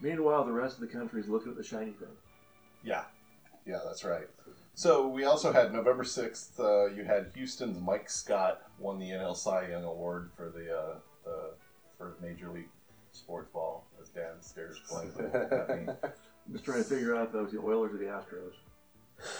Meanwhile, 0.00 0.44
the 0.44 0.52
rest 0.52 0.76
of 0.76 0.80
the 0.80 0.86
country 0.86 1.20
is 1.20 1.28
looking 1.28 1.50
at 1.50 1.58
the 1.58 1.62
shiny 1.62 1.92
thing. 1.92 2.08
Yeah, 2.82 3.04
yeah, 3.66 3.80
that's 3.84 4.02
right. 4.02 4.28
So 4.74 5.06
we 5.06 5.24
also 5.24 5.52
had 5.52 5.70
November 5.70 6.04
sixth. 6.04 6.58
Uh, 6.58 6.86
you 6.86 7.04
had 7.04 7.32
Houston's 7.34 7.78
Mike 7.82 8.08
Scott 8.08 8.62
won 8.78 8.98
the 8.98 9.10
NL 9.10 9.36
Cy 9.36 9.68
Young 9.68 9.84
Award 9.84 10.30
for 10.34 10.48
the 10.48 10.74
uh, 10.74 10.94
the 11.24 11.50
for 11.98 12.16
Major 12.22 12.48
League 12.48 12.70
Sports 13.12 13.50
Ball 13.52 13.84
as 14.00 14.08
Dan 14.08 14.40
stares 14.40 14.80
blankly 14.90 15.26
at 15.34 15.86
me. 15.86 15.92
I'm 16.48 16.54
just 16.54 16.64
trying 16.64 16.82
to 16.82 16.88
figure 16.88 17.14
out 17.14 17.26
if 17.26 17.32
that 17.32 17.42
was 17.42 17.52
the 17.52 17.58
Oilers 17.60 17.92
or 17.92 17.98
the 17.98 18.06
Astros. 18.06 18.54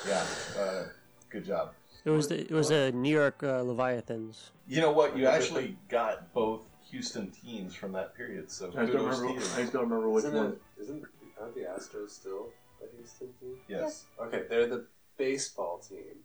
Yeah, 0.06 0.62
uh, 0.62 0.84
good 1.30 1.44
job. 1.44 1.72
It 2.04 2.10
was 2.10 2.28
the 2.28 2.40
it 2.40 2.50
was 2.50 2.68
the 2.68 2.92
New 2.92 3.12
York 3.12 3.42
uh, 3.42 3.62
Leviathans. 3.62 4.50
You 4.66 4.82
know 4.82 4.92
what? 4.92 5.16
You 5.16 5.26
actually 5.26 5.76
got 5.88 6.32
both 6.34 6.66
Houston 6.90 7.30
teams 7.30 7.74
from 7.74 7.92
that 7.92 8.14
period. 8.14 8.50
So 8.50 8.66
I 8.66 8.68
just 8.68 8.76
don't 8.76 8.86
kudos 9.04 9.20
remember. 9.20 9.40
you. 9.40 9.46
I 9.56 9.60
just 9.60 9.72
don't 9.72 9.82
remember 9.82 10.10
which 10.10 10.24
Isn't 10.24 10.36
one. 10.36 10.46
it? 10.52 10.82
Isn't 10.82 11.04
aren't 11.40 11.54
the 11.54 11.62
Astros 11.62 12.10
still 12.10 12.50
a 12.82 12.96
Houston 12.96 13.28
team? 13.40 13.56
Yes. 13.68 14.04
Okay, 14.20 14.42
they're 14.48 14.66
the 14.66 14.86
baseball 15.16 15.78
team. 15.78 16.16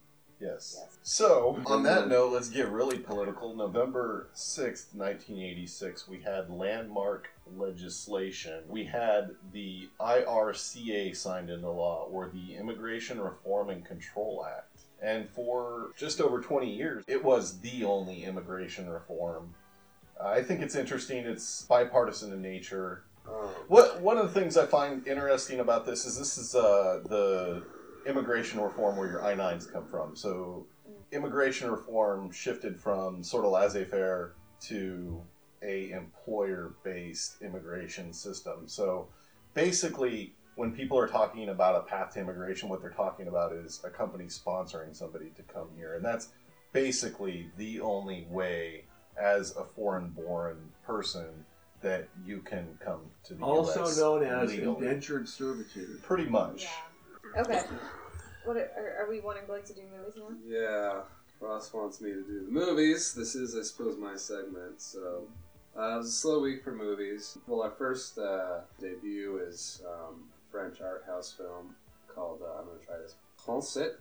Yes. 0.44 0.78
Yes. 0.80 0.98
So, 1.04 1.62
on 1.66 1.84
that 1.84 2.08
note, 2.10 2.34
let's 2.34 2.50
get 2.50 2.68
really 2.70 2.98
political. 2.98 3.56
November 3.56 4.28
6th, 4.36 4.94
1986, 4.94 6.08
we 6.08 6.20
had 6.20 6.50
landmark 6.50 7.30
legislation. 7.56 8.64
We 8.68 8.84
had 8.84 9.32
the 9.54 9.90
IRCA 10.00 11.16
signed 11.16 11.50
into 11.50 11.70
law, 11.70 12.08
or 12.12 12.30
the 12.34 12.56
Immigration 12.56 13.22
Reform 13.22 13.70
and 13.70 13.86
Control 13.86 14.46
Act. 14.46 14.82
And 15.02 15.30
for 15.30 15.92
just 15.98 16.22
over 16.22 16.40
20 16.42 16.74
years, 16.74 17.04
it 17.08 17.24
was 17.24 17.60
the 17.60 17.84
only 17.84 18.24
immigration 18.24 18.90
reform. 18.90 19.54
I 20.22 20.42
think 20.42 20.62
it's 20.62 20.76
interesting, 20.76 21.26
it's 21.26 21.64
bipartisan 21.64 22.32
in 22.32 22.42
nature. 22.42 23.04
Um, 23.28 23.50
What 23.68 24.02
one 24.02 24.18
of 24.18 24.34
the 24.34 24.40
things 24.40 24.58
I 24.58 24.66
find 24.66 25.06
interesting 25.08 25.60
about 25.60 25.86
this 25.86 26.06
is 26.06 26.18
this 26.18 26.38
is 26.38 26.56
uh, 26.56 27.02
the 27.08 27.64
immigration 28.06 28.60
reform 28.60 28.98
where 28.98 29.10
your 29.10 29.24
I 29.24 29.36
nines 29.36 29.66
come 29.66 29.86
from. 29.86 30.16
So 30.16 30.66
immigration 31.12 31.70
reform 31.70 32.32
shifted 32.32 32.80
from 32.80 33.24
sort 33.24 33.46
of 33.46 33.52
laissez-faire 33.52 34.34
to 34.62 35.22
a 35.62 35.92
employer-based 35.92 37.42
immigration 37.42 38.12
system. 38.14 38.68
So 38.68 39.08
basically, 39.54 40.34
when 40.56 40.72
people 40.72 40.98
are 41.00 41.08
talking 41.08 41.50
about 41.50 41.76
a 41.76 41.82
path 41.82 42.14
to 42.14 42.20
immigration, 42.20 42.70
what 42.70 42.82
they're 42.82 42.90
talking 42.92 43.28
about 43.28 43.54
is 43.54 43.82
a 43.84 43.90
company 43.90 44.26
sponsoring 44.26 44.96
somebody 44.96 45.32
to 45.36 45.42
come 45.44 45.70
here, 45.76 45.96
and 45.96 46.04
that's 46.04 46.30
basically 46.74 47.50
the 47.58 47.80
only 47.80 48.28
way 48.30 48.86
as 49.20 49.56
a 49.56 49.64
foreign-born 49.64 50.58
person 50.86 51.46
that 51.82 52.08
you 52.26 52.40
can 52.40 52.78
come 52.84 53.02
to 53.24 53.34
the 53.34 53.44
Also 53.44 53.82
US 53.82 53.90
Also 53.90 54.20
known 54.20 54.24
as 54.24 54.50
legally. 54.52 54.76
indentured 54.88 55.28
servitude. 55.28 56.02
Pretty 56.04 56.26
much. 56.26 56.64
Yeah. 56.64 56.70
Okay. 57.38 57.62
What 58.46 58.58
are, 58.58 58.98
are, 59.00 59.10
we 59.10 59.22
wanting 59.22 59.44
like 59.48 59.64
to 59.66 59.74
do 59.74 59.82
movies 59.98 60.16
now? 60.18 60.36
yeah, 60.46 61.02
Ross 61.40 61.74
wants 61.74 62.02
me 62.02 62.12
to 62.12 62.24
do 62.24 62.46
the 62.46 62.52
movies. 62.52 63.14
This 63.14 63.36
is, 63.36 63.56
I 63.56 63.62
suppose, 63.62 63.98
my 63.98 64.18
segment. 64.18 64.82
So 64.82 65.28
uh, 65.78 65.96
it 65.96 65.98
was 65.98 66.10
a 66.10 66.12
slow 66.12 66.42
week 66.42 66.64
for 66.64 66.74
movies. 66.74 67.38
Well, 67.48 67.64
our 67.64 67.72
first 67.72 68.18
uh, 68.18 68.62
debut 68.80 69.40
is 69.48 69.82
um, 69.88 70.26
French 70.52 70.82
art 70.82 71.06
house 71.08 71.32
film 71.32 71.76
called. 72.14 72.42
Uh, 72.44 72.60
I'm 72.60 72.66
gonna 72.68 72.80
try 72.86 72.98
this. 72.98 73.16
Concert. 73.44 74.00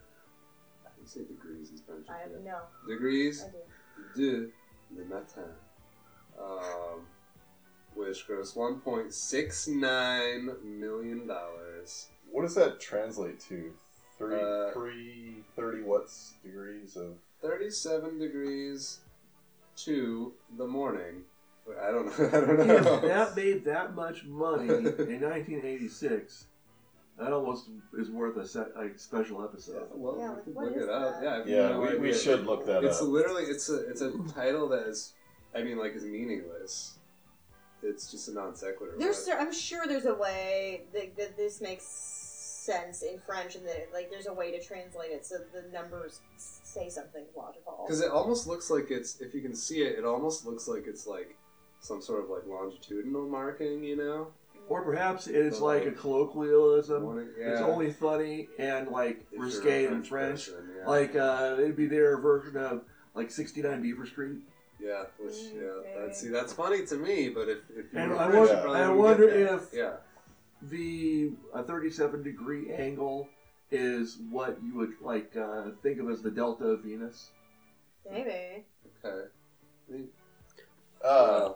I 0.84 0.88
can 0.96 1.06
say 1.06 1.20
degrees 1.20 1.70
in 1.70 1.78
French. 1.78 2.08
I 2.10 2.28
yeah. 2.30 2.50
know. 2.50 2.58
Degrees. 2.88 3.44
I 3.44 3.50
do. 3.50 4.14
de 4.14 4.50
le 4.96 5.04
matin, 5.04 5.44
um, 6.38 7.06
which 7.94 8.26
grossed 8.26 8.56
1.69 8.56 10.62
million 10.64 11.26
dollars. 11.26 12.08
What 12.32 12.42
does 12.42 12.54
that 12.56 12.80
translate 12.80 13.38
to? 13.48 13.72
Three, 14.18 14.40
Uh, 14.40 14.70
three, 14.72 15.44
thirty 15.56 15.82
what's 15.82 16.34
degrees 16.44 16.96
of 16.96 17.14
37 17.40 18.18
degrees 18.18 19.00
to 19.76 20.32
the 20.56 20.66
morning. 20.66 21.22
I 21.80 21.90
don't 21.90 22.06
know. 22.06 22.26
I 22.28 22.30
don't 22.40 22.70
If 22.70 22.84
know. 22.84 23.00
that 23.00 23.36
made 23.36 23.64
that 23.64 23.94
much 23.94 24.24
money 24.24 24.68
in 24.68 24.84
1986, 24.84 26.46
that 27.18 27.32
almost 27.32 27.68
is 27.98 28.10
worth 28.10 28.36
a, 28.36 28.46
se- 28.46 28.72
a 28.76 28.96
special 28.98 29.42
episode. 29.44 29.88
Well, 29.94 30.16
Yeah, 30.18 30.30
we 30.30 30.34
like, 30.36 30.44
what 30.46 30.64
look 30.66 30.76
is 30.76 30.82
it 30.84 30.88
up. 30.90 31.20
that? 31.20 31.22
Yeah, 31.22 31.40
if 31.40 31.46
you 31.48 31.56
Yeah, 31.56 31.68
no 31.70 31.80
we, 31.80 31.86
we 31.98 32.08
idea. 32.08 32.14
should 32.18 32.46
look 32.46 32.66
that 32.66 32.78
up. 32.78 32.84
It's 32.84 33.00
up. 33.02 33.08
literally 33.08 33.44
it's 33.44 33.68
a 33.70 33.88
it's 33.88 34.00
a 34.00 34.12
title 34.34 34.68
that 34.70 34.86
is, 34.88 35.12
I 35.54 35.62
mean, 35.62 35.78
like 35.78 35.94
is 35.94 36.04
meaningless. 36.04 36.98
It's 37.82 38.10
just 38.10 38.28
a 38.28 38.32
non 38.32 38.54
sequitur. 38.54 38.94
There's, 38.96 39.28
I'm 39.28 39.52
sure 39.52 39.86
there's 39.88 40.06
a 40.06 40.14
way 40.14 40.82
that, 40.92 41.16
that 41.16 41.36
this 41.36 41.60
makes 41.60 42.21
sense 42.66 43.02
in 43.02 43.18
French, 43.18 43.56
and 43.56 43.66
that 43.66 43.88
like 43.92 44.10
there's 44.10 44.26
a 44.26 44.32
way 44.32 44.50
to 44.52 44.62
translate 44.62 45.10
it 45.10 45.26
so 45.26 45.36
the 45.52 45.64
numbers 45.72 46.20
say 46.36 46.88
something 46.88 47.24
logical. 47.36 47.84
because 47.84 48.00
it 48.00 48.10
almost 48.10 48.46
looks 48.46 48.70
like 48.70 48.90
it's 48.90 49.20
if 49.20 49.34
you 49.34 49.40
can 49.40 49.54
see 49.54 49.82
it, 49.82 49.98
it 49.98 50.04
almost 50.04 50.46
looks 50.46 50.68
like 50.68 50.86
it's 50.86 51.06
like 51.06 51.36
some 51.80 52.00
sort 52.00 52.22
of 52.22 52.30
like 52.30 52.46
longitudinal 52.46 53.28
marking, 53.28 53.82
you 53.82 53.96
know? 53.96 54.28
Or 54.68 54.82
perhaps 54.82 55.26
it's 55.26 55.58
So, 55.58 55.64
like 55.64 55.84
a 55.86 55.90
colloquialism. 55.90 57.02
One- 57.04 57.30
It's 57.36 57.60
yeah. 57.60 57.66
only 57.66 57.90
funny 57.92 58.48
and 58.58 58.88
like 58.88 59.24
If 59.32 59.40
risque 59.42 59.86
in 59.86 60.04
French. 60.04 60.46
person, 60.46 60.70
yeah. 60.78 60.88
Like 60.88 61.16
uh, 61.16 61.56
it'd 61.58 61.76
be 61.76 61.86
their 61.86 62.16
version 62.18 62.56
of 62.56 62.82
like 63.14 63.30
69 63.32 63.82
Beaver 63.82 64.06
Street. 64.06 64.38
yeah, 64.80 65.02
which 65.18 65.34
yeah, 65.54 65.62
Okay. 65.62 65.94
that, 66.06 66.16
see 66.16 66.28
that's 66.28 66.52
funny 66.52 66.86
to 66.86 66.94
me, 66.96 67.28
but 67.30 67.48
if, 67.48 67.58
if 67.76 67.92
you 67.92 67.98
And 67.98 68.12
I 68.12 68.30
French, 68.30 68.50
wonder- 68.50 68.68
I 68.68 68.88
wonder 68.90 69.28
if- 69.28 69.68
yeah. 69.74 69.94
The 70.70 71.32
a 71.54 71.62
37 71.62 72.22
degree 72.22 72.72
angle 72.72 73.28
is 73.70 74.18
what 74.30 74.58
you 74.62 74.74
would 74.76 74.92
like 75.00 75.36
uh, 75.36 75.70
think 75.82 75.98
of 75.98 76.08
as 76.10 76.22
the 76.22 76.30
delta 76.30 76.64
of 76.66 76.82
Venus. 76.82 77.30
Maybe. 78.10 78.64
Okay. 79.04 79.26
Uh, 81.04 81.52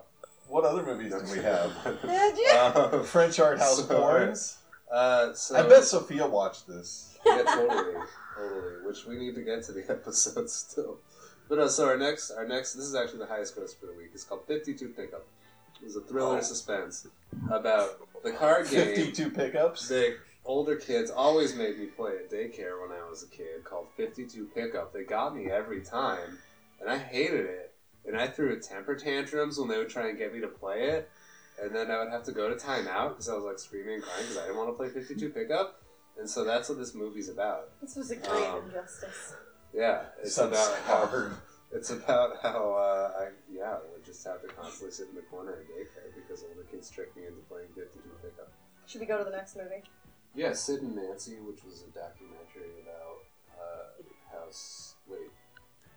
what 0.49 0.65
other 0.65 0.83
movies 0.85 1.13
do 1.13 1.33
we 1.33 1.43
have? 1.43 1.73
Uh, 2.05 3.03
French 3.05 3.39
art 3.39 3.59
house 3.59 3.87
So- 3.87 3.95
porns. 4.01 4.57
uh, 4.91 5.33
so, 5.35 5.57
I 5.57 5.63
bet 5.69 5.85
Sophia 5.85 6.27
watched 6.27 6.67
this. 6.67 7.17
yeah, 7.25 7.43
totally, 7.43 7.95
totally. 8.37 8.87
Which 8.87 9.05
we 9.07 9.17
need 9.17 9.35
to 9.35 9.43
get 9.43 9.63
to 9.65 9.73
the 9.73 9.85
episode 9.91 10.49
still. 10.51 10.99
But 11.49 11.59
uh, 11.61 11.69
so 11.69 11.87
our 11.89 11.97
next, 11.97 12.31
our 12.33 12.47
next, 12.47 12.75
this 12.75 12.85
is 12.85 12.95
actually 12.97 13.21
the 13.21 13.27
highest 13.27 13.55
gross 13.57 13.73
for 13.75 13.87
the 13.87 13.93
week. 13.93 14.11
It's 14.15 14.25
called 14.25 14.47
Fifty 14.49 14.75
Two 14.75 14.89
Pickup. 14.89 15.25
It's 15.85 15.97
a 15.97 16.01
thriller 16.01 16.39
Oh. 16.39 16.41
suspense 16.41 17.07
about 17.51 17.99
the 18.23 18.33
card 18.33 18.69
game 18.71 18.95
Fifty-two 18.95 19.31
pickups. 19.31 19.89
the 19.89 20.17
older 20.45 20.77
kids 20.77 21.11
always 21.11 21.55
made 21.55 21.79
me 21.79 21.87
play 21.87 22.13
at 22.17 22.31
daycare 22.31 22.81
when 22.81 22.97
I 22.97 23.09
was 23.09 23.23
a 23.23 23.27
kid 23.29 23.65
called 23.65 23.89
52 23.97 24.47
Pickup. 24.55 24.93
They 24.93 25.03
got 25.05 25.35
me 25.37 25.51
every 25.51 25.81
time, 25.83 26.39
and 26.81 26.89
I 26.89 26.99
hated 26.99 27.47
it. 27.47 27.73
And 28.07 28.17
I 28.17 28.29
threw 28.29 28.59
temper 28.61 28.95
tantrums 28.95 29.59
when 29.59 29.69
they 29.69 29.77
would 29.79 29.89
try 29.89 30.09
and 30.09 30.17
get 30.17 30.33
me 30.33 30.41
to 30.41 30.47
play 30.47 30.83
it. 30.91 31.11
And 31.61 31.75
then 31.75 31.91
I 31.91 31.99
would 31.99 32.11
have 32.13 32.23
to 32.25 32.33
go 32.33 32.49
to 32.49 32.55
timeout 32.55 33.09
because 33.11 33.29
I 33.29 33.35
was 33.35 33.43
like 33.43 33.59
screaming 33.59 33.95
and 33.95 34.03
crying 34.05 34.23
because 34.23 34.39
I 34.39 34.43
didn't 34.43 34.57
want 34.59 34.69
to 34.69 34.75
play 34.75 34.89
52 34.89 35.31
Pickup. 35.31 35.83
And 36.19 36.31
so 36.31 36.45
that's 36.45 36.69
what 36.69 36.79
this 36.79 36.95
movie's 36.95 37.29
about. 37.29 37.71
This 37.83 37.97
was 37.97 38.11
a 38.13 38.17
great 38.17 38.31
Um, 38.47 38.63
injustice. 38.67 39.35
Yeah, 39.75 40.03
it's 40.23 40.35
Sounds 40.35 40.53
about 40.53 40.79
how 40.87 41.07
hard. 41.07 41.33
It's 41.73 41.91
about 41.91 42.37
how 42.43 42.73
uh, 42.75 43.21
I 43.21 43.29
yeah 43.53 43.73
I 43.73 43.79
would 43.93 44.05
just 44.05 44.25
have 44.27 44.41
to 44.43 44.49
constantly 44.49 44.93
sit 44.93 45.09
in 45.09 45.15
the 45.17 45.23
corner 45.23 45.61
in 45.61 45.67
daycare 45.67 46.15
because 46.15 46.43
older 46.45 46.67
kids 46.71 46.91
tricked 46.91 47.17
me 47.17 47.27
into 47.27 47.41
playing 47.49 47.69
52 47.75 47.99
Pickup. 48.23 48.53
Should 48.87 49.01
we 49.01 49.07
go 49.07 49.19
to 49.19 49.25
the 49.25 49.31
next 49.37 49.57
movie? 49.57 49.83
Yeah, 50.35 50.53
Sid 50.53 50.83
and 50.83 50.95
Nancy, 50.95 51.37
which 51.41 51.65
was 51.65 51.83
a 51.83 51.91
documentary 51.99 52.81
about 52.83 53.25
uh, 53.59 54.03
how 54.31 54.47
wait, 55.09 55.31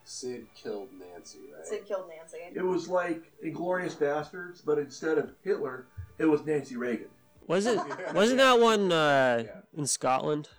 Sid 0.05 0.47
killed 0.55 0.89
Nancy, 0.97 1.39
right? 1.55 1.65
Sid 1.65 1.85
killed 1.87 2.09
Nancy. 2.09 2.37
It 2.55 2.63
was 2.65 2.87
like 2.87 3.31
Inglourious 3.45 3.95
Basterds, 3.95 4.65
but 4.65 4.79
instead 4.79 5.17
of 5.17 5.31
Hitler, 5.43 5.85
it 6.17 6.25
was 6.25 6.45
Nancy 6.45 6.77
Reagan. 6.77 7.09
Was 7.47 7.65
it? 7.67 7.79
Wasn't 8.13 8.37
that 8.37 8.59
one 8.59 8.91
uh, 8.91 9.43
Yeah. 9.45 9.61
in 9.77 9.85
Scotland? 9.85 10.49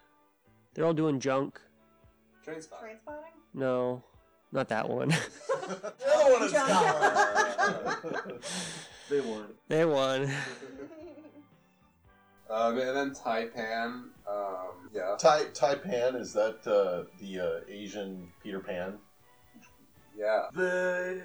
They're 0.75 0.85
all 0.85 0.93
doing 0.95 1.19
junk. 1.19 1.61
Train 2.45 2.61
spot. 2.63 2.81
Train 2.81 2.97
spotting? 3.01 3.33
No, 3.55 4.05
not 4.53 4.69
that 4.69 4.89
one. 4.89 5.15
The 5.71 6.13
other 6.13 6.33
one 6.33 6.43
is 6.43 6.53
They 9.11 9.21
won. 9.21 9.45
they 9.69 9.85
won. 9.85 10.31
Um, 12.51 12.79
and 12.79 12.97
then 12.97 13.11
Taipan. 13.13 14.09
Um, 14.29 14.91
yeah, 14.93 15.15
Tai 15.17 15.45
Taipan 15.55 16.21
is 16.21 16.33
that 16.33 16.67
uh, 16.67 17.05
the 17.21 17.39
uh, 17.39 17.61
Asian 17.69 18.27
Peter 18.43 18.59
Pan? 18.59 18.99
yeah. 20.19 20.49
The 20.53 21.23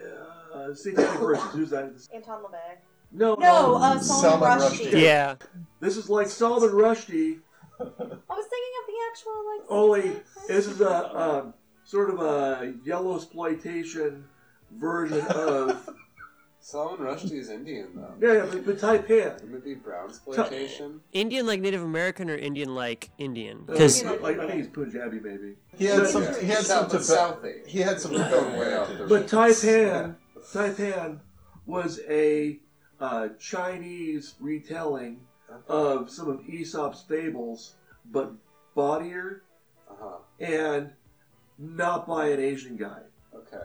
uh, 0.53 0.73
Satanic 0.75 1.19
Verses. 1.19 1.51
Who's 1.53 1.69
that? 1.71 1.91
Anton 2.13 2.43
LaVey. 2.43 2.77
No, 3.11 3.33
No, 3.35 3.75
uh, 3.77 3.97
Salman, 3.99 4.03
Salman 4.03 4.59
Rushdie. 4.59 4.91
Rushdie. 4.91 5.01
Yeah. 5.01 5.35
This 5.79 5.97
is 5.97 6.11
like 6.11 6.27
Salman 6.27 6.69
Rushdie, 6.69 7.39
I 7.79 7.83
was 7.83 8.45
thinking 8.47 8.75
of 8.79 8.85
the 8.87 8.99
actual 9.09 9.45
like. 9.51 9.61
only 9.69 10.21
this 10.47 10.67
is 10.67 10.79
a 10.81 11.19
um, 11.19 11.53
sort 11.85 12.09
of 12.09 12.19
a 12.21 12.73
yellow 12.83 13.15
exploitation 13.15 14.25
version 14.71 15.21
of 15.27 15.89
Salman 16.59 17.05
Rushdie 17.05 17.33
is 17.33 17.49
Indian 17.51 17.89
though. 17.93 18.13
yeah, 18.19 18.43
yeah 18.43 18.49
but, 18.51 18.65
but 18.65 18.77
Taipan. 18.79 19.33
Wouldn't 19.43 19.55
it 19.57 19.63
be 19.63 19.75
brown 19.75 20.09
exploitation? 20.09 20.99
Indian 21.13 21.45
like 21.45 21.61
Native 21.61 21.83
American 21.83 22.27
or 22.29 22.35
Indian 22.35 22.73
like 22.73 23.11
Indian? 23.19 23.59
Uh, 23.69 23.73
Because 23.73 24.01
Indian. 24.01 24.21
like, 24.23 24.39
I 24.39 24.47
think 24.47 24.57
he's 24.57 24.67
Punjabi 24.69 25.19
maybe. 25.19 25.55
He 25.77 25.85
had 25.85 25.99
No, 25.99 26.05
some. 26.05 26.23
no, 26.23 26.33
He 26.33 26.47
had 26.47 26.57
some 26.65 26.89
South, 26.89 26.91
Tibet. 26.91 27.03
Southie. 27.63 27.67
He 27.67 27.79
had 27.79 28.01
some 28.01 28.11
Going 28.13 28.23
Tibetan 28.23 28.59
way 28.59 28.75
off 28.75 28.87
heritage. 28.87 28.97
the- 28.97 29.15
But 29.15 29.27
Taipan, 29.27 30.15
Taipan 30.51 31.19
was 31.67 31.99
a 32.09 32.59
uh, 32.99 33.27
Chinese 33.39 34.33
retelling 34.39 35.19
of 35.67 36.09
some 36.09 36.29
of 36.29 36.41
Aesop's 36.49 37.03
fables, 37.03 37.75
but 38.11 38.31
bawdier 38.75 39.41
Uh 39.89 39.93
huh. 40.01 40.17
and 40.39 40.89
not 41.57 42.07
by 42.07 42.27
an 42.29 42.39
Asian 42.39 42.75
guy. 42.77 42.99
Okay. 43.35 43.57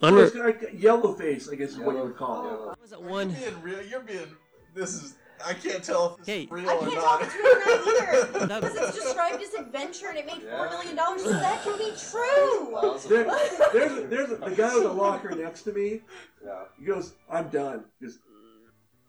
So 0.00 0.06
under 0.08 0.24
it's 0.24 0.34
like 0.34 0.70
yellow 0.74 1.12
face, 1.14 1.48
I 1.50 1.54
guess 1.56 1.70
is 1.70 1.78
what 1.78 1.96
you 1.96 2.02
would 2.02 2.16
call 2.16 2.44
it. 2.46 2.50
Yellow. 2.50 2.74
was 2.80 2.92
it 2.92 3.00
You're 3.00 3.08
one? 3.08 3.30
being 3.30 3.62
real. 3.62 3.82
You're 3.82 4.00
being. 4.00 4.26
This 4.74 4.94
is. 4.94 5.14
I 5.44 5.54
can't 5.54 5.82
tell 5.82 6.12
if 6.12 6.18
this 6.18 6.26
Hey. 6.26 6.42
is 6.44 6.50
real 6.52 6.70
I 6.70 6.74
or 6.74 6.80
can't 6.82 6.94
not. 6.94 7.20
tell 7.20 7.20
if 7.20 7.26
it's 7.26 7.34
real 7.34 7.46
or 7.46 7.58
not 7.58 8.32
either. 8.32 8.46
That- 8.46 8.60
Because 8.62 8.76
it's 8.76 9.04
described 9.04 9.42
as 9.42 9.54
adventure 9.54 10.06
and 10.08 10.18
it 10.18 10.26
made 10.26 10.42
four 10.42 10.66
Yeah. 10.66 10.70
million 10.70 10.96
dollars, 10.96 11.24
so 11.24 11.30
that 11.32 11.62
can 11.64 11.78
be 11.78 11.92
true. 12.10 12.98
There, 13.08 13.24
there's 13.72 13.92
a, 13.98 14.06
there's 14.06 14.30
a, 14.30 14.36
the 14.36 14.50
guy 14.54 14.72
with 14.74 14.84
the 14.84 14.92
locker 14.92 15.30
next 15.34 15.62
to 15.62 15.72
me. 15.72 16.00
Yeah. 16.44 16.62
He 16.78 16.84
goes, 16.84 17.14
"I'm 17.30 17.48
done." 17.48 17.84
He 17.98 18.06
goes, 18.06 18.18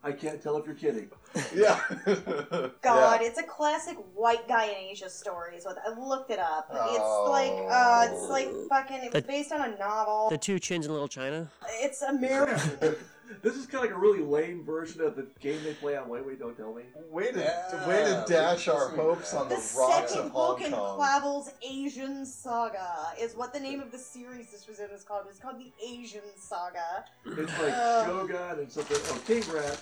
I 0.04 0.12
can't 0.12 0.42
tell 0.42 0.58
if 0.58 0.66
you're 0.66 0.76
kidding. 0.76 1.10
yeah. 1.56 1.80
God, 2.82 3.22
Yeah. 3.22 3.28
it's 3.28 3.40
a 3.40 3.44
classic 3.44 3.98
white 4.14 4.48
guy 4.48 4.66
in 4.66 4.76
Asia 4.92 5.10
stories. 5.10 5.64
With 5.66 5.78
I 5.86 5.98
looked 6.00 6.32
it 6.32 6.40
up. 6.40 6.68
Oh. 6.72 6.90
It's 6.92 7.30
like 7.30 7.72
uh, 7.72 8.08
it's 8.12 8.30
like 8.30 8.50
fucking. 8.70 9.04
It 9.06 9.14
was 9.14 9.24
based 9.24 9.52
on 9.52 9.62
a 9.62 9.78
novel. 9.78 10.30
The 10.30 10.38
two 10.38 10.60
chins 10.60 10.86
in 10.86 10.92
Little 10.92 11.08
China. 11.08 11.50
It's 11.82 12.02
American. 12.14 12.96
This 13.42 13.56
is 13.56 13.66
kind 13.66 13.84
of 13.84 13.90
like 13.90 13.98
a 13.98 14.00
really 14.00 14.20
lame 14.22 14.64
version 14.64 15.02
of 15.02 15.16
the 15.16 15.26
game 15.40 15.60
they 15.64 15.74
play 15.74 15.98
on 15.98 16.08
Wait 16.08 16.24
Wait 16.26 16.40
Don't 16.40 16.56
Tell 16.56 16.72
Me. 16.74 16.84
Way 17.10 17.32
to, 17.32 17.40
Yeah. 17.40 17.88
way 17.88 18.04
to 18.04 18.24
dash 18.32 18.68
our 18.68 18.90
hopes 18.90 19.34
on 19.34 19.50
the, 19.50 19.56
The 19.56 19.74
rocks 19.78 20.12
second 20.12 20.28
of 20.28 20.32
Hong 20.32 20.58
book 20.58 20.62
in 20.62 20.72
Kong. 20.72 21.00
Clavell's 21.00 21.52
Asian 21.68 22.26
Saga 22.28 23.08
is 23.20 23.34
what 23.36 23.52
the 23.52 23.60
name 23.60 23.80
of 23.82 23.92
the 23.92 23.98
series 23.98 24.52
this 24.52 24.68
was 24.68 24.80
in 24.80 24.92
was 24.92 25.04
called. 25.04 25.26
It's 25.30 25.40
called 25.40 25.58
the 25.58 25.72
Asian 25.84 26.22
Saga. 26.38 27.06
It's 27.26 27.60
like 27.60 27.74
Uh. 27.74 28.06
Shogun 28.06 28.60
and 28.60 28.72
something. 28.72 28.98
Oh, 29.10 29.22
King 29.26 29.44
Rat. 29.52 29.80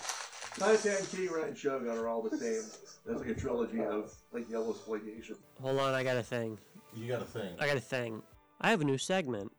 Taipan, 0.56 1.16
King 1.16 1.32
Rat, 1.32 1.48
and 1.48 1.56
Shogun 1.56 1.88
are 1.88 2.08
all 2.08 2.22
the 2.22 2.36
same. 2.36 2.62
That's 3.06 3.20
like 3.20 3.28
a 3.28 3.34
trilogy 3.34 3.80
of 3.80 4.14
like 4.32 4.48
yellow 4.50 4.70
exploitation. 4.70 5.36
Hold 5.60 5.80
on, 5.80 5.94
I 5.94 6.02
got 6.02 6.16
a 6.16 6.22
thing. 6.22 6.58
You 6.94 7.08
got 7.08 7.22
a 7.22 7.24
thing. 7.24 7.54
I 7.58 7.66
got 7.66 7.76
a 7.76 7.80
thing. 7.80 8.22
I 8.60 8.70
have 8.70 8.80
a 8.80 8.84
new 8.84 8.98
segment. 8.98 9.50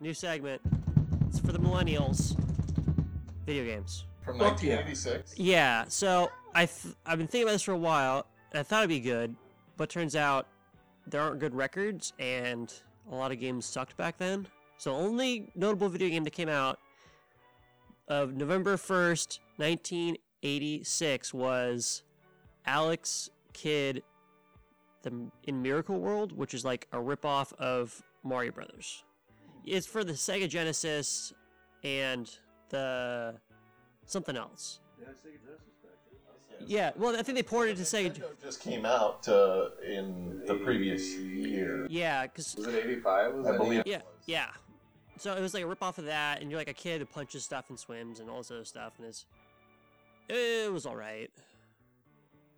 New 0.00 0.14
segment. 0.14 0.60
It's 1.28 1.40
for 1.40 1.52
the 1.52 1.58
millennials. 1.58 2.38
Video 3.46 3.64
games. 3.64 4.04
From 4.22 4.38
Fuck 4.38 4.62
yeah. 4.62 4.76
1986. 4.76 5.38
Yeah, 5.38 5.84
so 5.88 6.30
I 6.54 6.66
th- 6.66 6.94
I've 7.06 7.18
been 7.18 7.26
thinking 7.26 7.44
about 7.44 7.52
this 7.52 7.62
for 7.62 7.72
a 7.72 7.78
while. 7.78 8.26
And 8.52 8.60
I 8.60 8.62
thought 8.62 8.80
it'd 8.80 8.88
be 8.88 9.00
good, 9.00 9.34
but 9.76 9.90
turns 9.90 10.16
out 10.16 10.46
there 11.06 11.20
aren't 11.20 11.38
good 11.38 11.54
records, 11.54 12.12
and 12.18 12.72
a 13.10 13.14
lot 13.14 13.32
of 13.32 13.40
games 13.40 13.66
sucked 13.66 13.96
back 13.96 14.16
then. 14.16 14.46
So 14.78 14.94
only 14.94 15.50
notable 15.54 15.88
video 15.88 16.08
game 16.08 16.24
that 16.24 16.32
came 16.32 16.48
out 16.48 16.78
of 18.06 18.34
November 18.34 18.76
first, 18.76 19.40
nineteen 19.58 20.16
eighty 20.42 20.82
six, 20.84 21.34
was 21.34 22.02
Alex 22.66 23.30
Kidd, 23.52 24.02
the 25.02 25.12
in 25.44 25.62
Miracle 25.62 25.98
World, 26.00 26.32
which 26.32 26.54
is 26.54 26.64
like 26.64 26.86
a 26.92 26.98
ripoff 26.98 27.52
of 27.54 28.02
Mario 28.22 28.52
Brothers. 28.52 29.04
It's 29.64 29.86
for 29.86 30.04
the 30.04 30.12
Sega 30.14 30.48
Genesis 30.48 31.32
and 31.84 32.30
the 32.70 33.34
something 34.06 34.36
else. 34.36 34.80
Yeah, 35.00 35.08
Sega 35.08 35.38
Genesis 35.44 35.74
back 35.82 36.58
then. 36.58 36.66
Yeah, 36.68 36.90
well, 36.96 37.16
I 37.16 37.22
think 37.22 37.36
they 37.36 37.42
ported 37.42 37.78
it 37.78 37.84
to 37.84 37.96
Sega. 37.96 38.12
Nintendo 38.12 38.42
just 38.42 38.60
came 38.60 38.86
out 38.86 39.28
uh, 39.28 39.68
in 39.86 40.42
the 40.46 40.54
previous 40.54 41.14
year. 41.16 41.86
Yeah, 41.90 42.22
because 42.26 42.56
Was 42.56 42.66
it 42.68 42.84
85? 42.86 43.34
Was 43.34 43.46
I 43.46 43.52
that 43.52 43.58
believe. 43.58 43.82
yeah, 43.86 44.00
yeah, 44.26 44.48
So 45.18 45.34
it 45.36 45.40
was 45.40 45.52
like 45.54 45.62
a 45.62 45.66
rip 45.66 45.82
off 45.82 45.98
of 45.98 46.06
that, 46.06 46.40
and 46.40 46.50
you're 46.50 46.58
like 46.60 46.68
a 46.70 46.74
kid 46.74 47.00
who 47.00 47.06
punches 47.06 47.44
stuff 47.44 47.66
and 47.68 47.78
swims 47.78 48.20
and 48.20 48.28
all 48.30 48.38
this 48.38 48.50
other 48.50 48.64
stuff, 48.64 48.94
and 48.98 49.06
it's 49.06 49.26
Eh, 50.30 50.66
it 50.66 50.72
was 50.72 50.86
all 50.86 50.96
right. 50.96 51.30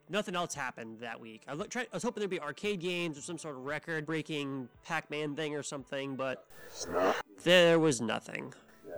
Nothing 0.09 0.35
else 0.35 0.55
happened 0.55 0.99
that 1.01 1.21
week. 1.21 1.43
I, 1.47 1.55
look, 1.55 1.71
tried, 1.71 1.87
I 1.93 1.97
was 1.97 2.03
hoping 2.03 2.21
there'd 2.21 2.31
be 2.31 2.41
arcade 2.41 2.81
games 2.81 3.17
or 3.17 3.21
some 3.21 3.39
sort 3.39 3.55
of 3.55 3.65
record-breaking 3.65 4.69
Pac-Man 4.85 5.37
thing 5.37 5.55
or 5.55 5.63
something, 5.63 6.17
but 6.17 6.47
there 7.45 7.79
was 7.79 8.01
nothing. 8.01 8.53
Yeah. 8.89 8.95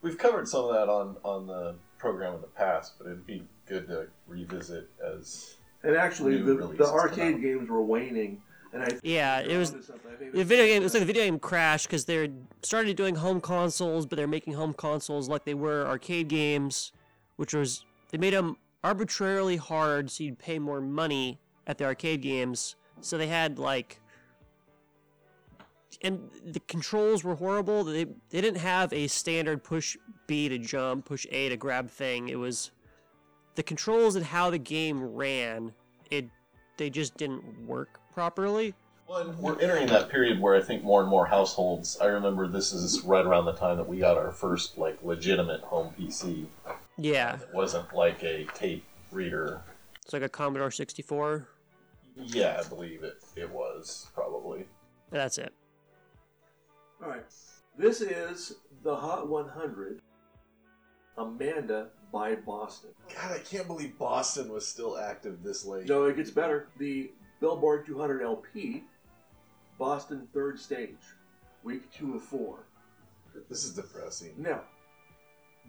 We've 0.00 0.16
covered 0.16 0.48
some 0.48 0.64
of 0.64 0.74
that 0.74 0.88
on, 0.88 1.16
on 1.22 1.46
the 1.46 1.76
program 1.98 2.34
in 2.34 2.40
the 2.40 2.46
past, 2.46 2.94
but 2.96 3.08
it'd 3.08 3.26
be 3.26 3.42
good 3.66 3.88
to 3.88 4.06
revisit 4.26 4.88
as 5.04 5.56
And 5.82 5.96
actually, 5.96 6.38
New 6.38 6.56
the, 6.56 6.66
the 6.68 6.86
arcade 6.86 7.42
games 7.42 7.68
were 7.68 7.82
waning, 7.82 8.40
and 8.72 8.82
I 8.82 8.88
Yeah, 9.02 9.40
it 9.40 9.58
was 9.58 9.72
the 9.72 10.44
video 10.44 10.66
game. 10.66 10.80
It 10.80 10.84
was 10.84 10.94
like 10.94 11.00
the 11.00 11.06
video 11.06 11.24
game 11.24 11.38
crashed 11.38 11.88
because 11.88 12.06
they 12.06 12.30
started 12.62 12.96
doing 12.96 13.16
home 13.16 13.40
consoles, 13.40 14.06
but 14.06 14.16
they're 14.16 14.26
making 14.26 14.54
home 14.54 14.72
consoles 14.72 15.28
like 15.28 15.44
they 15.44 15.54
were 15.54 15.86
arcade 15.86 16.28
games, 16.28 16.92
which 17.36 17.54
was 17.54 17.84
they 18.10 18.18
made 18.18 18.34
them 18.34 18.56
arbitrarily 18.82 19.56
hard 19.56 20.10
so 20.10 20.24
you'd 20.24 20.38
pay 20.38 20.58
more 20.58 20.80
money 20.80 21.40
at 21.66 21.78
the 21.78 21.84
arcade 21.84 22.22
games. 22.22 22.76
So 23.00 23.18
they 23.18 23.26
had 23.26 23.58
like, 23.58 24.00
and 26.02 26.30
the 26.44 26.60
controls 26.60 27.24
were 27.24 27.34
horrible. 27.34 27.84
They 27.84 28.04
they 28.30 28.40
didn't 28.40 28.60
have 28.60 28.92
a 28.92 29.06
standard 29.06 29.64
push 29.64 29.96
B 30.26 30.48
to 30.48 30.58
jump, 30.58 31.04
push 31.04 31.26
A 31.30 31.48
to 31.48 31.56
grab 31.56 31.90
thing. 31.90 32.28
It 32.28 32.38
was 32.38 32.70
the 33.54 33.62
controls 33.62 34.16
and 34.16 34.24
how 34.24 34.50
the 34.50 34.58
game 34.58 35.02
ran. 35.02 35.72
It 36.10 36.28
they 36.76 36.90
just 36.90 37.16
didn't 37.16 37.66
work 37.66 38.00
properly. 38.12 38.74
Well, 39.08 39.34
we're 39.38 39.60
entering 39.60 39.86
that 39.88 40.08
period 40.08 40.40
where 40.40 40.56
I 40.56 40.60
think 40.60 40.82
more 40.82 41.00
and 41.00 41.08
more 41.08 41.26
households. 41.26 41.96
I 42.00 42.06
remember 42.06 42.48
this 42.48 42.72
is 42.72 43.02
right 43.02 43.24
around 43.24 43.44
the 43.44 43.52
time 43.52 43.76
that 43.76 43.88
we 43.88 43.98
got 43.98 44.18
our 44.18 44.32
first 44.32 44.78
like 44.78 44.98
legitimate 45.02 45.60
home 45.60 45.94
PC. 45.98 46.46
Yeah, 46.98 47.36
It 47.36 47.48
wasn't 47.52 47.92
like 47.94 48.22
a 48.22 48.44
tape 48.54 48.84
reader. 49.12 49.60
it's 50.02 50.12
like 50.12 50.22
a 50.22 50.28
Commodore 50.28 50.70
64. 50.70 51.46
Yeah, 52.16 52.62
I 52.64 52.68
believe 52.68 53.02
it. 53.04 53.22
It 53.36 53.50
was 53.50 54.06
probably. 54.14 54.66
That's 55.10 55.36
it. 55.36 55.52
All 57.02 57.10
right. 57.10 57.24
This 57.76 58.00
is 58.00 58.54
the 58.82 58.96
Hot 58.96 59.28
100 59.28 60.00
Amanda 61.18 61.88
by 62.10 62.36
Boston. 62.36 62.90
God, 63.14 63.32
I 63.32 63.38
can't 63.40 63.66
believe 63.66 63.98
Boston 63.98 64.48
was 64.50 64.66
still 64.66 64.96
active 64.96 65.42
this 65.42 65.66
late. 65.66 65.86
No, 65.88 66.04
it 66.04 66.16
gets 66.16 66.30
better. 66.30 66.68
The 66.78 67.10
Billboard 67.40 67.84
200 67.84 68.22
LP, 68.22 68.84
Boston 69.78 70.26
third 70.32 70.58
stage, 70.58 70.96
week 71.62 71.90
two 71.92 72.14
of 72.14 72.22
four. 72.22 72.60
This 73.50 73.64
is 73.64 73.74
depressing. 73.74 74.32
Now, 74.38 74.62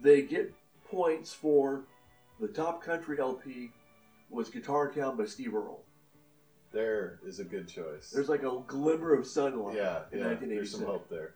they 0.00 0.22
get 0.22 0.54
points 0.90 1.32
for 1.32 1.84
the 2.40 2.48
top 2.48 2.82
country 2.82 3.18
LP 3.18 3.70
was 4.30 4.48
Guitar 4.48 4.90
Town 4.90 5.16
by 5.16 5.24
Steve 5.24 5.54
Earle. 5.54 5.82
There 6.72 7.18
is 7.26 7.40
a 7.40 7.44
good 7.44 7.66
choice. 7.66 8.10
There's 8.10 8.28
like 8.28 8.42
a 8.42 8.60
glimmer 8.66 9.14
of 9.14 9.26
sunlight 9.26 9.76
yeah, 9.76 10.00
in 10.12 10.18
yeah. 10.18 10.34
There's 10.34 10.72
some 10.72 10.84
hope 10.84 11.08
there. 11.08 11.34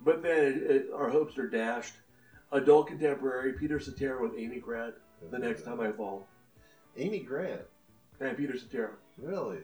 But 0.00 0.22
then 0.22 0.44
it, 0.44 0.62
it, 0.70 0.86
our 0.94 1.08
hopes 1.08 1.38
are 1.38 1.48
dashed. 1.48 1.94
Adult 2.52 2.88
contemporary 2.88 3.52
Peter 3.52 3.78
Cetera 3.80 4.20
with 4.20 4.38
Amy 4.38 4.58
Grant. 4.58 4.94
The 5.30 5.38
next 5.38 5.62
time 5.62 5.80
I 5.80 5.90
fall, 5.90 6.26
Amy 6.98 7.20
Grant. 7.20 7.62
and 8.20 8.36
Peter 8.36 8.58
Cetera. 8.58 8.90
Really? 9.16 9.58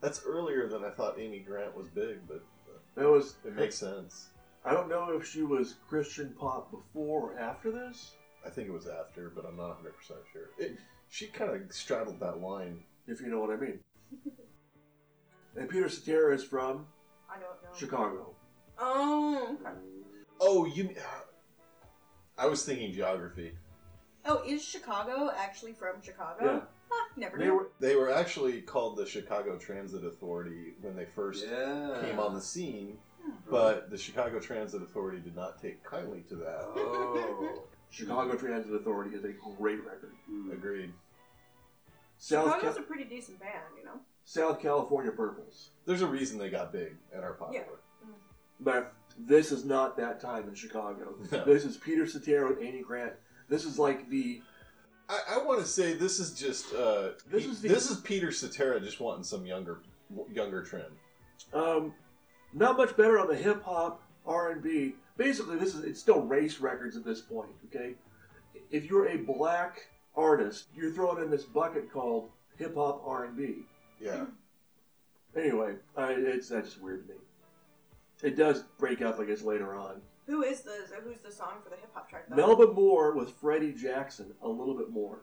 That's 0.00 0.22
earlier 0.24 0.68
than 0.68 0.84
I 0.84 0.90
thought 0.90 1.18
Amy 1.18 1.40
Grant 1.40 1.76
was 1.76 1.88
big, 1.88 2.20
but 2.26 2.42
uh, 2.68 2.78
That 2.96 3.08
was. 3.08 3.34
it 3.44 3.54
makes 3.54 3.76
sense. 3.76 4.30
I 4.64 4.72
don't 4.72 4.88
know 4.88 5.12
if 5.12 5.28
she 5.28 5.42
was 5.42 5.74
Christian 5.88 6.34
pop 6.38 6.70
before 6.70 7.32
or 7.32 7.38
after 7.38 7.70
this. 7.70 8.12
I 8.44 8.50
think 8.50 8.68
it 8.68 8.72
was 8.72 8.86
after, 8.88 9.30
but 9.34 9.44
I'm 9.46 9.56
not 9.56 9.82
100% 9.82 9.86
sure. 10.32 10.50
It, 10.58 10.76
she 11.08 11.26
kind 11.26 11.50
of 11.52 11.72
straddled 11.72 12.20
that 12.20 12.40
line. 12.40 12.82
if 13.06 13.20
you 13.20 13.28
know 13.28 13.40
what 13.40 13.50
I 13.50 13.56
mean. 13.56 13.78
and 15.56 15.68
Peter 15.68 15.88
Cetera 15.88 16.34
is 16.34 16.42
from 16.44 16.86
I 17.30 17.34
don't 17.34 17.62
know. 17.62 17.78
Chicago. 17.78 18.34
Oh. 18.78 19.56
okay. 19.60 19.76
Oh, 20.40 20.64
you. 20.66 20.94
I 22.38 22.46
was 22.46 22.64
thinking 22.64 22.92
geography. 22.92 23.52
Oh, 24.24 24.42
is 24.46 24.64
Chicago 24.64 25.30
actually 25.36 25.72
from 25.72 26.00
Chicago? 26.02 26.44
Yeah. 26.44 26.60
Huh, 26.90 27.08
never 27.16 27.36
They 27.38 27.44
knew. 27.46 27.54
were 27.54 27.68
They 27.80 27.96
were 27.96 28.10
actually 28.12 28.60
called 28.62 28.96
the 28.96 29.06
Chicago 29.06 29.56
Transit 29.58 30.04
Authority 30.04 30.74
when 30.80 30.94
they 30.96 31.04
first 31.06 31.44
Yeah. 31.50 31.98
came 32.02 32.18
on 32.18 32.34
the 32.34 32.40
scene, 32.40 32.98
hmm. 33.22 33.32
but 33.50 33.90
the 33.90 33.98
Chicago 33.98 34.38
Transit 34.40 34.82
Authority 34.82 35.20
did 35.20 35.34
not 35.36 35.60
take 35.60 35.82
kindly 35.84 36.24
to 36.28 36.36
that. 36.36 36.64
Oh. 36.76 37.64
Chicago 37.92 38.34
Transit 38.34 38.74
Authority 38.74 39.14
is 39.14 39.24
a 39.24 39.32
great 39.58 39.84
record. 39.84 40.12
Agreed. 40.52 40.92
South 42.18 42.46
Chicago's 42.54 42.74
Ca- 42.76 42.80
a 42.80 42.84
pretty 42.84 43.04
decent 43.04 43.38
band, 43.38 43.52
you 43.78 43.84
know. 43.84 44.00
South 44.24 44.60
California 44.60 45.12
Purples. 45.12 45.70
There's 45.84 46.00
a 46.02 46.06
reason 46.06 46.38
they 46.38 46.48
got 46.50 46.72
big 46.72 46.94
and 47.14 47.22
are 47.22 47.34
popular. 47.34 47.80
But 48.60 48.94
this 49.18 49.52
is 49.52 49.64
not 49.64 49.96
that 49.98 50.20
time 50.20 50.48
in 50.48 50.54
Chicago. 50.54 51.14
No. 51.32 51.44
This 51.44 51.64
is 51.64 51.76
Peter 51.76 52.06
Cetera 52.06 52.52
and 52.54 52.62
Amy 52.62 52.82
Grant. 52.82 53.12
This 53.48 53.64
is 53.64 53.78
like 53.78 54.08
the 54.08 54.40
I, 55.08 55.18
I 55.32 55.44
want 55.44 55.60
to 55.60 55.66
say 55.66 55.92
this 55.94 56.18
is 56.18 56.32
just 56.32 56.72
uh, 56.74 57.10
This 57.30 57.44
Pe- 57.44 57.50
is 57.50 57.60
the- 57.60 57.68
this 57.68 57.90
is 57.90 57.98
Peter 58.00 58.32
Cetera 58.32 58.80
just 58.80 59.00
wanting 59.00 59.24
some 59.24 59.44
younger 59.44 59.80
younger 60.32 60.62
trim. 60.62 60.92
um, 61.52 61.92
not 62.54 62.76
much 62.76 62.96
better 62.96 63.18
on 63.18 63.26
the 63.28 63.36
hip 63.36 63.62
hop 63.64 64.00
R 64.24 64.52
and 64.52 64.62
B. 64.62 64.94
Basically, 65.16 65.56
this 65.56 65.74
is 65.74 65.84
it's 65.84 66.00
still 66.00 66.20
race 66.22 66.60
records 66.60 66.96
at 66.96 67.04
this 67.04 67.20
point. 67.20 67.50
Okay, 67.66 67.94
if 68.70 68.84
you're 68.84 69.08
a 69.08 69.16
black 69.18 69.88
artist, 70.16 70.66
you're 70.74 70.90
thrown 70.90 71.22
in 71.22 71.30
this 71.30 71.44
bucket 71.44 71.92
called 71.92 72.30
hip 72.56 72.74
hop 72.74 73.02
R 73.04 73.24
and 73.24 73.36
B. 73.36 73.66
Yeah, 74.00 74.24
Anyway, 75.36 75.76
I, 75.96 76.12
it's 76.12 76.48
that's 76.48 76.70
just 76.70 76.82
weird 76.82 77.06
to 77.06 77.14
me. 77.14 77.20
It 78.22 78.36
does 78.36 78.62
break 78.78 79.02
up, 79.02 79.18
I 79.18 79.24
guess, 79.24 79.42
later 79.42 79.74
on. 79.74 80.00
Who 80.26 80.42
is 80.42 80.60
the 80.60 80.86
who's 81.02 81.18
the 81.18 81.32
song 81.32 81.54
for 81.64 81.70
the 81.70 81.76
hip 81.76 81.90
hop 81.94 82.08
track? 82.08 82.26
though? 82.28 82.36
Melba 82.36 82.72
Moore 82.72 83.14
with 83.14 83.30
Freddie 83.30 83.72
Jackson, 83.72 84.32
a 84.42 84.48
little 84.48 84.74
bit 84.74 84.90
more. 84.90 85.18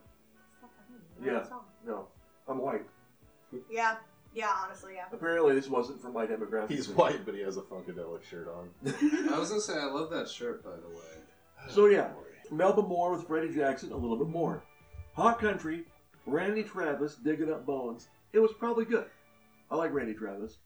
Yeah. 1.24 1.34
Yeah. 1.34 1.46
No, 1.86 2.08
I'm 2.48 2.60
white. 2.60 2.86
Yeah. 3.70 3.98
Yeah. 4.34 4.54
Honestly, 4.64 4.94
yeah. 4.96 5.06
Apparently, 5.12 5.56
this 5.56 5.68
wasn't 5.68 6.02
for 6.02 6.12
my 6.12 6.26
demographic. 6.26 6.70
he's 6.72 6.90
white, 6.90 7.26
but 7.26 7.34
he 7.36 7.42
has 7.42 7.58
a 7.58 7.62
funkadelic 7.62 8.24
shirt 8.24 8.48
on. 8.48 8.70
I 9.34 9.40
was 9.40 9.50
gonna 9.50 9.62
say 9.62 9.74
I 9.78 9.86
love 9.86 10.10
that 10.12 10.30
shirt 10.30 10.64
by 10.64 10.72
the 10.72 10.90
way. 10.90 11.70
So 11.70 11.88
yeah, 11.88 12.10
Melba 12.52 12.82
Moore 12.82 13.12
with 13.12 13.28
Freddie 13.28 13.54
Jackson, 13.54 13.92
a 13.92 13.98
little 13.98 14.18
bit 14.18 14.28
more. 14.30 14.64
Hot 15.14 15.40
Country, 15.40 15.84
Randy 16.26 16.64
Travis 16.64 17.16
digging 17.16 17.52
up 17.52 17.66
bones. 17.66 18.08
It 18.32 18.40
was 18.40 18.52
probably 18.54 18.86
good. 18.86 19.06
I 19.72 19.76
like 19.76 19.94
Randy 19.94 20.14
Travis. 20.14 20.58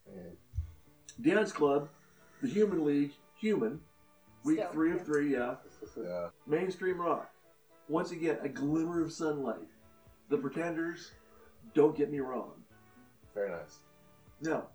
Dance 1.22 1.52
Club, 1.52 1.90
The 2.42 2.48
Human 2.50 2.86
League, 2.86 3.12
Human, 3.40 3.80
week 4.44 4.60
Still, 4.60 4.72
three 4.72 4.90
yeah. 4.90 4.96
of 4.96 5.06
three, 5.06 5.34
yeah. 5.34 5.56
Yeah, 5.98 6.28
Mainstream 6.48 7.00
rock. 7.00 7.30
Once 7.90 8.12
again, 8.12 8.38
a 8.42 8.50
glimmer 8.50 9.02
of 9.02 9.12
sunlight. 9.12 9.68
The 10.30 10.38
Pretenders, 10.38 11.12
don't 11.74 11.96
get 11.96 12.12
me 12.12 12.20
wrong. 12.20 12.63
Very 13.34 13.50
nice. 13.52 13.78
No. 14.42 14.66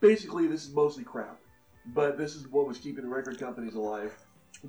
Basically, 0.00 0.46
this 0.46 0.64
is 0.66 0.74
mostly 0.74 1.04
crap. 1.04 1.38
But 1.94 2.16
this 2.16 2.34
is 2.34 2.48
what 2.48 2.66
was 2.66 2.78
keeping 2.78 3.04
the 3.04 3.10
record 3.10 3.38
companies 3.38 3.74
alive. 3.74 4.14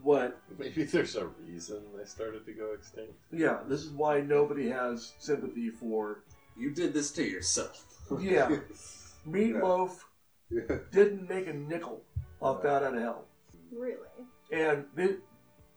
What? 0.04 0.38
Maybe 0.60 0.84
there's 0.84 1.16
a 1.16 1.28
reason 1.48 1.82
they 1.98 2.06
started 2.06 2.46
to 2.46 2.54
go 2.54 2.74
extinct. 2.74 3.14
Yeah, 3.32 3.60
this 3.68 3.82
is 3.82 3.92
why 3.92 4.22
nobody 4.22 4.68
has 4.70 5.14
sympathy 5.20 5.70
for. 5.70 6.24
You 6.58 6.72
did 6.72 6.94
this 6.94 7.12
to 7.12 7.24
yourself. 7.24 7.86
Yeah. 8.22 8.58
Meatloaf 9.28 9.98
Yeah. 10.52 10.78
didn't 10.92 11.28
make 11.28 11.48
a 11.48 11.54
nickel 11.54 12.04
off 12.40 12.62
that 12.62 12.84
Out 12.84 12.94
of 12.94 13.02
Hell. 13.02 13.26
Really? 13.72 13.98
And 14.52 14.86
the 14.96 15.18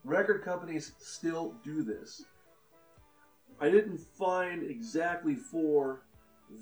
record 0.04 0.44
companies 0.44 0.92
still 0.98 1.54
do 1.64 1.82
this. 1.82 2.22
I 3.62 3.70
didn't 3.70 3.98
find 3.98 4.62
exactly 4.62 5.34
for 5.36 6.02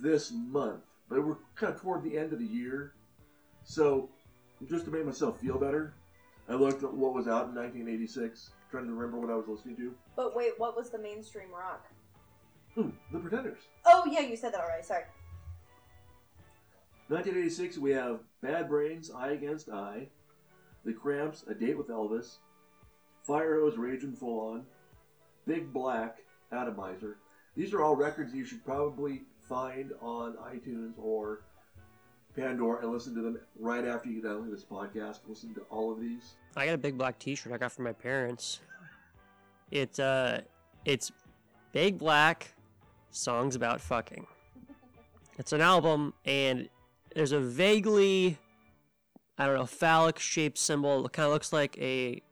this 0.01 0.31
month, 0.33 0.85
but 1.09 1.25
we're 1.25 1.37
kind 1.55 1.73
of 1.73 1.81
toward 1.81 2.03
the 2.03 2.17
end 2.17 2.33
of 2.33 2.39
the 2.39 2.47
year. 2.47 2.95
So, 3.65 4.09
just 4.69 4.85
to 4.87 4.91
make 4.91 5.05
myself 5.05 5.41
feel 5.41 5.59
better, 5.59 5.95
I 6.49 6.55
looked 6.55 6.83
at 6.83 6.93
what 6.93 7.15
was 7.15 7.27
out 7.27 7.49
in 7.49 7.55
1986, 7.55 8.51
trying 8.71 8.87
to 8.87 8.93
remember 8.93 9.19
what 9.19 9.31
I 9.31 9.37
was 9.37 9.49
listening 9.49 9.77
to. 9.77 9.95
But 10.15 10.37
wait, 10.37 10.53
what 10.59 10.77
was 10.77 10.91
the 10.91 10.99
mainstream 10.99 11.53
rock? 11.53 11.87
Hmm, 12.75 12.91
the 13.13 13.19
Pretenders. 13.19 13.59
Oh 13.85 14.05
yeah, 14.11 14.21
you 14.21 14.37
said 14.37 14.53
that 14.53 14.61
already. 14.61 14.83
Sorry. 14.83 15.05
1986, 17.09 17.79
we 17.79 17.93
have 17.93 18.21
Bad 18.43 18.69
Brains, 18.69 19.13
I 19.13 19.31
Against 19.31 19.71
I, 19.71 20.09
The 20.85 20.93
Cramps, 20.93 21.45
A 21.49 21.55
Date 21.55 21.79
with 21.79 21.89
Elvis, 21.89 22.39
Fire 23.23 23.61
Hose, 23.61 23.77
Raging 23.77 24.13
Full 24.13 24.41
On, 24.41 24.65
Big 25.47 25.73
Black, 25.73 26.19
Atomizer. 26.51 27.19
These 27.57 27.73
are 27.73 27.83
all 27.83 27.95
records 27.95 28.35
you 28.35 28.45
should 28.45 28.65
probably 28.65 29.23
find 29.49 29.93
on 30.01 30.35
iTunes 30.37 30.93
or 30.99 31.43
Pandora 32.37 32.83
and 32.83 32.93
listen 32.93 33.15
to 33.15 33.23
them 33.23 33.39
right 33.59 33.85
after 33.85 34.09
you 34.09 34.21
with 34.41 34.51
this 34.51 34.65
podcast. 34.65 35.21
Listen 35.27 35.55
to 35.55 35.63
all 35.71 35.91
of 35.91 36.01
these. 36.01 36.35
I 36.57 36.67
got 36.67 36.75
a 36.75 36.79
big 36.79 36.99
black 36.99 37.19
T-shirt 37.19 37.53
I 37.53 37.57
got 37.57 37.73
from 37.73 37.85
my 37.85 37.93
parents. 37.93 38.61
It's 39.71 39.99
uh, 39.99 40.43
it's 40.85 41.11
big 41.73 41.99
black 41.99 42.55
songs 43.11 43.57
about 43.57 43.81
fucking. 43.81 44.27
It's 45.39 45.53
an 45.53 45.61
album, 45.61 46.15
and 46.25 46.69
there's 47.15 47.33
a 47.33 47.41
vaguely, 47.41 48.39
I 49.39 49.47
don't 49.47 49.57
know, 49.57 49.67
phallic 49.67 50.19
shaped 50.19 50.59
symbol. 50.59 51.05
It 51.05 51.13
kind 51.13 51.27
of 51.27 51.33
looks 51.33 51.53
like 51.53 51.77
a 51.79 52.23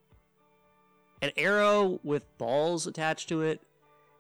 an 1.23 1.33
arrow 1.37 2.01
with 2.03 2.27
balls 2.39 2.87
attached 2.87 3.29
to 3.31 3.41
it, 3.43 3.63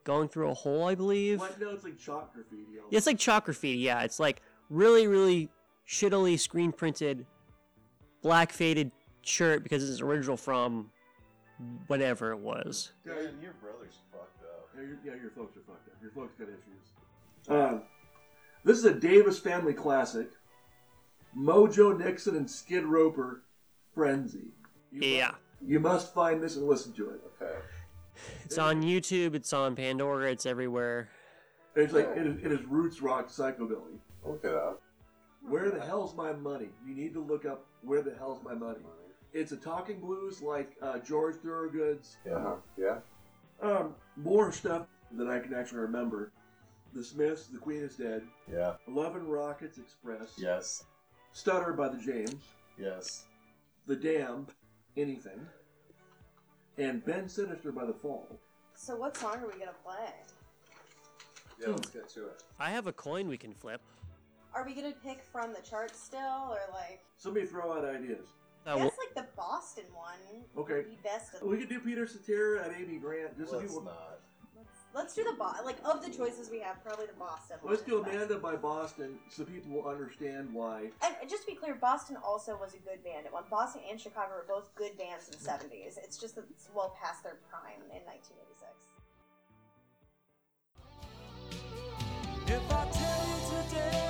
going 0.04 0.28
through 0.28 0.50
a 0.50 0.54
hole, 0.54 0.86
I 0.86 0.94
believe. 0.94 1.40
Like, 1.40 1.60
no, 1.60 1.70
it's 1.70 1.84
like 1.84 1.98
chalk 1.98 2.34
graffiti. 2.34 2.62
Yeah, 2.72 2.96
it's 2.96 3.06
like 3.06 3.18
chalk 3.18 3.46
graffiti. 3.46 3.78
Yeah, 3.78 4.02
it's 4.02 4.20
like 4.20 4.42
really, 4.70 5.06
really 5.06 5.48
shittily 5.88 6.38
screen 6.38 6.72
printed, 6.72 7.26
black 8.22 8.52
faded 8.52 8.92
shirt 9.22 9.62
because 9.62 9.88
it's 9.88 10.00
original 10.00 10.36
from 10.36 10.90
whatever 11.86 12.32
it 12.32 12.38
was. 12.38 12.92
Man, 13.04 13.16
your 13.42 13.54
brother's 13.54 13.98
fucked 14.12 14.42
up. 14.42 14.68
Yeah, 14.76 14.82
your, 14.82 14.98
yeah, 15.04 15.20
your 15.20 15.30
folks 15.30 15.56
are 15.56 15.60
fucked 15.60 15.88
up. 15.88 15.94
Your 16.02 16.10
folks 16.12 16.34
got 16.38 16.48
issues. 16.48 17.48
Um, 17.48 17.82
this 18.64 18.78
is 18.78 18.84
a 18.84 18.94
Davis 18.94 19.38
family 19.38 19.74
classic. 19.74 20.28
Mojo 21.36 21.98
Nixon 21.98 22.36
and 22.36 22.50
Skid 22.50 22.84
Roper, 22.84 23.42
Frenzy. 23.94 24.52
You 24.92 25.00
Yeah, 25.02 25.26
Must, 25.26 25.38
you 25.66 25.80
must 25.80 26.14
find 26.14 26.42
this 26.42 26.56
and 26.56 26.66
listen 26.66 26.92
to 26.94 27.10
it. 27.10 27.20
Okay. 27.42 27.54
It's 28.44 28.58
on 28.58 28.82
YouTube. 28.82 29.34
It's 29.34 29.52
on 29.52 29.74
Pandora. 29.76 30.30
It's 30.30 30.46
everywhere. 30.46 31.08
It's 31.76 31.92
like 31.92 32.08
it 32.16 32.26
is, 32.26 32.44
it 32.44 32.52
is 32.52 32.64
roots 32.66 33.02
rock 33.02 33.28
psychobilly. 33.28 33.98
Look 34.24 34.44
it 34.44 34.54
up. 34.54 34.80
Where 35.46 35.70
the 35.70 35.80
hell's 35.80 36.14
my 36.14 36.32
money? 36.32 36.68
You 36.86 36.94
need 36.94 37.12
to 37.14 37.20
look 37.20 37.44
up 37.44 37.66
where 37.82 38.00
the 38.02 38.14
hell's 38.14 38.42
my 38.42 38.54
money. 38.54 38.80
It's 39.32 39.52
a 39.52 39.56
talking 39.56 40.00
blues 40.00 40.40
like 40.40 40.76
uh, 40.80 40.98
George 41.00 41.34
Thorogood's. 41.36 42.16
Yeah. 42.24 42.54
Yeah. 42.78 42.98
Um, 43.60 43.94
more 44.16 44.52
stuff 44.52 44.86
that 45.12 45.28
I 45.28 45.38
can 45.40 45.52
actually 45.54 45.80
remember. 45.80 46.32
The 46.94 47.02
Smiths, 47.02 47.48
The 47.48 47.58
Queen 47.58 47.82
is 47.82 47.96
Dead, 47.96 48.22
Yeah. 48.50 48.74
Eleven 48.86 49.26
Rockets 49.26 49.78
Express, 49.78 50.34
Yes. 50.38 50.84
Stutter 51.32 51.72
by 51.72 51.88
the 51.88 51.98
James, 51.98 52.36
Yes. 52.78 53.24
The 53.86 53.96
Damned, 53.96 54.50
Anything, 54.96 55.44
and 56.78 57.04
Bend 57.04 57.30
Sinister 57.30 57.72
by 57.72 57.84
The 57.84 57.92
Fall. 57.92 58.28
So 58.74 58.96
what 58.96 59.16
song 59.16 59.36
are 59.36 59.46
we 59.46 59.58
gonna 59.58 59.72
play? 59.84 60.12
Yeah, 61.60 61.68
let's 61.68 61.90
get 61.90 62.08
to 62.10 62.26
it. 62.26 62.42
I 62.58 62.70
have 62.70 62.86
a 62.86 62.92
coin 62.92 63.28
we 63.28 63.38
can 63.38 63.54
flip. 63.54 63.80
Are 64.54 64.64
we 64.64 64.74
gonna 64.74 64.94
pick 65.04 65.22
from 65.22 65.52
the 65.52 65.60
charts 65.68 66.00
still, 66.00 66.48
or 66.50 66.60
like? 66.72 67.04
Somebody 67.16 67.46
throw 67.46 67.72
out 67.72 67.84
ideas. 67.84 68.28
Uh, 68.66 68.70
I 68.70 68.74
well, 68.76 68.84
like 68.84 69.14
the 69.14 69.26
Boston 69.36 69.84
one. 69.92 70.44
Okay. 70.56 70.74
Would 70.74 70.90
be 70.90 70.98
best. 71.02 71.34
Of, 71.34 71.42
We 71.42 71.58
could 71.58 71.68
do 71.68 71.80
Peter 71.80 72.06
Cetera 72.06 72.64
and 72.64 72.74
Amy 72.74 72.98
Grant. 72.98 73.36
Just 73.38 73.50
so 73.50 73.58
Let's 73.58 73.72
people. 73.72 73.84
not. 73.84 74.20
Let's, 74.94 75.04
let's 75.04 75.14
do 75.14 75.24
the 75.24 75.36
Bo- 75.36 75.64
like 75.64 75.76
of 75.84 76.02
the 76.04 76.10
choices 76.10 76.50
we 76.50 76.60
have, 76.60 76.82
probably 76.84 77.06
the 77.06 77.12
Boston. 77.14 77.56
Let's 77.62 77.82
do. 77.82 78.02
Amanda 78.04 78.36
by 78.36 78.56
Boston 78.56 79.18
so 79.28 79.44
people 79.44 79.72
will 79.72 79.88
understand 79.88 80.52
why. 80.52 80.90
And 81.02 81.14
just 81.28 81.42
to 81.44 81.52
be 81.52 81.56
clear, 81.56 81.74
Boston 81.74 82.16
also 82.24 82.56
was 82.56 82.74
a 82.74 82.78
good 82.78 83.02
band 83.04 83.26
at 83.26 83.32
one. 83.32 83.44
Boston 83.50 83.82
and 83.90 84.00
Chicago 84.00 84.30
were 84.32 84.44
both 84.48 84.74
good 84.74 84.96
bands 84.96 85.28
in 85.28 85.32
the 85.32 85.44
mm-hmm. 85.44 85.66
'70s. 85.66 85.98
It's 86.02 86.18
just 86.18 86.34
that 86.36 86.44
it's 86.50 86.68
well 86.74 86.96
past 87.00 87.22
their 87.22 87.38
prime 87.50 87.82
in 87.94 88.02
1986. 88.04 88.74
If 92.46 92.72
I 92.72 92.84
tell 92.92 93.26
you 93.28 93.70
today, 93.70 94.03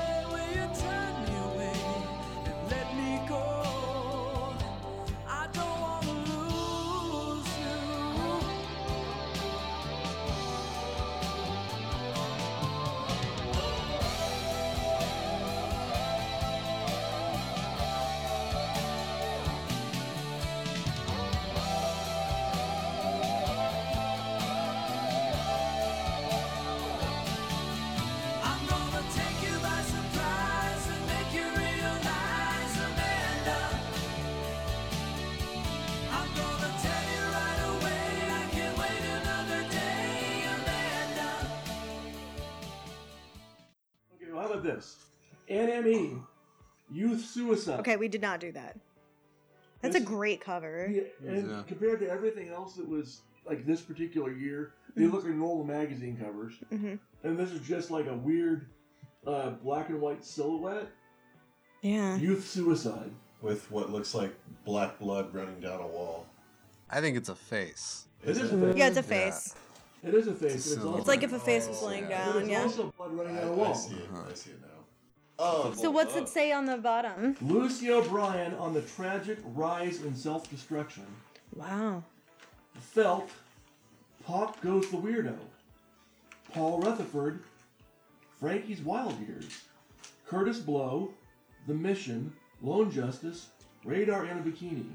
NME, 45.48 46.20
Youth 46.90 47.24
Suicide. 47.24 47.80
Okay, 47.80 47.96
we 47.96 48.08
did 48.08 48.22
not 48.22 48.40
do 48.40 48.52
that. 48.52 48.76
That's 49.80 49.96
a 49.96 50.00
This- 50.00 50.08
great 50.08 50.40
cover. 50.40 50.88
Yeah, 50.90 51.02
and 51.28 51.50
Yeah. 51.50 51.62
compared 51.66 52.00
to 52.00 52.08
everything 52.08 52.48
else 52.48 52.74
that 52.76 52.88
was 52.88 53.20
like 53.46 53.66
this 53.66 53.82
particular 53.82 54.32
year, 54.32 54.72
they 54.96 55.06
look 55.06 55.24
like 55.24 55.34
normal 55.34 55.64
magazine 55.64 56.16
covers. 56.16 56.54
Mhm. 56.72 56.98
And 57.22 57.38
this 57.38 57.50
is 57.50 57.60
just 57.60 57.90
like 57.90 58.06
a 58.06 58.16
weird 58.16 58.66
uh, 59.26 59.50
black 59.62 59.88
and 59.88 60.00
white 60.02 60.22
silhouette. 60.22 60.86
Yeah. 61.80 62.16
Youth 62.16 62.46
Suicide. 62.46 63.10
with 63.40 63.70
what 63.70 63.90
looks 63.90 64.14
like 64.14 64.34
black 64.64 64.98
blood 64.98 65.34
running 65.34 65.60
down 65.60 65.78
a 65.80 65.86
wall. 65.86 66.26
I 66.88 67.00
think 67.02 67.14
it's 67.16 67.28
a 67.28 67.34
face. 67.34 68.06
It 68.22 68.30
is 68.38 68.38
a 68.52 68.58
face. 68.58 68.76
Yeah, 68.76 68.88
it's 68.88 68.96
a 68.96 69.02
face. 69.02 69.54
It 70.02 70.14
is 70.14 70.26
a 70.26 70.34
face. 70.34 70.54
It's 70.54 70.72
It's, 70.72 70.82
also, 70.84 70.98
It's 70.98 71.08
like 71.08 71.22
if 71.22 71.32
a 71.34 71.38
face 71.38 71.66
was 71.68 71.82
laying 71.82 72.08
yeah. 72.08 72.24
but 72.26 72.32
down. 72.32 72.42
it's 72.42 72.50
Yeah. 72.50 72.62
also 72.62 72.92
blood 72.96 73.12
running 73.12 73.36
I, 73.36 73.40
down 73.40 73.48
a 73.48 73.52
I 73.52 73.56
wall. 73.56 73.74
see 73.74 73.94
it. 73.96 74.08
I 74.12 74.32
see 74.34 74.50
it 74.52 74.60
now. 74.62 74.68
Oh, 75.38 75.72
So 75.74 75.90
what's 75.90 76.14
it 76.14 76.28
say 76.28 76.52
on 76.52 76.64
the 76.64 76.76
bottom? 76.76 77.36
Lucy 77.40 77.90
O'Brien 77.90 78.54
on 78.54 78.72
the 78.72 78.82
tragic 78.82 79.38
rise 79.54 80.02
in 80.02 80.14
self-destruction. 80.14 81.04
Wow. 81.54 82.04
Felt, 82.78 83.30
Pop 84.24 84.60
Goes 84.60 84.88
the 84.90 84.96
Weirdo. 84.96 85.36
Paul 86.52 86.80
Rutherford, 86.80 87.42
Frankie's 88.38 88.80
Wild 88.80 89.18
Years. 89.20 89.62
Kurtis 90.28 90.64
Blow, 90.64 91.12
The 91.66 91.74
Mission, 91.74 92.32
Lone 92.62 92.90
Justice, 92.90 93.48
Radar 93.84 94.26
in 94.26 94.38
a 94.38 94.40
Bikini. 94.40 94.86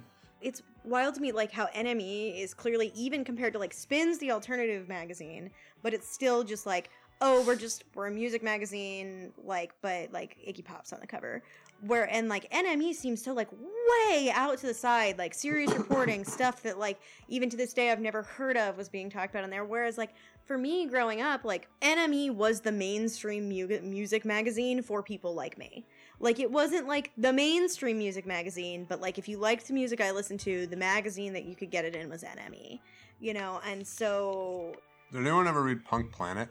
It's 0.42 0.62
wild 0.86 1.16
to 1.16 1.22
me 1.22 1.34
like 1.34 1.52
how 1.52 1.68
NME 1.68 2.42
is 2.42 2.54
clearly 2.54 2.94
even 2.96 3.26
compared 3.26 3.52
to 3.54 3.60
like 3.60 3.74
Spins 3.74 4.18
the 4.20 4.32
alternative 4.32 4.88
magazine, 4.88 5.52
but 5.84 5.94
it's 5.94 6.10
still 6.10 6.44
just 6.44 6.66
like, 6.66 6.90
oh, 7.22 7.44
we're 7.46 7.56
just 7.56 7.84
we're 7.96 8.08
a 8.08 8.12
music 8.12 8.44
magazine, 8.44 9.34
like 9.44 9.74
but 9.82 10.12
like 10.12 10.38
Iggy 10.48 10.64
Pop's 10.64 10.94
on 10.94 11.00
the 11.00 11.08
cover. 11.08 11.44
Where 11.82 12.12
and 12.14 12.28
like 12.28 12.50
NME 12.52 12.94
seems 12.94 13.24
so 13.24 13.34
like 13.34 13.50
way 13.52 14.32
out 14.34 14.58
to 14.60 14.68
the 14.68 14.74
side, 14.74 15.18
like 15.18 15.34
serious 15.34 15.74
reporting 15.74 16.26
stuff 16.26 16.62
that 16.64 16.78
like 16.78 17.00
even 17.28 17.50
to 17.50 17.58
this 17.58 17.74
day 17.74 17.92
I've 17.92 18.02
never 18.02 18.22
heard 18.24 18.58
of 18.58 18.78
was 18.78 18.90
being 18.90 19.10
talked 19.10 19.32
about 19.34 19.44
in 19.44 19.50
there. 19.50 19.66
Whereas 19.66 19.98
like 19.98 20.14
for 20.46 20.58
me 20.58 20.88
growing 20.88 21.22
up, 21.22 21.46
like 21.46 21.68
NME 21.82 22.32
was 22.32 22.62
the 22.62 22.72
mainstream 22.72 23.48
mu- 23.48 23.80
music 23.82 24.26
magazine 24.26 24.82
for 24.82 25.04
people 25.04 25.34
like 25.34 25.58
me. 25.58 25.86
Like 26.20 26.40
it 26.40 26.52
wasn't 26.52 26.88
like 26.88 27.12
the 27.18 27.32
mainstream 27.32 27.98
music 27.98 28.26
magazine, 28.26 28.86
but 28.88 29.00
like 29.00 29.18
if 29.18 29.30
you 29.30 29.38
liked 29.38 29.68
the 29.68 29.74
music 29.74 30.02
I 30.02 30.12
listened 30.12 30.42
to, 30.42 30.68
the 30.68 30.76
magazine 30.78 31.34
that 31.34 31.46
you 31.46 31.56
could 31.56 31.72
get 31.72 31.86
it 31.86 31.96
in 31.96 32.10
was 32.10 32.24
NME. 32.24 32.80
You 33.22 33.34
know, 33.34 33.60
and 33.66 33.86
so 33.86 34.74
Did 35.12 35.22
anyone 35.22 35.48
ever 35.48 35.62
read 35.64 35.84
Punk 35.86 36.12
Planet? 36.12 36.50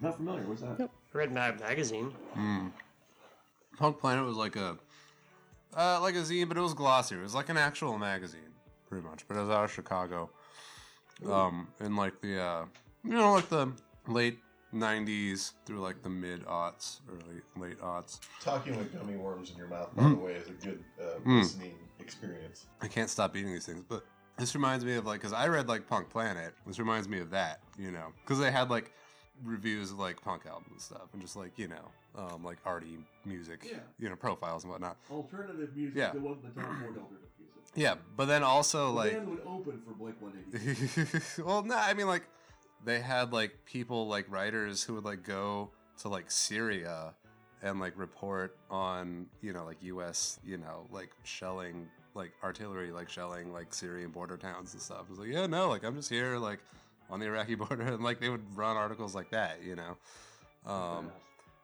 Not 0.00 0.16
familiar. 0.16 0.42
What's 0.44 0.62
that? 0.62 0.78
Nope. 0.78 0.90
Red 1.12 1.32
Mag 1.32 1.60
Magazine. 1.60 2.10
Hmm. 2.34 2.68
Punk 3.76 3.98
Planet 3.98 4.24
was 4.24 4.36
like 4.36 4.56
a 4.56 4.78
uh, 5.76 6.00
like 6.00 6.14
a 6.14 6.18
zine, 6.18 6.48
but 6.48 6.56
it 6.56 6.60
was 6.60 6.74
glossier. 6.74 7.20
It 7.20 7.22
was 7.22 7.34
like 7.34 7.48
an 7.48 7.56
actual 7.56 7.96
magazine, 7.98 8.52
pretty 8.88 9.06
much. 9.06 9.26
But 9.28 9.36
it 9.36 9.40
was 9.40 9.50
out 9.50 9.64
of 9.64 9.72
Chicago, 9.72 10.30
um, 11.28 11.68
in 11.80 11.96
like 11.96 12.20
the 12.20 12.40
uh, 12.42 12.64
you 13.04 13.10
know 13.12 13.32
like 13.32 13.48
the 13.48 13.72
late 14.08 14.38
'90s 14.74 15.52
through 15.64 15.80
like 15.80 16.02
the 16.02 16.08
mid 16.08 16.44
aughts, 16.46 17.00
early 17.08 17.40
late 17.56 17.78
aughts. 17.80 18.18
Talking 18.40 18.76
with 18.76 18.92
gummy 18.92 19.16
worms 19.16 19.50
in 19.50 19.56
your 19.56 19.68
mouth, 19.68 19.94
by 19.94 20.02
Mm. 20.02 20.10
the 20.18 20.24
way, 20.24 20.32
is 20.32 20.48
a 20.48 20.52
good 20.52 20.84
uh, 21.00 21.20
Mm. 21.24 21.38
listening 21.42 21.74
experience. 22.00 22.66
I 22.80 22.88
can't 22.88 23.08
stop 23.10 23.36
eating 23.36 23.52
these 23.52 23.66
things, 23.66 23.84
but 23.88 24.04
this 24.38 24.54
reminds 24.54 24.84
me 24.84 24.94
of 24.96 25.06
like 25.06 25.20
because 25.20 25.32
I 25.32 25.46
read 25.48 25.68
like 25.68 25.86
Punk 25.86 26.10
Planet. 26.10 26.54
This 26.66 26.78
reminds 26.78 27.08
me 27.08 27.20
of 27.20 27.30
that, 27.30 27.60
you 27.78 27.92
know, 27.92 28.08
because 28.24 28.38
they 28.40 28.50
had 28.50 28.70
like 28.70 28.92
reviews 29.44 29.90
of 29.92 29.98
like 29.98 30.20
punk 30.20 30.46
albums 30.46 30.68
and 30.70 30.80
stuff, 30.80 31.08
and 31.12 31.20
just 31.22 31.36
like 31.36 31.58
you 31.58 31.68
know, 31.68 31.90
um, 32.16 32.44
like 32.44 32.58
arty 32.64 32.98
music, 33.24 33.66
Yeah. 33.70 33.78
you 33.98 34.08
know, 34.08 34.16
profiles 34.16 34.64
and 34.64 34.72
whatnot. 34.72 34.96
Alternative 35.10 35.70
music 35.74 35.96
Yeah. 35.96 36.10
that 36.12 36.20
wasn't 36.20 36.54
the 36.54 36.60
top 36.60 36.70
alternative 36.70 36.98
music. 37.08 37.26
Yeah, 37.74 37.94
but 38.16 38.26
then 38.26 38.42
also 38.42 38.86
The 38.86 38.92
like, 38.92 39.12
band 39.12 39.28
would 39.28 39.42
open 39.46 39.80
for 39.86 39.92
Blink 39.94 40.16
182. 40.20 41.42
well, 41.44 41.62
no, 41.62 41.76
I 41.76 41.94
mean 41.94 42.06
like 42.06 42.24
they 42.84 43.00
had 43.00 43.32
like 43.32 43.64
people 43.64 44.08
like 44.08 44.26
writers 44.30 44.82
who 44.82 44.94
would 44.94 45.04
like 45.04 45.22
go 45.22 45.70
to 45.98 46.08
like 46.08 46.30
Syria 46.30 47.14
and 47.62 47.78
like 47.78 47.92
report 47.96 48.56
on 48.70 49.26
you 49.42 49.52
know 49.52 49.64
like 49.64 49.76
U.S. 49.82 50.38
you 50.44 50.56
know 50.56 50.86
like 50.90 51.10
shelling 51.24 51.86
like 52.14 52.32
artillery 52.42 52.90
like 52.90 53.08
shelling 53.08 53.52
like 53.52 53.72
Syrian 53.72 54.10
border 54.10 54.36
towns 54.36 54.72
and 54.72 54.82
stuff. 54.82 55.06
It's 55.10 55.18
like 55.18 55.28
yeah 55.28 55.46
no 55.46 55.68
like 55.68 55.84
I'm 55.84 55.94
just 55.94 56.08
here 56.10 56.38
like 56.38 56.60
on 57.10 57.20
the 57.20 57.26
Iraqi 57.26 57.54
border 57.64 57.82
and 57.82 58.02
like 58.02 58.20
they 58.20 58.28
would 58.28 58.56
run 58.56 58.76
articles 58.76 59.14
like 59.14 59.30
that 59.30 59.62
you 59.62 59.76
know. 59.76 59.96
Um, 60.66 61.10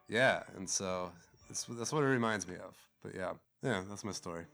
yeah, 0.09 0.43
and 0.57 0.69
so 0.69 1.11
that's 1.49 1.65
that's 1.65 1.93
what 1.93 2.03
it 2.03 2.07
reminds 2.07 2.47
me 2.47 2.55
of. 2.57 2.75
But 3.03 3.15
yeah, 3.15 3.33
yeah, 3.63 3.83
that's 3.89 4.05
my 4.05 4.13
story. 4.13 4.45